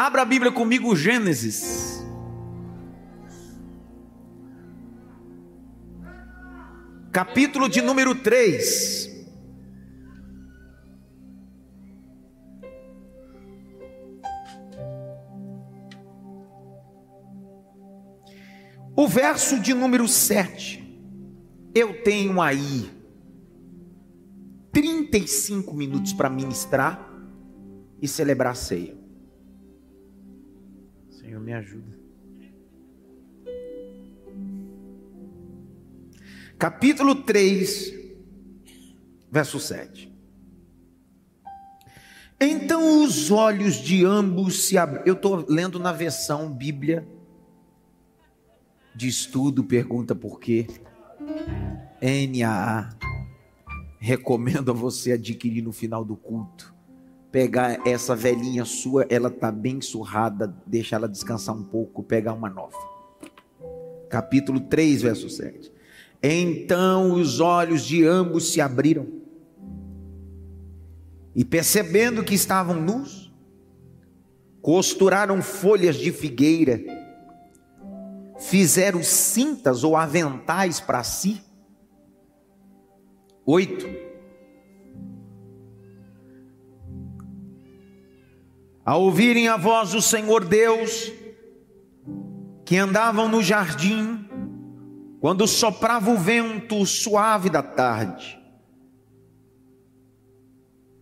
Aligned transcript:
Abra 0.00 0.22
a 0.22 0.24
Bíblia 0.24 0.52
comigo, 0.52 0.94
Gênesis. 0.94 2.06
Capítulo 7.10 7.68
de 7.68 7.82
número 7.82 8.14
3. 8.14 9.10
O 18.94 19.08
verso 19.08 19.58
de 19.58 19.74
número 19.74 20.06
7. 20.06 20.80
Eu 21.74 22.04
tenho 22.04 22.40
aí 22.40 22.88
35 24.70 25.74
minutos 25.74 26.12
para 26.12 26.30
ministrar 26.30 27.04
e 28.00 28.06
celebrar 28.06 28.52
a 28.52 28.54
ceia. 28.54 28.97
Senhor, 31.38 31.40
me 31.40 31.52
ajuda. 31.52 31.98
Capítulo 36.58 37.22
3, 37.22 37.94
verso 39.30 39.60
7. 39.60 40.12
Então 42.40 43.04
os 43.04 43.30
olhos 43.30 43.76
de 43.76 44.04
ambos 44.04 44.64
se 44.64 44.76
abriram. 44.76 45.06
Eu 45.06 45.14
estou 45.14 45.44
lendo 45.48 45.78
na 45.78 45.92
versão 45.92 46.52
Bíblia 46.52 47.06
de 48.94 49.08
estudo, 49.08 49.62
pergunta 49.62 50.14
por 50.14 50.40
quê. 50.40 50.66
NAA. 52.00 52.90
Recomendo 54.00 54.70
a 54.70 54.74
você 54.74 55.12
adquirir 55.12 55.62
no 55.62 55.72
final 55.72 56.04
do 56.04 56.16
culto. 56.16 56.77
Pegar 57.38 57.86
essa 57.86 58.16
velhinha 58.16 58.64
sua, 58.64 59.06
ela 59.08 59.30
tá 59.30 59.52
bem 59.52 59.80
surrada, 59.80 60.52
deixar 60.66 60.96
ela 60.96 61.08
descansar 61.08 61.54
um 61.54 61.62
pouco, 61.62 62.02
pegar 62.02 62.32
uma 62.32 62.50
nova. 62.50 62.76
Capítulo 64.10 64.58
3, 64.58 65.02
verso 65.02 65.30
7. 65.30 65.72
Então 66.20 67.12
os 67.12 67.38
olhos 67.38 67.84
de 67.84 68.04
ambos 68.04 68.52
se 68.52 68.60
abriram. 68.60 69.06
E 71.32 71.44
percebendo 71.44 72.24
que 72.24 72.34
estavam 72.34 72.74
nus, 72.74 73.32
costuraram 74.60 75.40
folhas 75.40 75.94
de 75.94 76.10
figueira 76.10 76.82
fizeram 78.40 79.00
cintas 79.00 79.84
ou 79.84 79.96
aventais 79.96 80.80
para 80.80 81.04
si. 81.04 81.40
Oito. 83.46 84.07
Ao 88.88 89.02
ouvirem 89.02 89.48
a 89.48 89.58
voz 89.58 89.90
do 89.90 90.00
Senhor 90.00 90.46
Deus, 90.46 91.12
que 92.64 92.74
andavam 92.74 93.28
no 93.28 93.42
jardim, 93.42 94.26
quando 95.20 95.46
soprava 95.46 96.10
o 96.10 96.16
vento 96.16 96.86
suave 96.86 97.50
da 97.50 97.62
tarde, 97.62 98.42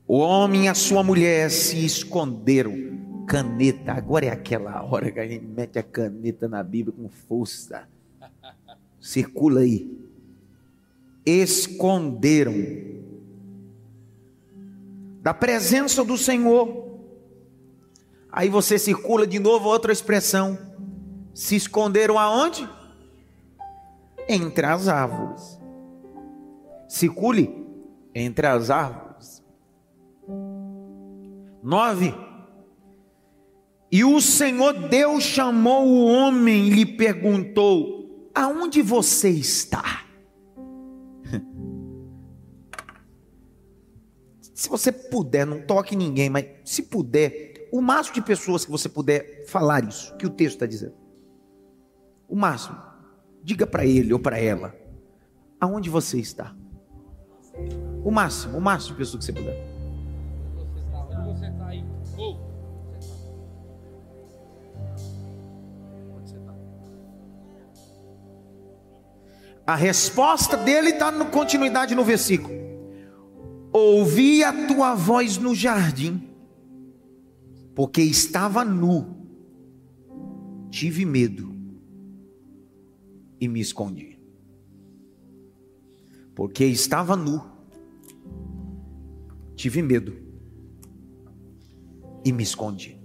o 0.05 0.19
homem 0.19 0.65
e 0.65 0.69
a 0.69 0.75
sua 0.75 1.05
mulher 1.05 1.49
se 1.49 1.87
esconderam 1.87 2.75
caneta. 3.25 3.93
Agora 3.93 4.27
é 4.27 4.31
aquela 4.31 4.83
hora 4.83 5.13
que 5.13 5.21
a 5.21 5.29
gente 5.29 5.47
mete 5.47 5.79
a 5.79 5.83
caneta 5.85 6.49
na 6.49 6.65
Bíblia 6.65 6.93
com 7.01 7.09
força. 7.09 7.89
Circula 9.01 9.61
aí. 9.61 9.97
Esconderam 11.25 12.53
da 15.23 15.33
presença 15.33 16.05
do 16.05 16.19
Senhor. 16.19 16.85
Aí 18.37 18.49
você 18.49 18.79
circula 18.79 19.27
de 19.27 19.41
novo 19.41 19.69
outra 19.69 19.93
expressão. 19.93 20.57
Se 21.35 21.57
esconderam 21.57 22.19
aonde? 22.19 22.69
Entre 24.29 24.65
as 24.65 24.87
árvores. 24.87 25.59
Circule 26.89 27.67
entre 28.15 28.47
as 28.47 28.71
árvores. 28.71 29.43
Nove 31.63 32.15
e 33.91 34.05
o 34.05 34.21
Senhor 34.21 34.89
Deus 34.89 35.25
chamou 35.25 35.87
o 35.87 36.05
homem 36.05 36.67
e 36.67 36.71
lhe 36.71 36.85
perguntou: 36.85 38.31
Aonde 38.35 38.83
você 38.83 39.31
está? 39.31 40.05
Se 44.55 44.69
você 44.69 44.91
puder, 44.91 45.47
não 45.47 45.63
toque 45.63 45.97
ninguém, 45.97 46.29
mas 46.29 46.47
se 46.65 46.83
puder, 46.83 47.46
o 47.73 47.81
máximo 47.81 48.15
de 48.15 48.23
pessoas 48.23 48.65
que 48.65 48.71
você 48.71 48.89
puder 48.89 49.47
falar 49.47 49.85
isso, 49.85 50.17
que 50.17 50.27
o 50.27 50.31
texto 50.31 50.55
está 50.55 50.67
dizendo. 50.67 50.95
O 52.29 52.37
máximo. 52.37 52.77
Diga 53.43 53.67
para 53.67 53.87
ele 53.87 54.13
ou 54.13 54.19
para 54.19 54.39
ela: 54.39 54.75
Aonde 55.61 55.89
você 55.89 56.19
está? 56.19 56.55
O 58.05 58.11
máximo, 58.11 58.59
o 58.59 58.61
máximo 58.61 58.93
de 58.93 58.99
pessoas 58.99 59.25
que 59.25 59.33
você 59.33 59.33
puder. 59.33 59.77
A 69.67 69.75
resposta 69.75 70.57
dele 70.57 70.91
está 70.91 71.11
na 71.11 71.25
continuidade 71.25 71.95
no 71.95 72.05
versículo. 72.05 72.55
Ouvi 73.73 74.45
a 74.45 74.53
tua 74.69 74.95
voz 74.95 75.39
no 75.39 75.55
jardim, 75.55 76.26
porque 77.77 78.01
estava 78.01 78.65
nu, 78.65 79.07
tive 80.71 81.05
medo 81.05 81.55
e 83.39 83.47
me 83.47 83.61
escondi. 83.61 84.19
Porque 86.35 86.65
estava 86.65 87.15
nu, 87.15 87.45
tive 89.55 89.83
medo 89.83 90.17
e 92.25 92.33
me 92.33 92.43
escondi. 92.43 92.99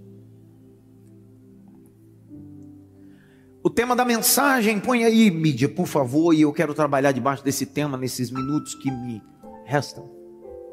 O 3.62 3.70
tema 3.70 3.94
da 3.94 4.06
mensagem, 4.06 4.80
põe 4.80 5.04
aí, 5.04 5.30
mídia, 5.30 5.68
por 5.68 5.86
favor, 5.86 6.34
e 6.34 6.42
eu 6.42 6.54
quero 6.54 6.74
trabalhar 6.74 7.12
debaixo 7.12 7.44
desse 7.44 7.66
tema 7.66 7.98
nesses 7.98 8.32
minutos 8.32 8.74
que 8.74 8.90
me 8.90 9.22
restam. 9.66 10.10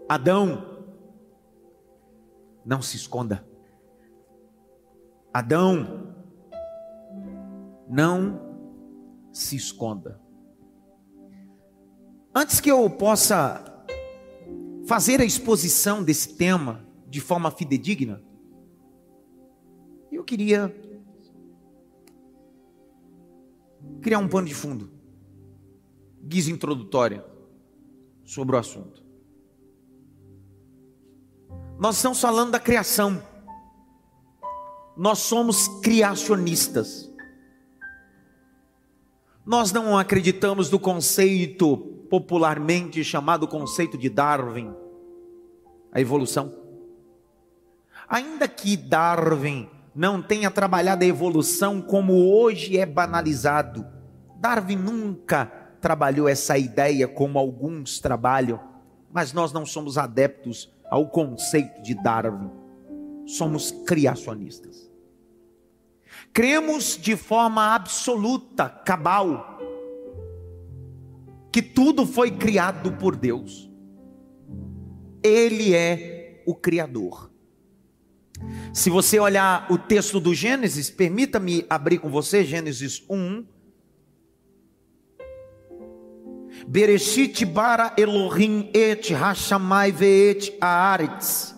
Adão, 0.09 0.87
não 2.65 2.81
se 2.81 2.97
esconda. 2.97 3.58
Adão, 5.39 6.17
não 7.89 8.41
se 9.33 9.55
esconda. 9.55 10.21
Antes 12.35 12.61
que 12.61 12.69
eu 12.69 12.91
possa 12.91 13.65
fazer 14.89 15.21
a 15.21 15.25
exposição 15.25 16.03
desse 16.03 16.37
tema 16.37 16.85
de 17.07 17.21
forma 17.21 17.53
fidedigna, 17.53 18.21
eu 20.11 20.25
queria 20.25 20.75
criar 24.03 24.19
um 24.19 24.29
pano 24.29 24.49
de 24.49 24.55
fundo, 24.55 24.91
guisa 26.21 26.51
introdutória 26.51 27.25
sobre 28.25 28.57
o 28.57 28.59
assunto. 28.59 29.05
Nós 31.79 31.95
estamos 31.95 32.21
falando 32.21 32.51
da 32.51 32.59
criação. 32.59 33.23
Nós 34.99 35.21
somos 35.21 35.69
criacionistas. 35.81 37.09
Nós 39.47 39.71
não 39.71 39.97
acreditamos 39.97 40.73
no 40.73 40.79
conceito 40.81 41.77
popularmente 42.11 43.05
chamado 43.05 43.47
conceito 43.47 43.97
de 43.97 44.11
Darwin, 44.11 44.75
a 45.93 46.01
evolução. 46.01 46.53
Ainda 48.09 48.49
que 48.49 48.77
Darwin 48.77 49.69
não 49.95 50.21
tenha 50.21 50.51
trabalhado 50.51 51.05
a 51.05 51.07
evolução 51.07 51.81
como 51.81 52.35
hoje 52.35 52.77
é 52.77 52.85
banalizado. 52.85 53.87
Darwin 54.41 54.77
nunca 54.77 55.47
trabalhou 55.81 56.29
essa 56.29 56.59
ideia 56.59 57.07
como 57.07 57.39
alguns 57.39 58.01
trabalham, 58.01 58.59
mas 59.13 59.33
nós 59.33 59.53
não 59.53 59.65
somos 59.65 59.97
adeptos 59.97 60.69
ao 60.91 61.09
conceito 61.09 61.83
de 61.83 61.95
Darwin. 61.95 62.51
Somos 63.27 63.71
criacionistas. 63.87 64.88
Cremos 66.33 66.97
de 66.97 67.17
forma 67.17 67.75
absoluta, 67.75 68.69
cabal, 68.69 69.59
que 71.53 71.63
tudo 71.63 72.07
foi 72.07 72.31
criado 72.31 72.93
por 72.93 73.17
Deus. 73.17 73.69
Ele 75.23 75.75
é 75.75 76.43
o 76.47 76.55
Criador. 76.55 77.31
Se 78.73 78.91
você 78.91 79.19
olhar 79.19 79.67
o 79.71 79.77
texto 79.77 80.21
do 80.21 80.33
Gênesis, 80.33 80.91
permita-me 80.91 81.67
abrir 81.69 81.99
com 81.99 82.09
você 82.09 82.45
Gênesis 82.45 83.03
1. 83.11 83.45
Bereshit 86.67 87.45
bara 87.45 87.95
Elohim 87.97 88.71
et 88.75 89.13
hashamai 89.13 89.91
veet 89.91 90.57
haaretz. 90.61 91.55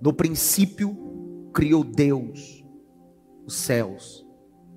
No 0.00 0.12
princípio, 0.12 0.96
criou 1.52 1.84
Deus, 1.84 2.61
os 3.46 3.54
céus 3.54 4.26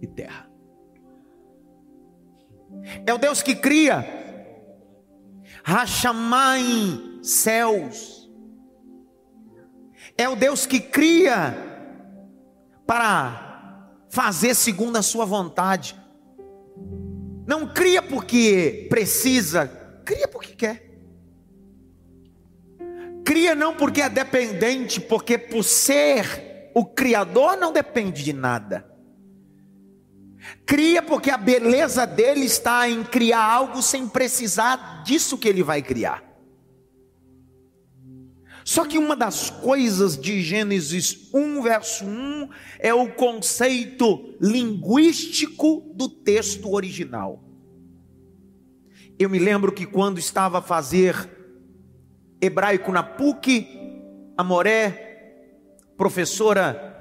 e 0.02 0.08
terra. 0.08 0.50
É 3.06 3.14
o 3.14 3.18
Deus 3.18 3.42
que 3.42 3.56
cria 3.56 4.26
Rachamai, 5.68 6.62
céus. 7.24 8.30
É 10.16 10.30
o 10.30 10.36
Deus 10.36 10.68
que 10.68 10.80
cria 10.80 11.58
para 12.86 13.90
fazer 14.08 14.54
segundo 14.54 14.98
a 14.98 15.02
sua 15.02 15.26
vontade. 15.26 16.00
Não 17.48 17.68
cria 17.68 18.00
porque 18.00 18.86
precisa, 18.92 19.68
cria 20.06 20.28
porque 20.28 20.54
quer. 20.54 20.86
Cria 23.26 23.56
não 23.56 23.76
porque 23.76 24.04
é 24.04 24.10
dependente, 24.10 25.02
porque 25.02 25.36
por 25.36 25.64
ser 25.64 26.55
o 26.76 26.86
Criador 26.86 27.56
não 27.56 27.72
depende 27.72 28.22
de 28.22 28.34
nada. 28.34 28.86
Cria 30.66 31.02
porque 31.02 31.32
a 31.32 31.38
beleza 31.38 32.06
dele 32.06 32.42
está 32.42 32.90
em 32.90 33.02
criar 33.02 33.42
algo 33.42 33.82
sem 33.82 34.06
precisar 34.10 35.02
disso 35.04 35.38
que 35.38 35.48
ele 35.48 35.64
vai 35.64 35.82
criar. 35.82 36.22
Só 38.66 38.84
que 38.84 38.98
uma 38.98 39.16
das 39.16 39.50
coisas 39.50 40.18
de 40.18 40.42
Gênesis 40.42 41.30
1, 41.34 41.62
verso 41.62 42.04
1, 42.04 42.50
é 42.80 42.94
o 42.94 43.14
conceito 43.14 44.36
linguístico 44.42 45.94
do 45.96 46.10
texto 46.10 46.74
original. 46.74 47.42
Eu 49.18 49.30
me 49.30 49.40
lembro 49.40 49.72
que 49.72 49.86
quando 49.86 50.20
estava 50.20 50.58
a 50.58 50.62
fazer 50.62 51.30
hebraico 52.42 52.92
na 52.92 53.02
PUC, 53.02 53.66
a 54.36 54.44
Moré, 54.44 55.05
professora 55.98 56.94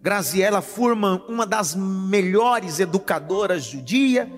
Graziela 0.00 0.60
Furman, 0.60 1.22
uma 1.28 1.46
das 1.46 1.74
melhores 1.74 2.78
educadoras 2.78 3.64
judia, 3.64 4.30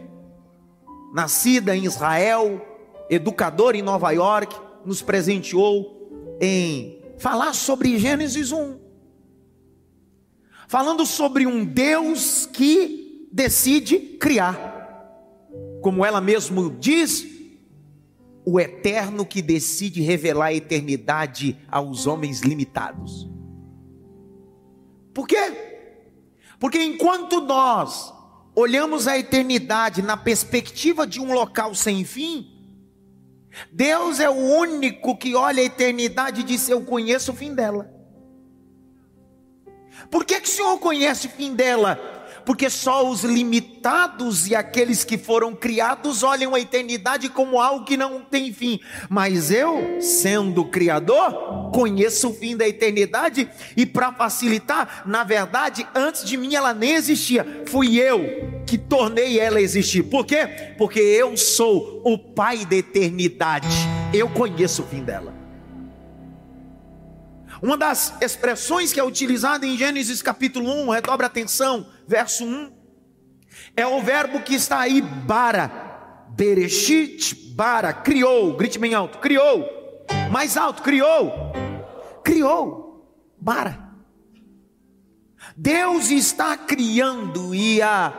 nascida 1.13 1.77
em 1.77 1.85
Israel, 1.85 2.65
educadora 3.11 3.77
em 3.77 3.83
Nova 3.83 4.11
York, 4.13 4.55
nos 4.85 5.03
presenteou 5.03 6.37
em 6.41 7.03
falar 7.19 7.53
sobre 7.55 7.99
Gênesis 7.99 8.53
1. 8.53 8.79
Falando 10.69 11.05
sobre 11.05 11.47
um 11.47 11.65
Deus 11.65 12.47
que 12.47 13.29
decide 13.33 13.99
criar. 13.99 14.75
Como 15.81 16.05
ela 16.05 16.21
mesmo 16.21 16.71
diz, 16.71 17.27
o 18.45 18.61
eterno 18.61 19.27
que 19.27 19.43
decide 19.43 20.01
revelar 20.01 20.47
a 20.47 20.55
eternidade 20.55 21.59
aos 21.69 22.07
homens 22.07 22.41
limitados. 22.43 23.29
Por 25.17 25.27
quê? 25.27 25.51
Porque 26.61 26.79
enquanto 26.83 27.41
nós 27.41 28.13
olhamos 28.55 29.09
a 29.09 29.17
eternidade 29.17 30.03
na 30.03 30.15
perspectiva 30.15 31.07
de 31.07 31.19
um 31.19 31.33
local 31.33 31.75
sem 31.75 32.05
fim, 32.05 32.53
Deus 33.73 34.21
é 34.21 34.29
o 34.29 34.35
único 34.35 35.17
que 35.17 35.35
olha 35.35 35.63
a 35.63 35.65
eternidade 35.65 36.43
e 36.43 36.45
diz: 36.45 36.69
Eu 36.69 36.85
conheço 36.85 37.33
o 37.33 37.35
fim 37.35 37.55
dela. 37.55 37.91
Por 40.11 40.23
que, 40.27 40.39
que 40.39 40.49
o 40.51 40.53
Senhor 40.53 40.79
conhece 40.81 41.29
o 41.29 41.31
fim 41.31 41.55
dela? 41.55 41.99
Porque 42.47 42.71
só 42.71 43.07
os 43.11 43.25
limitados 43.25 44.47
e 44.47 44.55
aqueles 44.55 45.03
que 45.03 45.19
foram 45.19 45.55
criados 45.55 46.23
olham 46.23 46.55
a 46.55 46.61
eternidade 46.61 47.29
como 47.29 47.61
algo 47.61 47.85
que 47.85 47.97
não 47.97 48.21
tem 48.21 48.53
fim. 48.53 48.79
Mas 49.11 49.51
eu, 49.51 50.01
sendo 50.01 50.65
criador, 50.65 51.71
conheço 51.73 52.31
o 52.31 52.35
fim 52.35 52.57
da 52.57 52.67
eternidade 52.67 53.51
e 53.77 53.85
para 53.85 54.13
facilitar, 54.13 55.03
na 55.05 55.25
verdade, 55.25 55.87
antes 55.95 56.25
de 56.25 56.37
mim 56.37 56.55
ela 56.55 56.73
nem 56.73 56.93
existia. 56.93 57.65
Fui 57.67 57.97
eu 57.97 58.63
que 58.65 58.79
tornei 58.79 59.41
ela 59.41 59.61
existir. 59.61 60.05
Por 60.05 60.25
quê? 60.25 60.75
Porque 60.79 61.01
eu 61.01 61.37
sou 61.37 62.01
o 62.05 62.17
pai 62.17 62.65
da 62.65 62.77
eternidade. 62.77 63.77
Eu 64.15 64.29
conheço 64.29 64.83
o 64.83 64.87
fim 64.87 65.03
dela. 65.03 65.36
Uma 67.62 67.76
das 67.76 68.14
expressões 68.20 68.93
que 68.93 69.00
é 69.00 69.05
utilizada 69.05 69.67
em 69.67 69.76
Gênesis 69.76 70.20
capítulo 70.20 70.70
1, 70.70 70.91
redobra 70.91 71.26
atenção, 71.26 71.87
verso 72.06 72.44
1, 72.44 72.73
é 73.75 73.87
o 73.87 74.03
verbo 74.03 74.41
que 74.41 74.55
está 74.55 74.81
aí, 74.81 75.00
bara, 75.00 76.26
bereshit, 76.31 77.35
bara, 77.55 77.93
criou, 77.93 78.55
grite 78.56 78.79
bem 78.79 78.94
alto, 78.94 79.19
criou, 79.19 79.67
mais 80.31 80.56
alto, 80.56 80.82
criou, 80.82 81.53
criou, 82.23 83.06
bara. 83.41 83.87
Deus 85.56 86.11
está 86.11 86.56
criando 86.56 87.55
e 87.55 87.81
a 87.81 88.12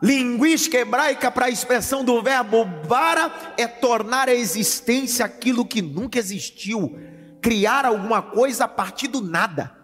linguística 0.00 0.78
hebraica 0.78 1.30
para 1.30 1.46
a 1.46 1.50
expressão 1.50 2.04
do 2.04 2.22
verbo 2.22 2.64
bara 2.86 3.54
é 3.58 3.66
tornar 3.66 4.28
a 4.28 4.34
existência 4.34 5.24
aquilo 5.24 5.66
que 5.66 5.82
nunca 5.82 6.18
existiu 6.18 6.96
criar 7.40 7.84
alguma 7.84 8.22
coisa 8.22 8.64
a 8.64 8.68
partir 8.68 9.08
do 9.08 9.20
nada. 9.20 9.76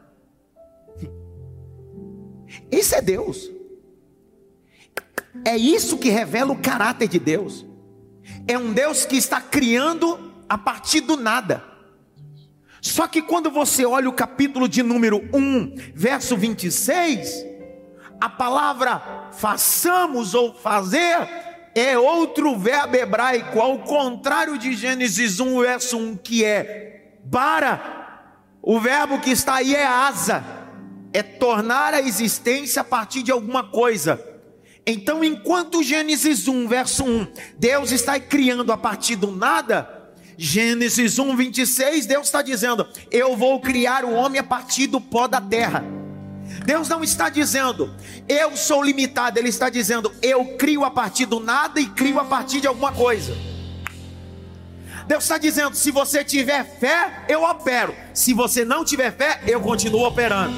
Isso 2.70 2.94
é 2.94 3.00
Deus. 3.00 3.50
É 5.44 5.56
isso 5.56 5.98
que 5.98 6.08
revela 6.08 6.52
o 6.52 6.60
caráter 6.60 7.08
de 7.08 7.18
Deus. 7.18 7.64
É 8.46 8.58
um 8.58 8.72
Deus 8.72 9.04
que 9.04 9.16
está 9.16 9.40
criando 9.40 10.32
a 10.48 10.56
partir 10.56 11.00
do 11.00 11.16
nada. 11.16 11.62
Só 12.80 13.08
que 13.08 13.20
quando 13.20 13.50
você 13.50 13.84
olha 13.84 14.08
o 14.08 14.12
capítulo 14.12 14.68
de 14.68 14.82
número 14.82 15.28
1, 15.32 15.74
verso 15.94 16.36
26, 16.36 17.44
a 18.20 18.28
palavra 18.28 19.30
façamos 19.32 20.34
ou 20.34 20.54
fazer 20.54 21.46
é 21.74 21.98
outro 21.98 22.56
verbo 22.58 22.96
hebraico, 22.96 23.60
ao 23.60 23.80
contrário 23.80 24.56
de 24.56 24.72
Gênesis 24.72 25.40
1, 25.40 25.60
verso 25.60 25.98
1, 25.98 26.16
que 26.16 26.42
é 26.42 26.95
para, 27.30 28.34
o 28.62 28.80
verbo 28.80 29.20
que 29.20 29.30
está 29.30 29.56
aí 29.56 29.74
é 29.74 29.86
asa, 29.86 30.44
é 31.12 31.22
tornar 31.22 31.94
a 31.94 32.00
existência 32.00 32.82
a 32.82 32.84
partir 32.84 33.22
de 33.22 33.30
alguma 33.30 33.64
coisa. 33.64 34.20
Então, 34.86 35.24
enquanto 35.24 35.82
Gênesis 35.82 36.46
1, 36.46 36.68
verso 36.68 37.04
1, 37.04 37.26
Deus 37.58 37.90
está 37.90 38.20
criando 38.20 38.70
a 38.72 38.76
partir 38.76 39.16
do 39.16 39.32
nada, 39.32 40.12
Gênesis 40.38 41.18
1, 41.18 41.36
26, 41.36 42.06
Deus 42.06 42.26
está 42.26 42.42
dizendo: 42.42 42.86
Eu 43.10 43.36
vou 43.36 43.60
criar 43.60 44.04
o 44.04 44.12
homem 44.12 44.38
a 44.38 44.44
partir 44.44 44.86
do 44.86 45.00
pó 45.00 45.26
da 45.26 45.40
terra. 45.40 45.84
Deus 46.64 46.88
não 46.88 47.02
está 47.02 47.28
dizendo, 47.28 47.92
eu 48.28 48.56
sou 48.56 48.82
limitado, 48.82 49.38
Ele 49.38 49.48
está 49.48 49.68
dizendo, 49.68 50.12
eu 50.22 50.56
crio 50.56 50.84
a 50.84 50.90
partir 50.90 51.26
do 51.26 51.40
nada 51.40 51.80
e 51.80 51.86
crio 51.86 52.20
a 52.20 52.24
partir 52.24 52.60
de 52.60 52.66
alguma 52.66 52.92
coisa. 52.92 53.36
Deus 55.06 55.24
está 55.24 55.38
dizendo: 55.38 55.74
se 55.74 55.90
você 55.90 56.24
tiver 56.24 56.64
fé, 56.64 57.24
eu 57.28 57.42
opero. 57.44 57.94
Se 58.12 58.32
você 58.32 58.64
não 58.64 58.84
tiver 58.84 59.12
fé, 59.12 59.40
eu 59.46 59.60
continuo 59.60 60.06
operando. 60.06 60.54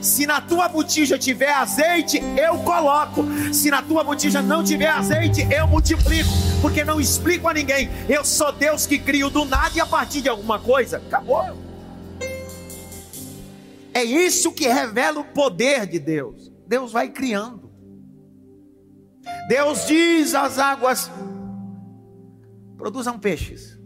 Se 0.00 0.24
na 0.24 0.40
tua 0.40 0.66
botija 0.66 1.18
tiver 1.18 1.52
azeite, 1.52 2.22
eu 2.36 2.58
coloco. 2.60 3.22
Se 3.52 3.70
na 3.70 3.82
tua 3.82 4.02
botija 4.02 4.40
não 4.40 4.64
tiver 4.64 4.88
azeite, 4.88 5.46
eu 5.52 5.66
multiplico. 5.66 6.30
Porque 6.62 6.82
não 6.82 6.98
explico 6.98 7.48
a 7.48 7.52
ninguém. 7.52 7.90
Eu 8.08 8.24
sou 8.24 8.50
Deus 8.50 8.86
que 8.86 8.98
crio 8.98 9.28
do 9.28 9.44
nada 9.44 9.72
e 9.76 9.80
a 9.80 9.86
partir 9.86 10.22
de 10.22 10.28
alguma 10.28 10.58
coisa. 10.58 10.96
Acabou. 10.96 11.44
É 13.92 14.02
isso 14.02 14.52
que 14.52 14.66
revela 14.66 15.20
o 15.20 15.24
poder 15.24 15.86
de 15.86 15.98
Deus. 15.98 16.50
Deus 16.66 16.92
vai 16.92 17.10
criando. 17.10 17.70
Deus 19.48 19.86
diz 19.86 20.34
às 20.34 20.58
águas: 20.58 21.10
produzam 22.80 23.18
peixes. 23.18 23.78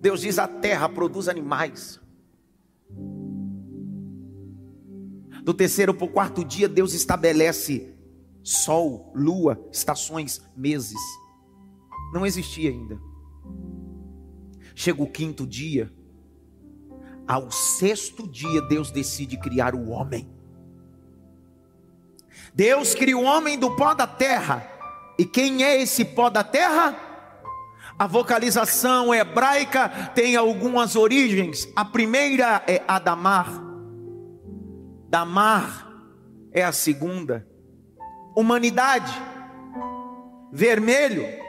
Deus 0.00 0.20
diz: 0.20 0.38
a 0.38 0.48
terra 0.48 0.88
produz 0.88 1.28
animais. 1.28 2.00
Do 5.42 5.54
terceiro 5.54 5.94
para 5.94 6.06
o 6.06 6.10
quarto 6.10 6.44
dia, 6.44 6.68
Deus 6.68 6.92
estabelece 6.94 7.94
sol, 8.42 9.12
lua, 9.14 9.68
estações, 9.70 10.42
meses. 10.56 11.00
Não 12.12 12.26
existia 12.26 12.70
ainda. 12.70 12.98
Chega 14.74 15.02
o 15.02 15.10
quinto 15.10 15.46
dia, 15.46 15.92
ao 17.26 17.50
sexto 17.50 18.26
dia, 18.26 18.60
Deus 18.62 18.90
decide 18.90 19.38
criar 19.38 19.74
o 19.74 19.90
homem. 19.90 20.28
Deus 22.52 22.94
cria 22.94 23.16
o 23.16 23.22
homem 23.22 23.58
do 23.58 23.76
pó 23.76 23.94
da 23.94 24.06
terra. 24.06 24.68
E 25.18 25.24
quem 25.24 25.62
é 25.62 25.80
esse 25.80 26.04
pó 26.04 26.28
da 26.28 26.42
terra? 26.42 27.13
A 27.98 28.06
vocalização 28.06 29.14
hebraica 29.14 29.88
tem 30.14 30.36
algumas 30.36 30.96
origens. 30.96 31.68
A 31.76 31.84
primeira 31.84 32.62
é 32.66 32.82
Adamar. 32.88 33.48
Damar 35.08 35.88
é 36.52 36.64
a 36.64 36.72
segunda. 36.72 37.46
Humanidade. 38.36 39.12
Vermelho. 40.52 41.44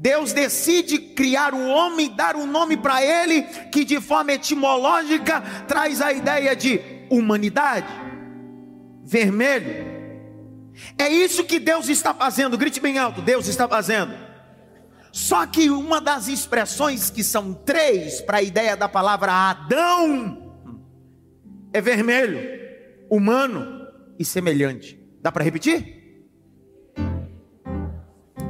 Deus 0.00 0.32
decide 0.32 0.98
criar 0.98 1.52
o 1.54 1.68
homem, 1.68 2.14
dar 2.14 2.36
um 2.36 2.46
nome 2.46 2.76
para 2.76 3.02
ele, 3.02 3.42
que 3.72 3.84
de 3.84 4.00
forma 4.00 4.32
etimológica 4.32 5.40
traz 5.66 6.00
a 6.00 6.12
ideia 6.12 6.54
de 6.54 6.80
humanidade, 7.10 7.88
vermelho. 9.04 9.98
É 10.96 11.08
isso 11.08 11.42
que 11.42 11.58
Deus 11.58 11.88
está 11.88 12.14
fazendo, 12.14 12.56
grite 12.56 12.80
bem 12.80 12.96
alto: 12.96 13.20
Deus 13.20 13.48
está 13.48 13.66
fazendo. 13.66 14.27
Só 15.18 15.44
que 15.46 15.68
uma 15.68 16.00
das 16.00 16.28
expressões 16.28 17.10
que 17.10 17.24
são 17.24 17.52
três 17.52 18.20
para 18.20 18.38
a 18.38 18.42
ideia 18.42 18.76
da 18.76 18.88
palavra 18.88 19.32
Adão 19.32 20.56
é 21.72 21.80
vermelho, 21.80 22.38
humano 23.10 23.84
e 24.16 24.24
semelhante. 24.24 24.96
Dá 25.20 25.32
para 25.32 25.42
repetir? 25.42 26.24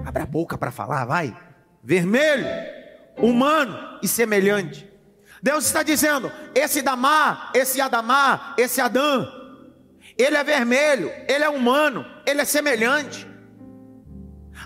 Abre 0.05 0.23
a 0.23 0.27
boca 0.27 0.59
para 0.59 0.71
falar, 0.71 1.07
vai. 1.07 1.35
Vermelho, 1.83 2.47
humano 3.17 3.99
e 4.03 4.07
semelhante. 4.07 4.87
Deus 5.43 5.65
está 5.65 5.83
dizendo: 5.83 6.31
esse 6.55 6.83
Damá, 6.83 7.51
esse 7.55 7.81
Adamá, 7.81 8.55
esse 8.59 8.79
Adão, 8.79 9.27
ele 10.19 10.37
é 10.37 10.45
vermelho, 10.45 11.11
ele 11.27 11.45
é 11.45 11.49
humano, 11.49 12.05
ele 12.27 12.43
é 12.43 12.45
semelhante. 12.45 13.27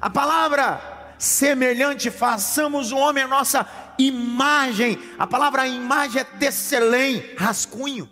A 0.00 0.10
palavra 0.10 0.91
semelhante, 1.22 2.10
façamos 2.10 2.90
o 2.90 2.96
homem 2.96 3.22
a 3.22 3.28
nossa 3.28 3.64
imagem. 3.96 4.98
A 5.16 5.24
palavra 5.24 5.66
imagem 5.68 6.20
é 6.20 6.24
tecelém, 6.24 7.22
rascunho. 7.38 8.10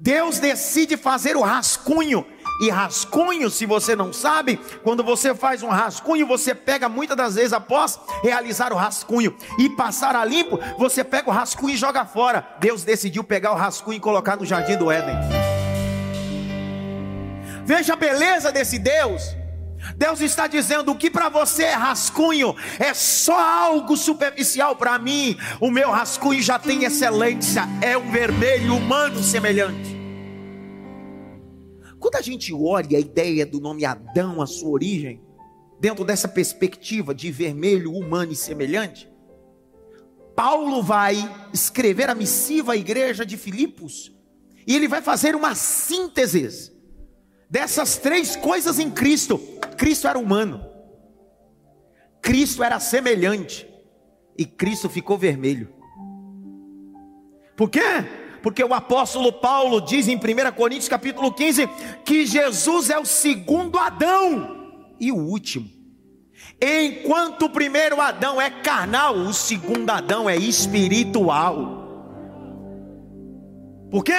Deus 0.00 0.40
decide 0.40 0.96
fazer 0.96 1.36
o 1.36 1.42
rascunho 1.42 2.26
e 2.60 2.70
rascunho, 2.70 3.48
se 3.50 3.66
você 3.66 3.94
não 3.94 4.12
sabe, 4.12 4.58
quando 4.82 5.02
você 5.02 5.34
faz 5.34 5.62
um 5.62 5.68
rascunho, 5.68 6.26
você 6.26 6.54
pega 6.54 6.88
muitas 6.88 7.16
das 7.16 7.36
vezes 7.36 7.52
após 7.52 7.98
realizar 8.22 8.72
o 8.72 8.76
rascunho 8.76 9.36
e 9.58 9.68
passar 9.70 10.16
a 10.16 10.24
limpo, 10.24 10.58
você 10.76 11.04
pega 11.04 11.30
o 11.30 11.32
rascunho 11.32 11.74
e 11.74 11.76
joga 11.76 12.04
fora. 12.04 12.46
Deus 12.58 12.82
decidiu 12.82 13.22
pegar 13.22 13.52
o 13.52 13.56
rascunho 13.56 13.96
e 13.96 14.00
colocar 14.00 14.36
no 14.36 14.44
jardim 14.44 14.76
do 14.76 14.90
Éden. 14.90 15.14
Veja 17.64 17.92
a 17.92 17.96
beleza 17.96 18.50
desse 18.50 18.78
Deus. 18.78 19.43
Deus 19.96 20.20
está 20.20 20.46
dizendo: 20.46 20.92
o 20.92 20.96
que 20.96 21.10
para 21.10 21.28
você 21.28 21.64
é 21.64 21.74
rascunho 21.74 22.54
é 22.78 22.94
só 22.94 23.38
algo 23.38 23.96
superficial 23.96 24.76
para 24.76 24.98
mim. 24.98 25.36
O 25.60 25.70
meu 25.70 25.90
rascunho 25.90 26.42
já 26.42 26.58
tem 26.58 26.84
excelência, 26.84 27.62
é 27.82 27.96
um 27.96 28.10
vermelho 28.10 28.76
humano 28.76 29.22
semelhante. 29.22 29.94
Quando 31.98 32.16
a 32.16 32.22
gente 32.22 32.52
olha 32.52 32.98
a 32.98 33.00
ideia 33.00 33.46
do 33.46 33.60
nome 33.60 33.84
Adão, 33.84 34.42
a 34.42 34.46
sua 34.46 34.70
origem, 34.70 35.22
dentro 35.80 36.04
dessa 36.04 36.28
perspectiva 36.28 37.14
de 37.14 37.30
vermelho 37.30 37.92
humano 37.92 38.32
e 38.32 38.36
semelhante, 38.36 39.10
Paulo 40.36 40.82
vai 40.82 41.16
escrever 41.52 42.10
a 42.10 42.14
missiva 42.14 42.72
à 42.72 42.76
igreja 42.76 43.24
de 43.24 43.36
Filipos, 43.36 44.12
e 44.66 44.74
ele 44.74 44.88
vai 44.88 45.00
fazer 45.00 45.34
uma 45.34 45.54
síntese 45.54 46.73
dessas 47.48 47.96
três 47.96 48.36
coisas 48.36 48.78
em 48.78 48.90
Cristo. 48.90 49.38
Cristo 49.76 50.06
era 50.06 50.18
humano, 50.18 50.64
Cristo 52.22 52.62
era 52.62 52.78
semelhante, 52.78 53.68
e 54.36 54.44
Cristo 54.44 54.88
ficou 54.88 55.18
vermelho. 55.18 55.72
Por 57.56 57.70
quê? 57.70 57.80
porque 58.44 58.62
o 58.62 58.74
apóstolo 58.74 59.32
Paulo 59.32 59.80
diz 59.80 60.06
em 60.06 60.16
1 60.16 60.20
Coríntios 60.54 60.86
capítulo 60.86 61.32
15 61.32 61.66
que 62.04 62.26
Jesus 62.26 62.90
é 62.90 62.98
o 62.98 63.06
segundo 63.06 63.78
Adão 63.78 64.84
e 65.00 65.10
o 65.10 65.16
último. 65.16 65.66
Enquanto 66.60 67.46
o 67.46 67.50
primeiro 67.50 68.02
Adão 68.02 68.38
é 68.38 68.50
carnal, 68.50 69.14
o 69.14 69.32
segundo 69.32 69.88
Adão 69.88 70.28
é 70.28 70.36
espiritual. 70.36 71.84
Por 73.90 74.04
quê? 74.04 74.12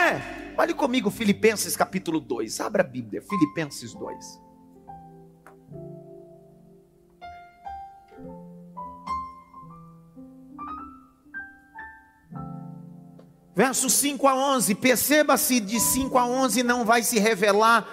Olhe 0.57 0.73
comigo 0.73 1.11
Filipenses 1.11 1.75
capítulo 1.75 2.21
2. 2.21 2.61
Abra 2.61 2.81
a 2.81 2.85
Bíblia, 2.85 3.21
Filipenses 3.21 3.93
2. 3.93 4.45
Versos 13.53 13.93
5 13.93 14.27
a 14.27 14.55
11, 14.55 14.75
perceba-se 14.75 15.59
de 15.59 15.79
5 15.79 16.17
a 16.17 16.25
11 16.25 16.63
não 16.63 16.85
vai 16.85 17.03
se 17.03 17.19
revelar 17.19 17.87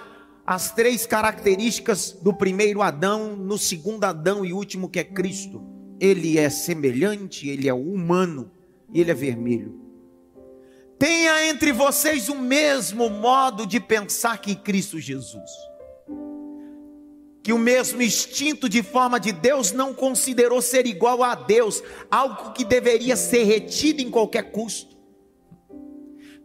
as 0.45 0.71
três 0.71 1.05
características 1.05 2.11
do 2.21 2.33
primeiro 2.33 2.81
Adão, 2.81 3.35
no 3.35 3.57
segundo 3.57 4.03
Adão 4.03 4.43
e 4.43 4.51
último 4.53 4.89
que 4.89 4.99
é 4.99 5.03
Cristo. 5.03 5.61
Ele 5.99 6.37
é 6.37 6.49
semelhante, 6.49 7.47
ele 7.47 7.69
é 7.69 7.73
humano, 7.73 8.51
ele 8.93 9.11
é 9.11 9.13
vermelho. 9.13 9.82
Tenha 11.03 11.49
entre 11.49 11.73
vocês 11.73 12.29
o 12.29 12.35
mesmo 12.35 13.09
modo 13.09 13.67
de 13.67 13.77
pensar 13.77 14.37
que 14.37 14.55
Cristo 14.55 15.01
Jesus. 15.01 15.51
Que 17.43 17.51
o 17.51 17.57
mesmo 17.57 18.01
instinto 18.01 18.69
de 18.69 18.81
forma 18.81 19.19
de 19.19 19.33
Deus 19.33 19.73
não 19.73 19.93
considerou 19.93 20.61
ser 20.61 20.85
igual 20.85 21.21
a 21.21 21.35
Deus, 21.35 21.83
algo 22.09 22.53
que 22.53 22.63
deveria 22.63 23.17
ser 23.17 23.43
retido 23.43 24.01
em 24.01 24.09
qualquer 24.09 24.51
custo 24.51 24.93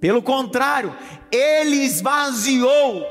pelo 0.01 0.23
contrário, 0.23 0.97
ele 1.31 1.77
esvaziou, 1.77 3.05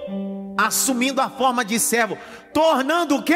assumindo 0.57 1.19
a 1.19 1.29
forma 1.29 1.63
de 1.65 1.79
servo, 1.79 2.17
tornando 2.53 3.17
o 3.17 3.23
quê? 3.23 3.35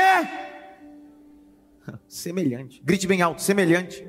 Semelhante. 2.08 2.82
Grite 2.84 3.08
bem 3.08 3.22
alto, 3.22 3.42
semelhante. 3.42 4.06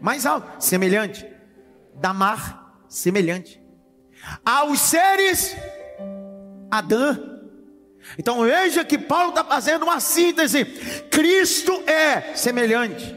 Mais 0.00 0.24
alto, 0.26 0.62
semelhante. 0.62 1.26
Damar, 1.96 2.63
semelhante. 2.94 3.60
Aos 4.44 4.80
seres 4.80 5.54
Adão. 6.70 7.40
Então 8.18 8.42
veja 8.42 8.84
que 8.84 8.98
Paulo 8.98 9.30
está 9.30 9.44
fazendo 9.44 9.82
uma 9.82 9.98
síntese. 9.98 10.64
Cristo 11.10 11.72
é 11.86 12.34
semelhante. 12.34 13.14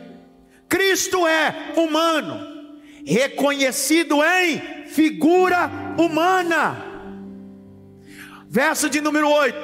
Cristo 0.67 1.25
é 1.27 1.74
humano, 1.77 2.79
reconhecido 3.05 4.22
em 4.24 4.88
figura 4.88 5.69
humana. 5.98 6.84
Verso 8.50 8.89
de 8.89 9.00
número 9.00 9.29
8: 9.29 9.57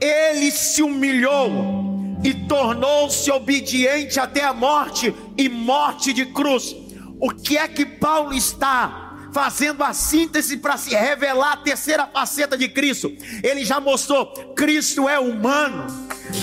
Ele 0.00 0.50
se 0.50 0.82
humilhou 0.82 2.18
e 2.22 2.34
tornou-se 2.46 3.30
obediente 3.30 4.18
até 4.18 4.44
a 4.44 4.52
morte 4.52 5.14
e 5.38 5.48
morte 5.48 6.12
de 6.12 6.26
cruz. 6.26 6.74
O 7.18 7.30
que 7.30 7.56
é 7.56 7.68
que 7.68 7.86
Paulo 7.86 8.34
está 8.34 9.09
fazendo 9.32 9.82
a 9.82 9.92
síntese 9.92 10.56
para 10.56 10.76
se 10.76 10.94
revelar 10.94 11.52
a 11.52 11.56
terceira 11.56 12.06
faceta 12.06 12.56
de 12.56 12.68
Cristo? 12.68 13.12
Ele 13.42 13.64
já 13.64 13.80
mostrou: 13.80 14.26
Cristo 14.54 15.08
é 15.08 15.18
humano, 15.18 15.86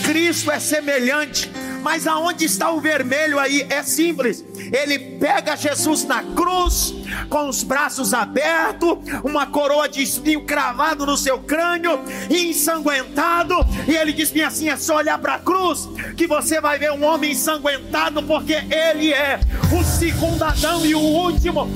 Cristo 0.03 0.51
é 0.51 0.59
semelhante 0.59 1.49
mas 1.87 2.05
aonde 2.05 2.43
está 2.43 2.69
o 2.69 2.81
vermelho 2.81 3.39
aí? 3.39 3.65
É 3.69 3.81
simples. 3.81 4.43
Ele 4.73 4.99
pega 4.99 5.55
Jesus 5.55 6.03
na 6.03 6.21
cruz, 6.21 6.93
com 7.29 7.47
os 7.47 7.63
braços 7.63 8.13
abertos, 8.13 8.97
uma 9.23 9.45
coroa 9.45 9.87
de 9.87 10.03
espinho 10.03 10.43
cravado 10.43 11.05
no 11.05 11.15
seu 11.15 11.39
crânio, 11.39 12.01
ensanguentado, 12.29 13.55
e 13.87 13.95
ele 13.95 14.11
diz 14.11 14.31
bem 14.31 14.43
assim: 14.43 14.67
é 14.67 14.75
só 14.75 14.97
olhar 14.97 15.17
para 15.17 15.35
a 15.35 15.39
cruz 15.39 15.87
que 16.17 16.27
você 16.27 16.59
vai 16.59 16.77
ver 16.77 16.91
um 16.91 17.05
homem 17.05 17.31
ensanguentado, 17.31 18.21
porque 18.21 18.55
ele 18.69 19.13
é 19.13 19.39
o 19.71 19.81
segundo 19.81 20.43
Adão 20.43 20.85
e 20.85 20.93
o 20.93 20.99
último, 20.99 21.69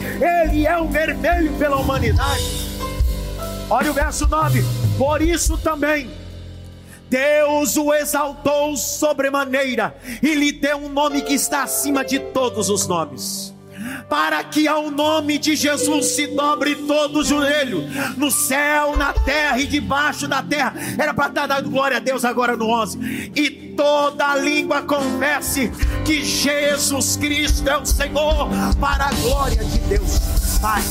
ele 0.45 0.67
é 0.67 0.77
o 0.77 0.89
vermelho 0.89 1.53
pela 1.53 1.77
humanidade. 1.77 2.69
Olha 3.69 3.89
o 3.89 3.93
verso 3.93 4.27
9: 4.27 4.61
por 4.97 5.21
isso 5.21 5.57
também 5.57 6.20
Deus 7.11 7.75
o 7.75 7.93
exaltou 7.93 8.77
sobremaneira 8.77 9.93
e 10.23 10.33
lhe 10.33 10.53
deu 10.53 10.77
um 10.77 10.87
nome 10.87 11.21
que 11.21 11.33
está 11.33 11.63
acima 11.63 12.05
de 12.05 12.17
todos 12.17 12.69
os 12.69 12.87
nomes. 12.87 13.53
Para 14.07 14.41
que 14.45 14.65
ao 14.65 14.89
nome 14.89 15.37
de 15.37 15.53
Jesus 15.53 16.05
se 16.05 16.27
dobre 16.27 16.73
todo 16.73 17.19
o 17.19 17.23
joelho, 17.23 17.83
no 18.15 18.31
céu, 18.31 18.95
na 18.95 19.11
terra 19.11 19.59
e 19.59 19.67
debaixo 19.67 20.25
da 20.25 20.41
terra. 20.41 20.73
Era 20.97 21.13
para 21.13 21.27
estar 21.27 21.47
dando 21.47 21.69
glória 21.69 21.97
a 21.97 21.99
Deus 21.99 22.23
agora 22.23 22.55
no 22.55 22.69
11. 22.69 23.31
E 23.35 23.49
toda 23.75 24.37
língua 24.37 24.81
confesse 24.83 25.69
que 26.05 26.23
Jesus 26.23 27.17
Cristo 27.17 27.69
é 27.69 27.75
o 27.75 27.85
Senhor, 27.85 28.47
para 28.79 29.07
a 29.07 29.13
glória 29.15 29.61
de 29.65 29.79
Deus 29.79 30.19
Pai. 30.61 30.81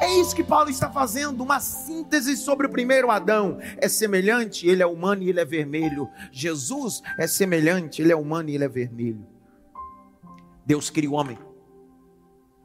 É 0.00 0.20
isso 0.20 0.34
que 0.34 0.44
Paulo 0.44 0.70
está 0.70 0.90
fazendo, 0.90 1.42
uma 1.42 1.60
síntese 1.60 2.36
sobre 2.36 2.66
o 2.66 2.70
primeiro 2.70 3.10
Adão. 3.10 3.58
É 3.78 3.88
semelhante, 3.88 4.66
ele 4.66 4.82
é 4.82 4.86
humano 4.86 5.22
e 5.22 5.28
ele 5.28 5.40
é 5.40 5.44
vermelho. 5.44 6.08
Jesus 6.30 7.02
é 7.16 7.26
semelhante, 7.26 8.00
ele 8.00 8.12
é 8.12 8.16
humano 8.16 8.48
e 8.48 8.54
ele 8.54 8.64
é 8.64 8.68
vermelho. 8.68 9.26
Deus 10.64 10.88
cria 10.90 11.10
o 11.10 11.14
homem. 11.14 11.38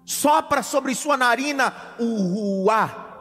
Sopra 0.05 0.61
sobre 0.61 0.93
sua 0.93 1.17
narina 1.17 1.73
o 1.99 2.17
ruá. 2.63 3.19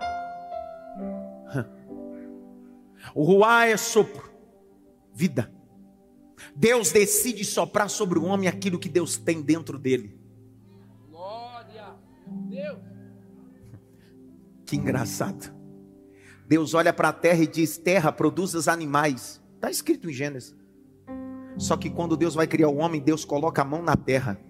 O 3.15 3.25
ruá 3.25 3.67
é 3.67 3.77
sopro. 3.77 4.31
vida. 5.13 5.53
Deus 6.57 6.91
decide 6.91 7.45
soprar 7.45 7.89
sobre 7.89 8.19
o 8.19 8.25
homem 8.25 8.49
aquilo 8.49 8.79
que 8.79 8.89
Deus 8.89 9.17
tem 9.17 9.43
dentro 9.43 9.79
dele. 9.79 10.19
Glória. 11.09 11.95
Deus. 12.49 12.92
Que 14.73 14.77
engraçado. 14.79 15.55
Deus 16.49 16.73
olha 16.73 16.95
para 16.95 17.11
a 17.11 17.13
terra 17.13 17.43
e 17.43 17.47
diz: 17.47 17.77
Terra, 17.77 18.11
produz 18.11 18.55
os 18.55 18.69
animais. 18.69 19.39
Está 19.57 19.71
escrito 19.71 20.09
em 20.09 20.15
Gênesis. 20.15 20.57
Só 21.59 21.77
que 21.77 21.91
quando 21.91 22.17
Deus 22.17 22.35
vai 22.35 22.47
criar 22.47 22.69
o 22.69 22.79
homem, 22.79 22.99
Deus 22.99 23.23
coloca 23.23 23.61
a 23.61 23.67
mão 23.67 23.83
na 23.83 23.97
terra. 23.97 24.41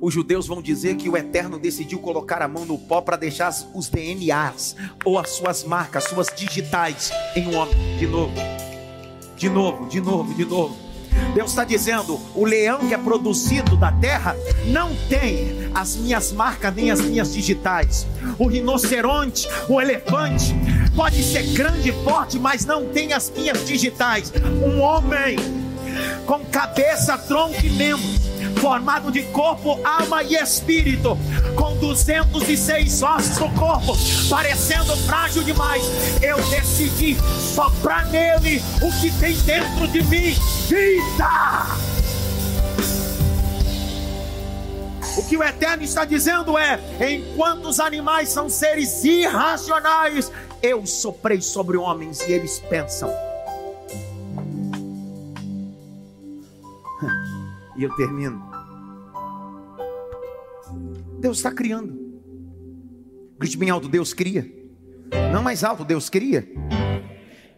Os 0.00 0.14
judeus 0.14 0.46
vão 0.46 0.62
dizer 0.62 0.94
que 0.94 1.08
o 1.08 1.16
Eterno 1.16 1.58
decidiu 1.58 1.98
colocar 1.98 2.40
a 2.40 2.46
mão 2.46 2.64
no 2.64 2.78
pó 2.78 3.00
para 3.00 3.16
deixar 3.16 3.52
os 3.74 3.88
DNAs, 3.88 4.76
ou 5.04 5.18
as 5.18 5.30
suas 5.30 5.64
marcas, 5.64 6.04
suas 6.04 6.28
digitais 6.28 7.10
em 7.34 7.48
um 7.48 7.56
homem. 7.56 7.74
De 7.98 8.06
novo, 8.06 8.34
de 9.36 9.48
novo, 9.50 9.88
de 9.88 10.00
novo, 10.00 10.34
de 10.34 10.44
novo. 10.44 10.91
Deus 11.34 11.50
está 11.50 11.64
dizendo: 11.64 12.20
o 12.34 12.44
leão 12.44 12.80
que 12.86 12.94
é 12.94 12.98
produzido 12.98 13.76
da 13.76 13.92
terra 13.92 14.36
não 14.66 14.94
tem 15.08 15.70
as 15.74 15.96
minhas 15.96 16.32
marcas 16.32 16.74
nem 16.74 16.90
as 16.90 17.00
minhas 17.00 17.32
digitais. 17.32 18.06
O 18.38 18.46
rinoceronte, 18.46 19.48
o 19.68 19.80
elefante, 19.80 20.54
pode 20.94 21.22
ser 21.22 21.42
grande 21.54 21.90
e 21.90 22.04
forte, 22.04 22.38
mas 22.38 22.64
não 22.64 22.86
tem 22.86 23.12
as 23.12 23.30
minhas 23.30 23.66
digitais. 23.66 24.32
Um 24.64 24.80
homem 24.80 25.36
com 26.26 26.44
cabeça, 26.46 27.16
tronco 27.18 27.64
e 27.64 27.70
membros 27.70 28.21
formado 28.62 29.10
de 29.10 29.24
corpo, 29.24 29.80
alma 29.84 30.22
e 30.22 30.36
espírito, 30.36 31.18
com 31.56 31.76
206 31.78 33.02
ossos 33.02 33.38
no 33.38 33.50
corpo, 33.54 33.92
parecendo 34.30 34.96
frágil 34.98 35.42
demais, 35.42 35.82
eu 36.22 36.36
decidi 36.48 37.16
soprar 37.56 38.06
nele 38.06 38.62
o 38.80 39.00
que 39.00 39.10
tem 39.18 39.36
dentro 39.40 39.88
de 39.88 40.04
mim: 40.04 40.36
vida. 40.68 41.66
O 45.18 45.28
que 45.28 45.36
o 45.36 45.42
Eterno 45.42 45.82
está 45.82 46.04
dizendo 46.04 46.56
é: 46.56 46.78
enquanto 47.00 47.68
os 47.68 47.80
animais 47.80 48.28
são 48.28 48.48
seres 48.48 49.02
irracionais, 49.02 50.30
eu 50.62 50.86
soprei 50.86 51.40
sobre 51.40 51.76
homens 51.76 52.20
e 52.28 52.30
eles 52.30 52.60
pensam. 52.60 53.12
E 57.74 57.84
eu 57.84 57.96
termino. 57.96 58.51
Deus 61.22 61.36
está 61.36 61.52
criando. 61.52 62.20
Grite 63.38 63.56
bem 63.56 63.70
alto, 63.70 63.88
Deus 63.88 64.12
cria. 64.12 64.44
Não 65.32 65.40
mais 65.40 65.62
alto, 65.62 65.84
Deus 65.84 66.10
cria. 66.10 66.48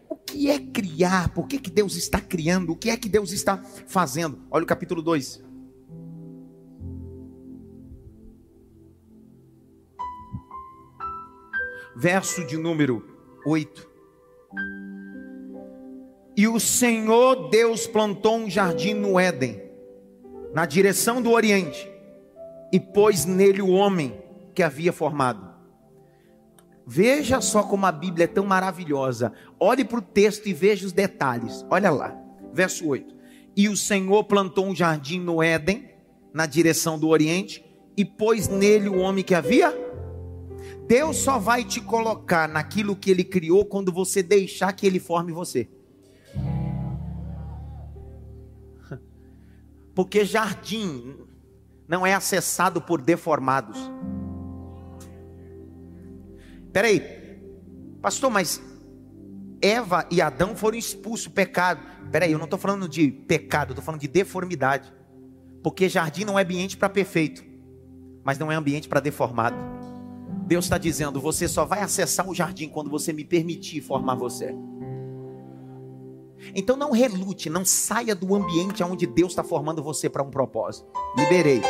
O 0.07 0.15
que 0.15 0.51
é 0.51 0.59
criar? 0.59 1.29
Por 1.29 1.47
que, 1.47 1.57
que 1.57 1.71
Deus 1.71 1.95
está 1.95 2.21
criando? 2.21 2.73
O 2.73 2.75
que 2.75 2.91
é 2.91 2.95
que 2.95 3.09
Deus 3.09 3.31
está 3.31 3.57
fazendo? 3.87 4.39
Olha 4.51 4.63
o 4.63 4.67
capítulo 4.67 5.01
2. 5.01 5.43
Verso 11.97 12.45
de 12.45 12.57
número 12.57 13.03
8. 13.47 13.89
E 16.37 16.47
o 16.47 16.59
Senhor 16.59 17.49
Deus 17.49 17.87
plantou 17.87 18.37
um 18.37 18.47
jardim 18.47 18.93
no 18.93 19.19
Éden, 19.19 19.59
na 20.53 20.67
direção 20.67 21.19
do 21.19 21.31
Oriente 21.31 21.94
e 22.75 22.79
pôs 22.79 23.23
nele 23.23 23.61
o 23.61 23.69
homem 23.69 24.21
que 24.53 24.61
havia 24.61 24.91
formado. 24.91 25.49
Veja 26.85 27.39
só 27.39 27.63
como 27.63 27.85
a 27.85 27.91
Bíblia 27.91 28.25
é 28.25 28.27
tão 28.27 28.45
maravilhosa. 28.45 29.31
Olhe 29.57 29.85
para 29.85 29.99
o 29.99 30.01
texto 30.01 30.47
e 30.47 30.53
veja 30.53 30.85
os 30.85 30.91
detalhes. 30.91 31.65
Olha 31.69 31.89
lá, 31.89 32.13
verso 32.51 32.85
8. 32.85 33.15
E 33.55 33.69
o 33.69 33.77
Senhor 33.77 34.25
plantou 34.25 34.65
um 34.65 34.75
jardim 34.75 35.21
no 35.21 35.41
Éden, 35.41 35.89
na 36.33 36.45
direção 36.45 36.99
do 36.99 37.07
Oriente, 37.07 37.63
e 37.95 38.03
pôs 38.03 38.49
nele 38.49 38.89
o 38.89 38.97
homem 38.97 39.23
que 39.23 39.33
havia. 39.33 39.73
Deus 40.85 41.15
só 41.15 41.39
vai 41.39 41.63
te 41.63 41.79
colocar 41.79 42.49
naquilo 42.49 42.93
que 42.93 43.09
ele 43.09 43.23
criou 43.23 43.63
quando 43.63 43.89
você 43.89 44.21
deixar 44.21 44.73
que 44.73 44.85
ele 44.85 44.99
forme 44.99 45.31
você. 45.31 45.69
Porque 49.95 50.25
jardim 50.25 51.15
não 51.87 52.05
é 52.05 52.13
acessado 52.13 52.81
por 52.81 53.01
deformados. 53.01 53.77
Peraí, 56.71 57.01
pastor, 58.01 58.29
mas 58.29 58.61
Eva 59.61 60.05
e 60.11 60.21
Adão 60.21 60.55
foram 60.55 60.77
expulsos, 60.77 61.27
pecado. 61.27 61.81
Peraí, 62.11 62.31
eu 62.31 62.37
não 62.37 62.45
estou 62.45 62.59
falando 62.59 62.87
de 62.87 63.09
pecado, 63.09 63.71
estou 63.71 63.83
falando 63.83 64.01
de 64.01 64.07
deformidade. 64.07 64.93
Porque 65.63 65.89
jardim 65.89 66.25
não 66.25 66.37
é 66.37 66.43
ambiente 66.43 66.77
para 66.77 66.89
perfeito, 66.89 67.43
mas 68.23 68.37
não 68.37 68.51
é 68.51 68.55
ambiente 68.55 68.87
para 68.87 68.99
deformado. 68.99 69.55
Deus 70.45 70.65
está 70.65 70.77
dizendo: 70.77 71.19
você 71.19 71.47
só 71.47 71.65
vai 71.65 71.81
acessar 71.81 72.27
o 72.29 72.35
jardim 72.35 72.69
quando 72.69 72.89
você 72.89 73.11
me 73.11 73.23
permitir 73.23 73.81
formar 73.81 74.15
você. 74.15 74.53
Então 76.53 76.75
não 76.75 76.91
relute, 76.91 77.49
não 77.49 77.65
saia 77.65 78.13
do 78.15 78.35
ambiente 78.35 78.83
onde 78.83 79.05
Deus 79.05 79.31
está 79.31 79.43
formando 79.43 79.81
você 79.81 80.09
para 80.09 80.23
um 80.23 80.29
propósito. 80.29 80.87
Liberei. 81.17 81.61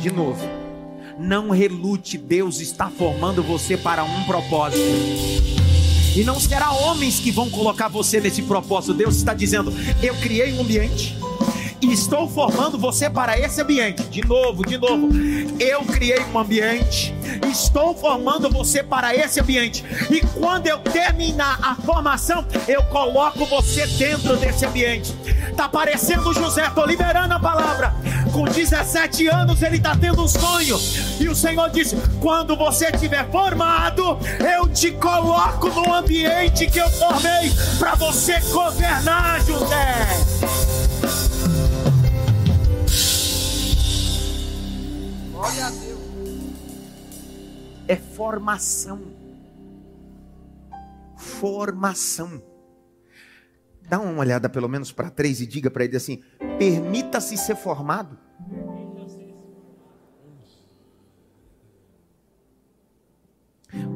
De 0.00 0.10
novo. 0.10 0.44
Não 1.18 1.50
relute, 1.50 2.18
Deus 2.18 2.60
está 2.60 2.90
formando 2.90 3.42
você 3.42 3.76
para 3.76 4.02
um 4.02 4.24
propósito. 4.24 4.82
E 6.16 6.22
não 6.24 6.38
será 6.38 6.72
homens 6.72 7.18
que 7.18 7.30
vão 7.30 7.50
colocar 7.50 7.88
você 7.88 8.20
nesse 8.20 8.42
propósito. 8.42 8.94
Deus 8.94 9.16
está 9.16 9.34
dizendo: 9.34 9.72
Eu 10.02 10.14
criei 10.16 10.52
um 10.54 10.60
ambiente 10.60 11.16
e 11.84 11.92
estou 11.92 12.26
formando 12.26 12.78
você 12.78 13.10
para 13.10 13.38
esse 13.38 13.60
ambiente. 13.60 14.02
De 14.04 14.26
novo, 14.26 14.64
de 14.64 14.78
novo. 14.78 15.08
Eu 15.60 15.82
criei 15.82 16.20
um 16.32 16.38
ambiente, 16.38 17.14
estou 17.50 17.94
formando 17.94 18.48
você 18.48 18.82
para 18.82 19.14
esse 19.14 19.38
ambiente. 19.38 19.84
E 20.10 20.20
quando 20.38 20.66
eu 20.66 20.78
terminar 20.78 21.58
a 21.62 21.74
formação, 21.74 22.46
eu 22.66 22.82
coloco 22.84 23.44
você 23.44 23.86
dentro 23.86 24.36
desse 24.38 24.64
ambiente. 24.64 25.14
Tá 25.56 25.68
parecendo 25.68 26.32
José, 26.32 26.68
tô 26.70 26.86
liberando 26.86 27.34
a 27.34 27.38
palavra. 27.38 27.94
Com 28.32 28.44
17 28.44 29.28
anos 29.28 29.62
ele 29.62 29.76
está 29.76 29.94
tendo 29.94 30.24
um 30.24 30.28
sonho. 30.28 30.80
E 31.20 31.28
o 31.28 31.36
Senhor 31.36 31.68
disse: 31.68 31.96
Quando 32.20 32.56
você 32.56 32.86
estiver 32.86 33.30
formado, 33.30 34.18
eu 34.56 34.66
te 34.68 34.90
coloco 34.90 35.68
no 35.68 35.92
ambiente 35.94 36.66
que 36.66 36.78
eu 36.78 36.88
formei 36.90 37.52
para 37.78 37.94
você 37.94 38.40
governar, 38.52 39.40
José. 39.44 40.63
É 47.86 47.96
formação. 47.96 49.00
Formação. 51.16 52.42
Dá 53.88 54.00
uma 54.00 54.20
olhada 54.20 54.48
pelo 54.48 54.68
menos 54.68 54.90
para 54.90 55.10
três 55.10 55.40
e 55.40 55.46
diga 55.46 55.70
para 55.70 55.84
ele 55.84 55.96
assim: 55.96 56.22
permita-se 56.58 57.36
ser 57.36 57.56
formado. 57.56 58.18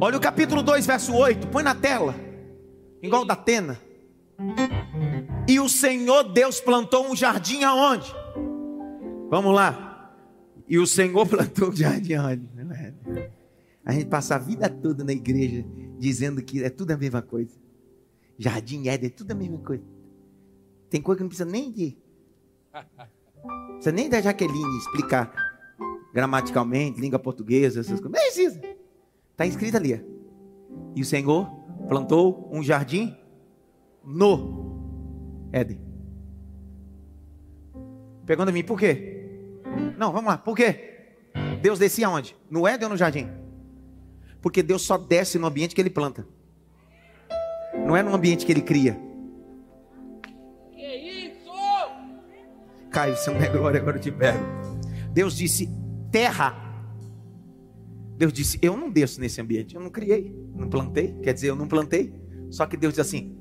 Olha 0.01 0.17
o 0.17 0.21
capítulo 0.21 0.63
2, 0.63 0.87
verso 0.87 1.15
8. 1.15 1.49
Põe 1.49 1.63
na 1.63 1.75
tela. 1.75 2.15
Igual 3.03 3.25
da 3.25 3.35
Atena. 3.35 3.81
E 5.49 5.59
o 5.59 5.69
Senhor 5.69 6.25
Deus 6.25 6.61
plantou 6.61 7.11
um 7.11 7.17
jardim 7.17 7.65
aonde? 7.65 8.13
Vamos 9.31 9.55
lá. 9.55 10.13
E 10.69 10.79
o 10.79 10.87
Senhor 10.87 11.27
plantou 11.27 11.71
o 11.71 11.77
jardim 11.77 12.17
onde? 12.17 12.49
A 13.89 13.93
gente 13.93 14.05
passa 14.05 14.35
a 14.35 14.39
vida 14.39 14.69
toda 14.69 15.03
na 15.03 15.13
igreja 15.13 15.65
dizendo 15.99 16.43
que 16.43 16.63
é 16.63 16.69
tudo 16.69 16.91
a 16.91 16.97
mesma 16.99 17.23
coisa. 17.23 17.59
Jardim 18.39 18.87
Éden 18.87 19.07
é 19.07 19.11
tudo 19.11 19.33
a 19.33 19.35
mesma 19.35 19.57
coisa. 19.61 19.83
Tem 20.91 21.01
coisa 21.01 21.17
que 21.17 21.23
não 21.23 21.29
precisa 21.31 21.49
nem 21.51 21.73
de. 21.73 21.97
Precisa 23.73 23.93
nem 23.93 24.11
da 24.11 24.21
Jaqueline 24.21 24.77
explicar 24.77 25.33
gramaticalmente, 26.13 27.01
língua 27.01 27.19
portuguesa, 27.19 27.81
essas 27.81 27.99
coisas. 27.99 28.05
Não 28.05 28.11
precisa. 28.11 28.61
Está 29.33 29.47
escrito 29.47 29.79
ali. 29.79 30.05
E 30.95 31.01
o 31.01 31.05
Senhor 31.07 31.47
plantou 31.89 32.47
um 32.53 32.63
jardim 32.63 33.17
no 34.05 35.49
Éden. 35.51 35.81
Pergunta 38.27 38.51
a 38.51 38.53
mim, 38.53 38.65
por 38.65 38.79
quê? 38.79 39.63
Não, 39.97 40.13
vamos 40.13 40.29
lá. 40.29 40.37
Por 40.37 40.55
quê? 40.55 41.17
Deus 41.63 41.79
descia 41.79 42.11
onde? 42.11 42.37
No 42.51 42.69
Éden 42.69 42.85
ou 42.85 42.91
no 42.91 42.97
jardim? 42.99 43.48
Porque 44.41 44.63
Deus 44.63 44.83
só 44.83 44.97
desce 44.97 45.39
no 45.39 45.47
ambiente 45.47 45.75
que 45.75 45.81
ele 45.81 45.91
planta. 45.91 46.27
Não 47.87 47.97
é 47.97 48.03
no 48.03 48.15
ambiente 48.15 48.47
que 48.47 48.53
ele 48.53 48.63
cria. 48.63 48.99
Que 50.73 50.87
isso? 50.87 51.51
Caio, 52.91 53.17
se 53.17 53.31
não 53.31 53.41
é 53.41 53.49
glória, 53.49 53.81
agora 53.81 53.97
eu 53.97 54.01
te 54.01 54.13
pego. 54.13 54.39
Deus 55.13 55.37
disse: 55.37 55.69
terra. 56.11 56.65
Deus 58.17 58.33
disse: 58.33 58.59
Eu 58.61 58.77
não 58.77 58.91
desço 58.91 59.21
nesse 59.21 59.41
ambiente. 59.41 59.75
Eu 59.75 59.81
não 59.81 59.91
criei, 59.91 60.35
não 60.55 60.69
plantei. 60.69 61.15
Quer 61.23 61.33
dizer, 61.33 61.51
eu 61.51 61.57
não 61.57 61.69
plantei. 61.69 62.13
Só 62.51 62.67
que 62.67 62.77
Deus 62.77 62.95
diz 62.95 63.01
assim: 63.01 63.39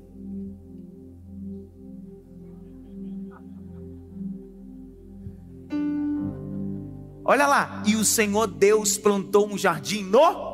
Olha 7.24 7.46
lá, 7.46 7.82
e 7.86 7.94
o 7.94 8.04
Senhor 8.06 8.46
Deus 8.46 8.96
plantou 8.96 9.46
um 9.46 9.58
jardim 9.58 10.02
no. 10.02 10.47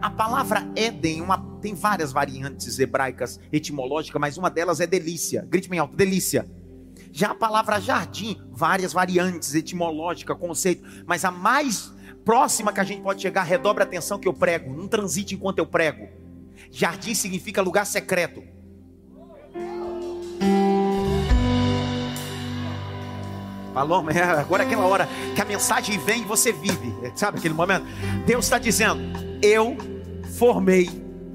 A 0.00 0.10
palavra 0.10 0.70
Éden 0.76 1.20
uma, 1.20 1.38
tem 1.60 1.74
várias 1.74 2.12
variantes 2.12 2.78
hebraicas 2.78 3.40
etimológicas, 3.52 4.20
mas 4.20 4.38
uma 4.38 4.48
delas 4.48 4.80
é 4.80 4.86
delícia. 4.86 5.44
Grite 5.48 5.68
bem 5.68 5.80
alto, 5.80 5.96
delícia. 5.96 6.48
Já 7.10 7.30
a 7.30 7.34
palavra 7.34 7.80
jardim, 7.80 8.40
várias 8.50 8.92
variantes 8.92 9.54
etimológicas, 9.54 10.38
conceito, 10.38 10.84
mas 11.04 11.24
a 11.24 11.32
mais 11.32 11.92
próxima 12.24 12.72
que 12.72 12.78
a 12.78 12.84
gente 12.84 13.02
pode 13.02 13.20
chegar, 13.20 13.42
redobre 13.42 13.82
a 13.82 13.86
atenção 13.86 14.18
que 14.18 14.28
eu 14.28 14.34
prego, 14.34 14.72
não 14.72 14.86
transite 14.86 15.34
enquanto 15.34 15.58
eu 15.58 15.66
prego. 15.66 16.08
Jardim 16.70 17.14
significa 17.14 17.60
lugar 17.60 17.84
secreto. 17.84 18.42
Falou, 23.74 24.08
é, 24.10 24.22
agora 24.22 24.62
é 24.62 24.66
aquela 24.66 24.86
hora 24.86 25.08
que 25.34 25.40
a 25.40 25.44
mensagem 25.44 25.98
vem 25.98 26.22
e 26.22 26.24
você 26.24 26.52
vive, 26.52 26.94
sabe 27.16 27.38
aquele 27.38 27.54
momento? 27.54 27.86
Deus 28.26 28.44
está 28.44 28.58
dizendo: 28.58 29.27
Eu 29.42 29.76
formei 30.36 30.90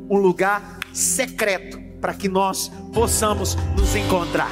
um 0.10 0.18
lugar 0.18 0.80
secreto 0.94 1.80
para 2.02 2.14
que 2.14 2.28
nós 2.28 2.70
possamos 2.94 3.56
nos 3.78 3.96
encontrar. 3.96 4.52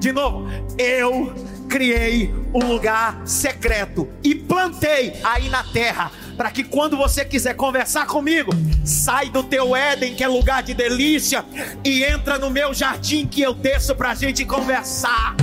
De 0.00 0.12
novo, 0.12 0.46
eu 0.78 1.34
criei 1.68 2.32
um 2.54 2.66
lugar 2.66 3.26
secreto 3.26 4.08
e 4.22 4.34
plantei 4.34 5.12
aí 5.22 5.48
na 5.48 5.62
terra 5.64 6.10
para 6.36 6.50
que 6.50 6.64
quando 6.64 6.96
você 6.96 7.24
quiser 7.24 7.54
conversar 7.54 8.06
comigo, 8.06 8.52
sai 8.84 9.28
do 9.30 9.42
teu 9.42 9.74
Éden, 9.74 10.14
que 10.14 10.22
é 10.22 10.28
lugar 10.28 10.62
de 10.62 10.74
delícia, 10.74 11.44
e 11.84 12.04
entra 12.04 12.38
no 12.38 12.50
meu 12.50 12.72
jardim 12.74 13.26
que 13.26 13.40
eu 13.40 13.54
desço 13.54 13.94
para 13.94 14.10
a 14.10 14.14
gente 14.14 14.44
conversar. 14.44 15.34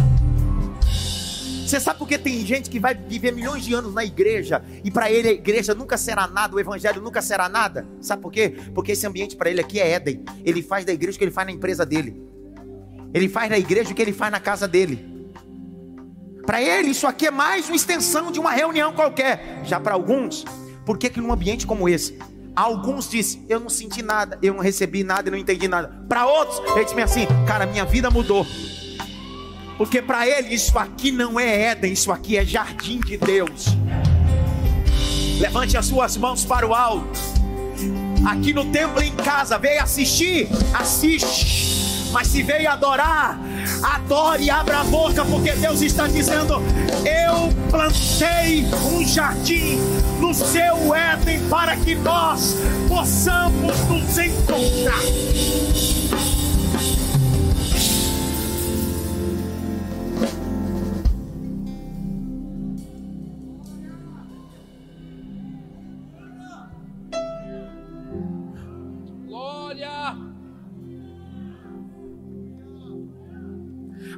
Você 1.74 1.80
sabe 1.80 1.98
por 1.98 2.08
que 2.08 2.20
tem 2.20 2.46
gente 2.46 2.70
que 2.70 2.80
vai 2.80 2.94
viver 2.94 3.32
milhões 3.32 3.64
de 3.64 3.74
anos 3.74 3.96
na 3.96 4.06
igreja 4.06 4.64
e 4.84 4.92
para 4.92 5.12
ele 5.12 5.28
a 5.28 5.32
igreja 5.32 5.74
nunca 5.74 5.98
será 5.98 6.28
nada, 6.28 6.56
o 6.56 6.60
evangelho 6.60 7.02
nunca 7.02 7.20
será 7.20 7.50
nada? 7.50 7.88
Sabe 8.00 8.22
por 8.22 8.32
quê? 8.32 8.56
Porque 8.76 8.92
esse 8.92 9.08
ambiente 9.08 9.36
para 9.36 9.50
ele 9.50 9.60
aqui 9.60 9.80
é 9.80 9.94
Éden. 9.94 10.24
Ele 10.46 10.62
faz 10.62 10.86
da 10.86 10.94
igreja 10.94 11.16
o 11.16 11.18
que 11.18 11.24
ele 11.24 11.32
faz 11.32 11.48
na 11.48 11.52
empresa 11.52 11.84
dele. 11.84 12.22
Ele 13.12 13.28
faz 13.28 13.50
na 13.50 13.58
igreja 13.58 13.90
o 13.90 13.96
que 13.96 14.02
ele 14.04 14.14
faz 14.14 14.32
na 14.32 14.40
casa 14.40 14.68
dele. 14.68 15.28
Para 16.46 16.62
ele, 16.62 16.90
isso 16.90 17.08
aqui 17.08 17.26
é 17.26 17.32
mais 17.32 17.66
uma 17.66 17.76
extensão 17.76 18.32
de 18.32 18.40
uma 18.40 18.52
reunião 18.52 18.94
qualquer. 18.94 19.64
Já 19.64 19.80
para 19.80 19.96
alguns, 19.96 20.46
por 20.86 21.00
que, 21.00 21.10
que 21.10 21.20
num 21.20 21.34
ambiente 21.34 21.66
como 21.66 21.90
esse, 21.90 22.20
alguns 22.56 23.10
dizem, 23.10 23.48
eu 23.50 23.60
não 23.60 23.70
senti 23.70 24.04
nada, 24.04 24.38
eu 24.44 24.54
não 24.54 24.62
recebi 24.62 25.04
nada, 25.04 25.28
eu 25.28 25.32
não 25.32 25.40
entendi 25.40 25.68
nada. 25.68 26.06
Para 26.08 26.28
outros, 26.28 26.60
eles 26.76 26.90
dizem 26.90 27.04
assim, 27.04 27.26
cara, 27.48 27.66
minha 27.66 27.84
vida 27.84 28.12
mudou. 28.12 28.46
Porque 29.78 30.02
para 30.02 30.28
ele 30.28 30.54
isso 30.54 30.78
aqui 30.78 31.12
não 31.12 31.40
é 31.40 31.72
Éden, 31.72 31.94
isso 31.94 32.12
aqui 32.12 32.38
é 32.38 32.46
jardim 32.46 33.00
de 33.00 33.18
Deus. 33.18 33.68
Levante 35.40 35.78
as 35.78 35.86
suas 35.86 36.16
mãos 36.16 36.46
para 36.46 36.68
o 36.68 36.74
alto. 36.74 37.20
Aqui 38.26 38.54
no 38.54 38.66
templo 38.66 39.02
em 39.02 39.12
casa, 39.12 39.58
veio 39.58 39.82
assistir, 39.82 40.48
assiste. 40.74 41.74
Mas 42.14 42.28
se 42.28 42.44
veio 42.44 42.70
adorar, 42.70 43.40
adore 43.82 44.44
e 44.44 44.50
abra 44.50 44.82
a 44.82 44.84
boca, 44.84 45.26
porque 45.26 45.52
Deus 45.54 45.82
está 45.82 46.08
dizendo: 46.08 46.62
Eu 47.04 47.50
plantei 47.72 48.66
um 48.94 49.04
jardim 49.04 49.80
no 50.20 50.34
seu 50.34 50.94
Éden 50.94 51.42
para 51.50 51.76
que 51.76 51.96
nós 51.96 52.56
possamos 52.88 53.78
nos 53.90 54.18
encontrar. 54.20 55.02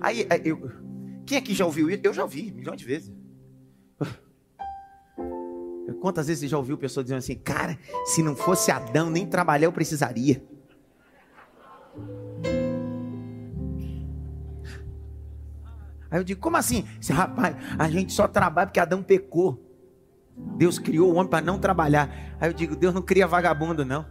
Aí, 0.06 0.28
eu, 0.44 0.70
quem 1.26 1.36
aqui 1.36 1.56
já 1.56 1.65
ouviu 1.65 1.89
isso? 1.89 2.02
Eu 2.04 2.13
já 2.13 2.22
ouvi, 2.22 2.52
milhões 2.52 2.78
de 2.78 2.86
vezes. 2.86 3.12
Quantas 6.00 6.28
vezes 6.28 6.41
você 6.41 6.48
já 6.48 6.58
ouviu 6.60 6.78
pessoas 6.78 7.06
dizendo 7.06 7.18
assim, 7.18 7.34
cara, 7.34 7.76
se 8.06 8.22
não 8.22 8.36
fosse 8.36 8.70
Adão, 8.70 9.10
nem 9.10 9.26
trabalhar 9.26 9.65
eu 9.65 9.72
precisaria. 9.72 10.46
Aí 16.12 16.20
eu 16.20 16.24
digo, 16.24 16.39
como 16.39 16.56
assim? 16.56 16.88
Esse 17.02 17.12
rapaz, 17.12 17.56
a 17.80 17.89
gente 17.89 18.13
só 18.13 18.28
trabalha 18.28 18.68
porque 18.68 18.80
Adão 18.80 19.02
pecou. 19.02 19.60
Deus 20.38 20.78
criou 20.78 21.12
o 21.12 21.15
homem 21.15 21.32
para 21.32 21.44
não 21.44 21.58
trabalhar. 21.58 22.36
Aí 22.39 22.48
eu 22.48 22.54
digo, 22.54 22.76
Deus 22.76 22.94
não 22.94 23.02
cria 23.02 23.26
vagabundo, 23.26 23.84
não. 23.84 24.06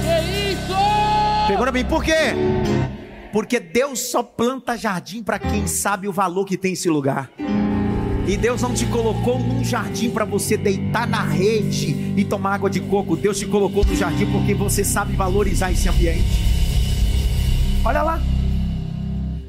Que 0.00 0.52
isso? 0.52 0.76
Pegou 1.48 1.66
na 1.66 1.72
mim, 1.72 1.84
por 1.84 2.04
quê? 2.04 2.32
Porque 3.36 3.60
Deus 3.60 3.98
só 4.00 4.22
planta 4.22 4.78
jardim 4.78 5.22
para 5.22 5.38
quem 5.38 5.66
sabe 5.66 6.08
o 6.08 6.12
valor 6.12 6.46
que 6.46 6.56
tem 6.56 6.72
esse 6.72 6.88
lugar. 6.88 7.30
E 8.26 8.34
Deus 8.34 8.62
não 8.62 8.72
te 8.72 8.86
colocou 8.86 9.38
num 9.38 9.62
jardim 9.62 10.08
para 10.08 10.24
você 10.24 10.56
deitar 10.56 11.06
na 11.06 11.22
rede 11.22 12.14
e 12.16 12.24
tomar 12.24 12.54
água 12.54 12.70
de 12.70 12.80
coco. 12.80 13.14
Deus 13.14 13.38
te 13.38 13.44
colocou 13.44 13.84
no 13.84 13.94
jardim 13.94 14.24
porque 14.32 14.54
você 14.54 14.82
sabe 14.82 15.14
valorizar 15.14 15.70
esse 15.70 15.86
ambiente. 15.86 16.24
Olha 17.84 18.02
lá. 18.02 18.22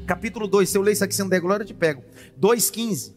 Capítulo 0.06 0.46
2, 0.46 0.68
se 0.68 0.76
eu 0.76 0.82
ler 0.82 0.92
isso 0.92 1.04
aqui 1.04 1.14
sem 1.14 1.26
der 1.26 1.40
glória, 1.40 1.62
eu 1.62 1.68
te 1.68 1.72
pego. 1.72 2.02
2,15. 2.38 3.14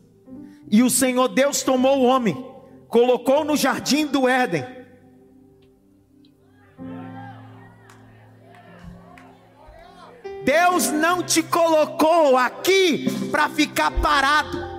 E 0.72 0.82
o 0.82 0.90
Senhor 0.90 1.28
Deus 1.28 1.64
tomou 1.64 2.00
o 2.00 2.06
homem, 2.06 2.46
colocou 2.88 3.44
no 3.44 3.58
jardim 3.58 4.08
do 4.08 4.26
Éden 4.26 4.64
Deus 10.44 10.88
não 10.92 11.22
te 11.22 11.44
colocou 11.44 12.38
aqui 12.38 13.06
para 13.30 13.50
ficar 13.50 13.92
parado. 13.92 14.72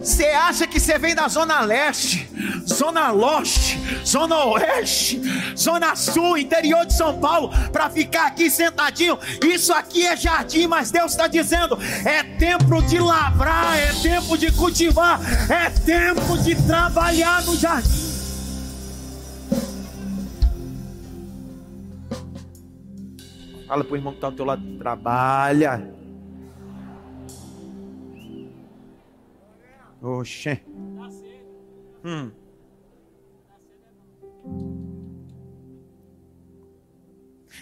Você 0.00 0.26
acha 0.26 0.66
que 0.66 0.80
você 0.80 0.98
vem 0.98 1.14
da 1.14 1.28
Zona 1.28 1.60
Leste, 1.60 2.30
Zona 2.66 3.10
Leste, 3.10 3.78
Zona 4.06 4.44
Oeste, 4.44 5.20
Zona 5.56 5.94
Sul, 5.96 6.38
interior 6.38 6.86
de 6.86 6.96
São 6.96 7.18
Paulo, 7.18 7.50
para 7.70 7.90
ficar 7.90 8.28
aqui 8.28 8.48
sentadinho? 8.48 9.18
Isso 9.44 9.72
aqui 9.72 10.06
é 10.06 10.16
jardim, 10.16 10.66
mas 10.66 10.90
Deus 10.90 11.12
está 11.12 11.26
dizendo: 11.26 11.78
é 12.06 12.22
tempo 12.22 12.80
de 12.82 12.98
lavrar, 12.98 13.76
é 13.78 13.92
tempo 14.00 14.38
de 14.38 14.50
cultivar, 14.52 15.20
é 15.50 15.68
tempo 15.68 16.38
de 16.38 16.54
trabalhar 16.54 17.44
no 17.44 17.56
jardim. 17.56 18.07
Fala 23.68 23.84
para 23.84 23.92
o 23.92 23.96
irmão 23.96 24.12
que 24.14 24.16
está 24.16 24.28
ao 24.28 24.32
teu 24.32 24.46
lado, 24.46 24.62
trabalha. 24.78 25.94
Oxê. 30.00 30.62
Hum. 32.02 32.30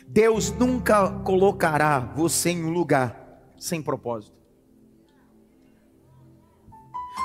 Deus 0.06 0.52
nunca 0.52 1.10
colocará 1.24 1.98
você 1.98 2.50
em 2.50 2.64
um 2.64 2.70
lugar 2.70 3.52
sem 3.58 3.82
propósito. 3.82 4.36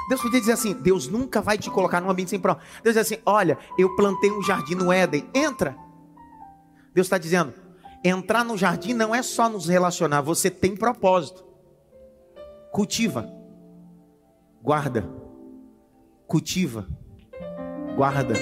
Deus 0.10 0.22
podia 0.22 0.40
dizer 0.40 0.54
assim: 0.54 0.74
Deus 0.74 1.08
nunca 1.08 1.40
vai 1.40 1.56
te 1.56 1.70
colocar 1.70 2.02
num 2.02 2.10
ambiente 2.10 2.32
sem 2.32 2.40
propósito. 2.40 2.82
Deus 2.82 2.96
diz 2.96 3.06
assim: 3.06 3.22
Olha, 3.28 3.60
eu 3.78 3.96
plantei 3.96 4.32
um 4.32 4.42
jardim 4.42 4.74
no 4.74 4.92
Éden, 4.92 5.30
entra. 5.36 5.78
Deus 6.96 7.06
está 7.06 7.20
dizendo: 7.20 7.54
Entrar 8.04 8.44
no 8.44 8.58
jardim 8.58 8.94
não 8.94 9.14
é 9.14 9.22
só 9.22 9.48
nos 9.48 9.68
relacionar, 9.68 10.22
você 10.22 10.50
tem 10.50 10.76
propósito. 10.76 11.46
Cultiva, 12.72 13.32
guarda, 14.60 15.08
cultiva, 16.26 16.88
guarda, 17.96 18.34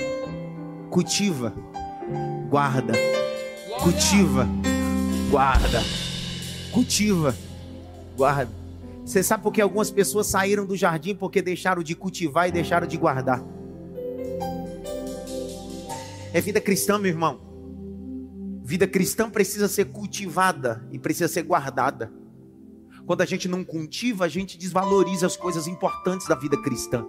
cultiva, 0.90 1.54
guarda, 2.50 2.94
cultiva, 3.82 4.48
guarda, 5.30 5.80
cultiva, 6.72 7.36
guarda. 8.16 8.52
Você 9.04 9.22
sabe 9.24 9.44
por 9.44 9.52
que 9.52 9.60
algumas 9.60 9.92
pessoas 9.92 10.28
saíram 10.28 10.66
do 10.66 10.78
jardim? 10.78 11.16
Porque 11.16 11.42
deixaram 11.42 11.84
de 11.84 11.96
cultivar 11.96 12.48
e 12.48 12.52
deixaram 12.52 12.88
de 12.88 12.96
guardar? 12.96 13.44
É 16.32 16.40
vida 16.40 16.62
cristã, 16.62 16.98
meu 16.98 17.10
irmão. 17.10 17.49
Vida 18.70 18.86
cristã 18.86 19.28
precisa 19.28 19.68
ser 19.68 19.86
cultivada 19.86 20.88
e 20.92 21.00
precisa 21.00 21.28
ser 21.28 21.42
guardada. 21.42 22.14
Quando 23.04 23.22
a 23.22 23.26
gente 23.26 23.48
não 23.48 23.64
cultiva, 23.64 24.26
a 24.26 24.28
gente 24.28 24.60
desvaloriza 24.60 25.26
as 25.26 25.36
coisas 25.36 25.66
importantes 25.66 26.28
da 26.28 26.36
vida 26.36 26.56
cristã. 26.62 27.04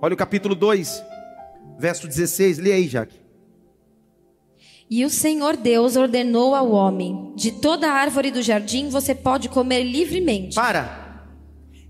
Olha 0.00 0.14
o 0.14 0.16
capítulo 0.16 0.54
2, 0.54 1.04
verso 1.78 2.08
16. 2.08 2.56
Lê 2.56 2.72
aí, 2.72 2.88
Jaque. 2.88 3.20
E 4.88 5.04
o 5.04 5.10
Senhor 5.10 5.58
Deus 5.58 5.94
ordenou 5.96 6.54
ao 6.54 6.70
homem: 6.70 7.34
De 7.36 7.52
toda 7.52 7.92
árvore 7.92 8.30
do 8.30 8.40
jardim 8.40 8.88
você 8.88 9.14
pode 9.14 9.46
comer 9.50 9.84
livremente. 9.84 10.54
Para. 10.54 11.22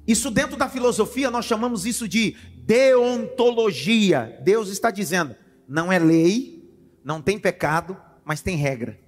Isso 0.08 0.28
dentro 0.28 0.56
da 0.56 0.68
filosofia 0.68 1.30
nós 1.30 1.44
chamamos 1.44 1.86
isso 1.86 2.08
de 2.08 2.34
deontologia. 2.56 4.40
Deus 4.42 4.70
está 4.70 4.90
dizendo: 4.90 5.36
não 5.68 5.92
é 5.92 6.00
lei, 6.00 6.68
não 7.04 7.22
tem 7.22 7.38
pecado, 7.38 7.96
mas 8.24 8.40
tem 8.42 8.56
regra. 8.56 8.98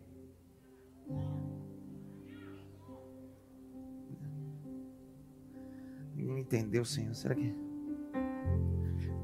Ninguém 6.14 6.40
entendeu, 6.40 6.84
Senhor. 6.84 7.14
Será 7.14 7.34
que. 7.34 7.54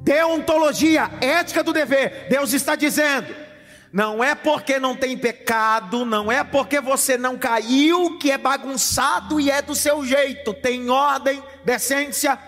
Deontologia, 0.02 1.10
ética 1.20 1.62
do 1.62 1.72
dever. 1.72 2.28
Deus 2.28 2.52
está 2.52 2.74
dizendo: 2.74 3.34
não 3.92 4.22
é 4.22 4.34
porque 4.34 4.78
não 4.78 4.94
tem 4.94 5.16
pecado, 5.16 6.04
não 6.04 6.30
é 6.30 6.44
porque 6.44 6.80
você 6.80 7.16
não 7.16 7.38
caiu 7.38 8.18
que 8.18 8.30
é 8.30 8.38
bagunçado 8.38 9.40
e 9.40 9.50
é 9.50 9.62
do 9.62 9.74
seu 9.74 10.04
jeito. 10.04 10.52
Tem 10.54 10.90
ordem, 10.90 11.42
decência, 11.64 12.38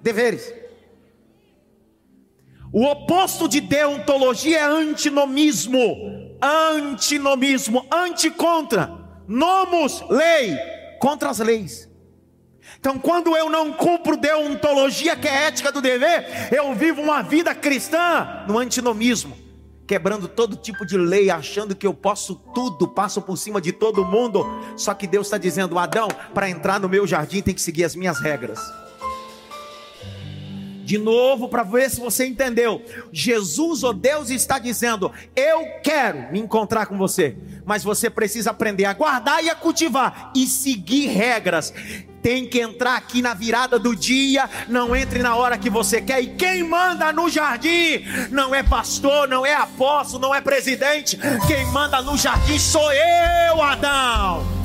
deveres. 0.00 0.61
O 2.72 2.86
oposto 2.86 3.46
de 3.46 3.60
deontologia 3.60 4.60
é 4.60 4.62
antinomismo. 4.62 6.38
Antinomismo, 6.40 7.86
anti 7.92 8.30
contra. 8.30 8.90
Nomos, 9.28 10.02
lei, 10.08 10.56
contra 10.98 11.28
as 11.28 11.38
leis. 11.38 11.88
Então, 12.80 12.98
quando 12.98 13.36
eu 13.36 13.50
não 13.50 13.72
cumpro 13.72 14.16
deontologia, 14.16 15.14
que 15.14 15.28
é 15.28 15.48
ética 15.48 15.70
do 15.70 15.82
dever, 15.82 16.48
eu 16.50 16.74
vivo 16.74 17.02
uma 17.02 17.22
vida 17.22 17.54
cristã 17.54 18.44
no 18.48 18.58
antinomismo, 18.58 19.36
quebrando 19.86 20.26
todo 20.26 20.56
tipo 20.56 20.86
de 20.86 20.96
lei, 20.96 21.30
achando 21.30 21.76
que 21.76 21.86
eu 21.86 21.92
posso 21.92 22.34
tudo, 22.54 22.88
passo 22.88 23.20
por 23.20 23.36
cima 23.36 23.60
de 23.60 23.70
todo 23.70 24.04
mundo. 24.04 24.44
Só 24.76 24.94
que 24.94 25.06
Deus 25.06 25.26
está 25.26 25.36
dizendo: 25.38 25.78
Adão, 25.78 26.08
para 26.32 26.48
entrar 26.48 26.80
no 26.80 26.88
meu 26.88 27.06
jardim 27.06 27.42
tem 27.42 27.54
que 27.54 27.60
seguir 27.60 27.84
as 27.84 27.94
minhas 27.94 28.18
regras. 28.18 28.58
De 30.84 30.98
novo, 30.98 31.48
para 31.48 31.62
ver 31.62 31.90
se 31.90 32.00
você 32.00 32.26
entendeu. 32.26 32.82
Jesus, 33.12 33.82
ou 33.82 33.90
oh 33.90 33.92
Deus, 33.92 34.30
está 34.30 34.58
dizendo: 34.58 35.12
Eu 35.34 35.64
quero 35.82 36.32
me 36.32 36.40
encontrar 36.40 36.86
com 36.86 36.98
você, 36.98 37.36
mas 37.64 37.84
você 37.84 38.10
precisa 38.10 38.50
aprender 38.50 38.84
a 38.84 38.92
guardar 38.92 39.42
e 39.44 39.50
a 39.50 39.54
cultivar 39.54 40.32
e 40.34 40.46
seguir 40.46 41.06
regras 41.08 41.72
tem 42.22 42.46
que 42.46 42.60
entrar 42.60 42.96
aqui 42.96 43.20
na 43.20 43.34
virada 43.34 43.78
do 43.78 43.96
dia, 43.96 44.48
não 44.68 44.94
entre 44.94 45.20
na 45.22 45.34
hora 45.34 45.58
que 45.58 45.68
você 45.68 46.00
quer. 46.00 46.22
E 46.22 46.28
quem 46.28 46.62
manda 46.62 47.12
no 47.12 47.28
jardim 47.28 48.04
não 48.30 48.54
é 48.54 48.62
pastor, 48.62 49.26
não 49.26 49.44
é 49.44 49.54
apóstolo, 49.54 50.22
não 50.22 50.34
é 50.34 50.40
presidente. 50.40 51.18
Quem 51.48 51.66
manda 51.66 52.00
no 52.00 52.16
jardim 52.16 52.58
sou 52.58 52.92
eu, 52.92 53.60
Adão. 53.60 54.61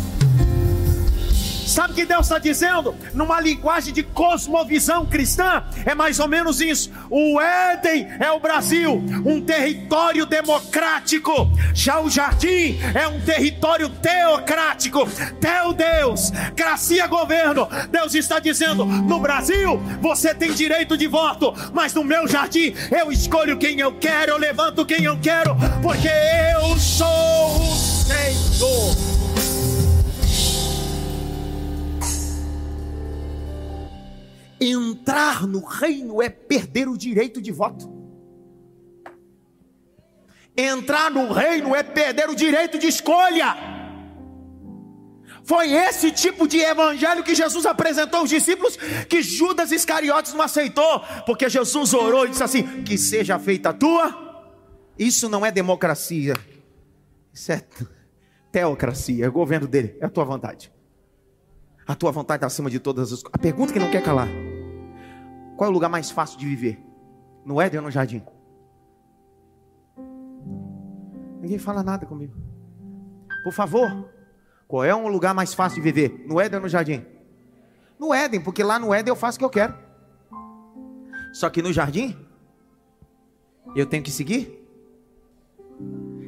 Sabe 1.67 1.91
o 1.91 1.95
que 1.95 2.05
Deus 2.05 2.21
está 2.21 2.39
dizendo? 2.39 2.95
Numa 3.13 3.41
linguagem 3.41 3.93
de 3.93 4.01
cosmovisão 4.01 5.05
cristã, 5.05 5.63
é 5.85 5.93
mais 5.93 6.17
ou 6.19 6.27
menos 6.27 6.61
isso. 6.61 6.89
O 7.09 7.39
Éden 7.41 8.07
é 8.19 8.31
o 8.31 8.39
Brasil, 8.39 9.03
um 9.25 9.41
território 9.41 10.25
democrático. 10.25 11.51
Já 11.73 11.99
o 11.99 12.09
jardim 12.09 12.79
é 12.95 13.05
um 13.07 13.19
território 13.19 13.89
teocrático. 13.89 15.07
Teu 15.41 15.73
Deus, 15.73 16.31
gracia 16.55 17.05
governo. 17.05 17.67
Deus 17.91 18.15
está 18.15 18.39
dizendo: 18.39 18.85
no 18.85 19.19
Brasil 19.19 19.77
você 20.01 20.33
tem 20.33 20.53
direito 20.53 20.97
de 20.97 21.07
voto, 21.07 21.53
mas 21.73 21.93
no 21.93 22.03
meu 22.03 22.27
jardim 22.27 22.73
eu 22.89 23.11
escolho 23.11 23.57
quem 23.57 23.79
eu 23.81 23.91
quero, 23.91 24.31
eu 24.31 24.37
levanto 24.37 24.85
quem 24.85 25.03
eu 25.03 25.19
quero, 25.19 25.55
porque 25.81 26.07
eu 26.07 26.77
sou 26.77 27.61
o 27.61 27.75
Senhor. 27.75 29.16
Entrar 34.59 35.45
no 35.45 35.63
reino 35.63 36.21
é 36.21 36.29
perder 36.29 36.87
o 36.87 36.97
direito 36.97 37.41
de 37.41 37.51
voto. 37.51 37.97
Entrar 40.57 41.11
no 41.11 41.31
reino 41.31 41.75
é 41.75 41.83
perder 41.83 42.29
o 42.29 42.35
direito 42.35 42.79
de 42.79 42.87
escolha. 42.87 43.55
Foi 45.43 45.71
esse 45.71 46.11
tipo 46.11 46.47
de 46.47 46.59
evangelho 46.59 47.23
que 47.23 47.33
Jesus 47.33 47.65
apresentou 47.65 48.19
aos 48.19 48.29
discípulos 48.29 48.75
que 49.07 49.21
Judas 49.21 49.71
Iscariotes 49.71 50.33
não 50.33 50.41
aceitou, 50.41 51.01
porque 51.25 51.47
Jesus 51.47 51.93
orou 51.93 52.25
e 52.25 52.29
disse 52.29 52.43
assim: 52.43 52.83
Que 52.83 52.97
seja 52.97 53.39
feita 53.39 53.69
a 53.69 53.73
tua. 53.73 54.27
Isso 54.97 55.29
não 55.29 55.45
é 55.45 55.51
democracia, 55.51 56.33
isso 57.31 57.51
é 57.51 57.61
teocracia, 58.51 59.25
é 59.25 59.29
o 59.29 59.31
governo 59.31 59.67
dele, 59.67 59.95
é 60.01 60.05
a 60.07 60.09
tua 60.09 60.25
vontade. 60.25 60.71
A 61.85 61.95
tua 61.95 62.11
vontade 62.11 62.39
está 62.39 62.47
acima 62.47 62.69
de 62.69 62.79
todas 62.79 63.13
as 63.13 63.21
coisas. 63.21 63.31
A 63.31 63.37
pergunta 63.37 63.71
que 63.71 63.79
não 63.79 63.89
quer 63.89 64.03
calar: 64.03 64.27
Qual 65.57 65.67
é 65.67 65.71
o 65.71 65.73
lugar 65.73 65.89
mais 65.89 66.09
fácil 66.11 66.39
de 66.39 66.45
viver? 66.45 66.79
No 67.43 67.59
Éden 67.59 67.79
ou 67.79 67.85
no 67.85 67.91
jardim? 67.91 68.21
Ninguém 71.41 71.57
fala 71.57 71.83
nada 71.83 72.05
comigo. 72.05 72.33
Por 73.43 73.51
favor, 73.51 74.09
qual 74.67 74.85
é 74.85 74.95
um 74.95 75.07
lugar 75.07 75.33
mais 75.33 75.53
fácil 75.53 75.81
de 75.81 75.91
viver? 75.91 76.25
No 76.27 76.39
Éden 76.39 76.57
ou 76.57 76.63
no 76.63 76.69
jardim? 76.69 77.03
No 77.99 78.13
Éden, 78.13 78.39
porque 78.41 78.63
lá 78.63 78.79
no 78.79 78.93
Éden 78.93 79.09
eu 79.09 79.15
faço 79.15 79.37
o 79.37 79.39
que 79.39 79.45
eu 79.45 79.49
quero. 79.49 79.73
Só 81.33 81.49
que 81.49 81.61
no 81.61 81.73
jardim, 81.73 82.15
eu 83.75 83.85
tenho 83.85 84.03
que 84.03 84.11
seguir. 84.11 84.63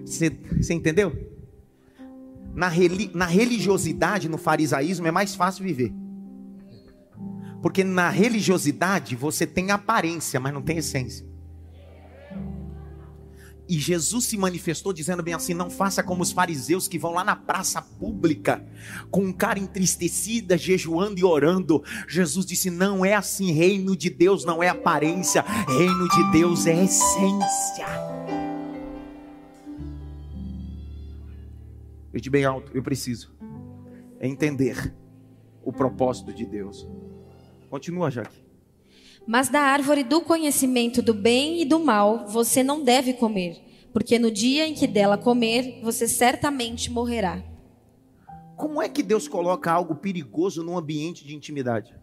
Você 0.04 0.74
entendeu? 0.74 1.30
na, 2.54 2.70
na 3.14 3.26
religiosidade, 3.26 4.28
no 4.28 4.38
farisaísmo, 4.38 5.08
é 5.08 5.12
mais 5.12 5.36
fácil 5.36 5.64
viver. 5.64 5.94
Porque 7.62 7.84
na 7.84 8.10
religiosidade 8.10 9.16
você 9.16 9.46
tem 9.46 9.72
aparência, 9.72 10.40
mas 10.40 10.54
não 10.54 10.62
tem 10.62 10.78
essência. 10.78 11.28
E 13.70 13.78
Jesus 13.78 14.26
se 14.26 14.36
manifestou 14.36 14.92
dizendo 14.92 15.22
bem 15.22 15.36
assim: 15.36 15.54
não 15.54 15.70
faça 15.70 16.02
como 16.02 16.24
os 16.24 16.32
fariseus 16.32 16.88
que 16.88 16.98
vão 16.98 17.14
lá 17.14 17.24
na 17.24 17.36
praça 17.36 17.80
pública, 17.80 18.66
com 19.12 19.26
um 19.26 19.32
cara 19.32 19.60
entristecida, 19.60 20.58
jejuando 20.58 21.20
e 21.20 21.24
orando. 21.24 21.84
Jesus 22.08 22.48
disse: 22.48 22.72
não 22.72 23.06
é 23.06 23.14
assim. 23.14 23.52
Reino 23.52 23.96
de 23.96 24.10
Deus 24.10 24.44
não 24.44 24.64
é 24.64 24.70
aparência, 24.70 25.44
reino 25.68 26.10
de 26.10 26.32
Deus 26.32 26.66
é 26.66 26.84
essência. 26.84 27.86
Grite 32.12 32.30
bem 32.32 32.44
alto, 32.44 32.72
eu 32.74 32.82
preciso 32.82 33.32
entender 34.20 34.96
o 35.64 35.72
propósito 35.72 36.34
de 36.34 36.44
Deus. 36.44 36.88
Continua, 37.70 38.10
Jaque. 38.10 38.44
Mas 39.28 39.50
da 39.50 39.62
árvore 39.62 40.04
do 40.04 40.22
conhecimento 40.22 41.02
do 41.02 41.14
bem 41.14 41.62
e 41.62 41.66
do 41.66 41.80
mal 41.80 42.26
você 42.28 42.64
não 42.64 42.84
deve 42.84 43.14
comer, 43.14 43.62
porque 43.94 44.18
no 44.18 44.32
dia 44.32 44.68
em 44.68 44.74
que 44.74 44.88
dela 44.88 45.18
comer, 45.18 45.82
você 45.84 46.08
certamente 46.08 46.90
morrerá. 46.90 47.44
Como 48.56 48.82
é 48.82 48.90
que 48.90 49.04
Deus 49.04 49.28
coloca 49.28 49.72
algo 49.72 49.96
perigoso 49.96 50.64
num 50.64 50.78
ambiente 50.78 51.26
de 51.26 51.36
intimidade? 51.36 51.96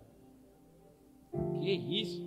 Que 1.60 1.72
isso? 1.72 2.24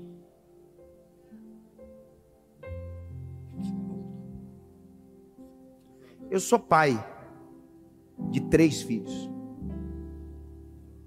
Eu 6.29 6.39
sou 6.39 6.59
pai 6.59 7.03
de 8.29 8.41
três 8.41 8.83
filhos. 8.83 9.29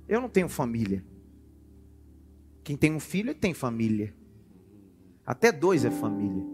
Eu 0.08 0.20
não 0.20 0.28
tenho 0.28 0.48
família. 0.48 1.04
Quem 2.64 2.76
tem 2.76 2.94
um 2.94 3.00
filho 3.00 3.34
tem 3.34 3.52
família. 3.52 4.14
Até 5.26 5.50
dois 5.50 5.84
é 5.84 5.90
família. 5.90 6.44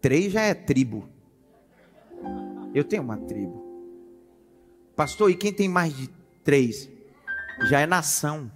Três 0.00 0.32
já 0.32 0.42
é 0.42 0.54
tribo. 0.54 1.08
Eu 2.74 2.84
tenho 2.84 3.02
uma 3.02 3.16
tribo. 3.16 3.64
Pastor, 4.94 5.30
e 5.30 5.34
quem 5.34 5.52
tem 5.52 5.68
mais 5.68 5.96
de 5.96 6.08
três? 6.42 6.90
Já 7.68 7.80
é 7.80 7.86
nação. 7.86 8.50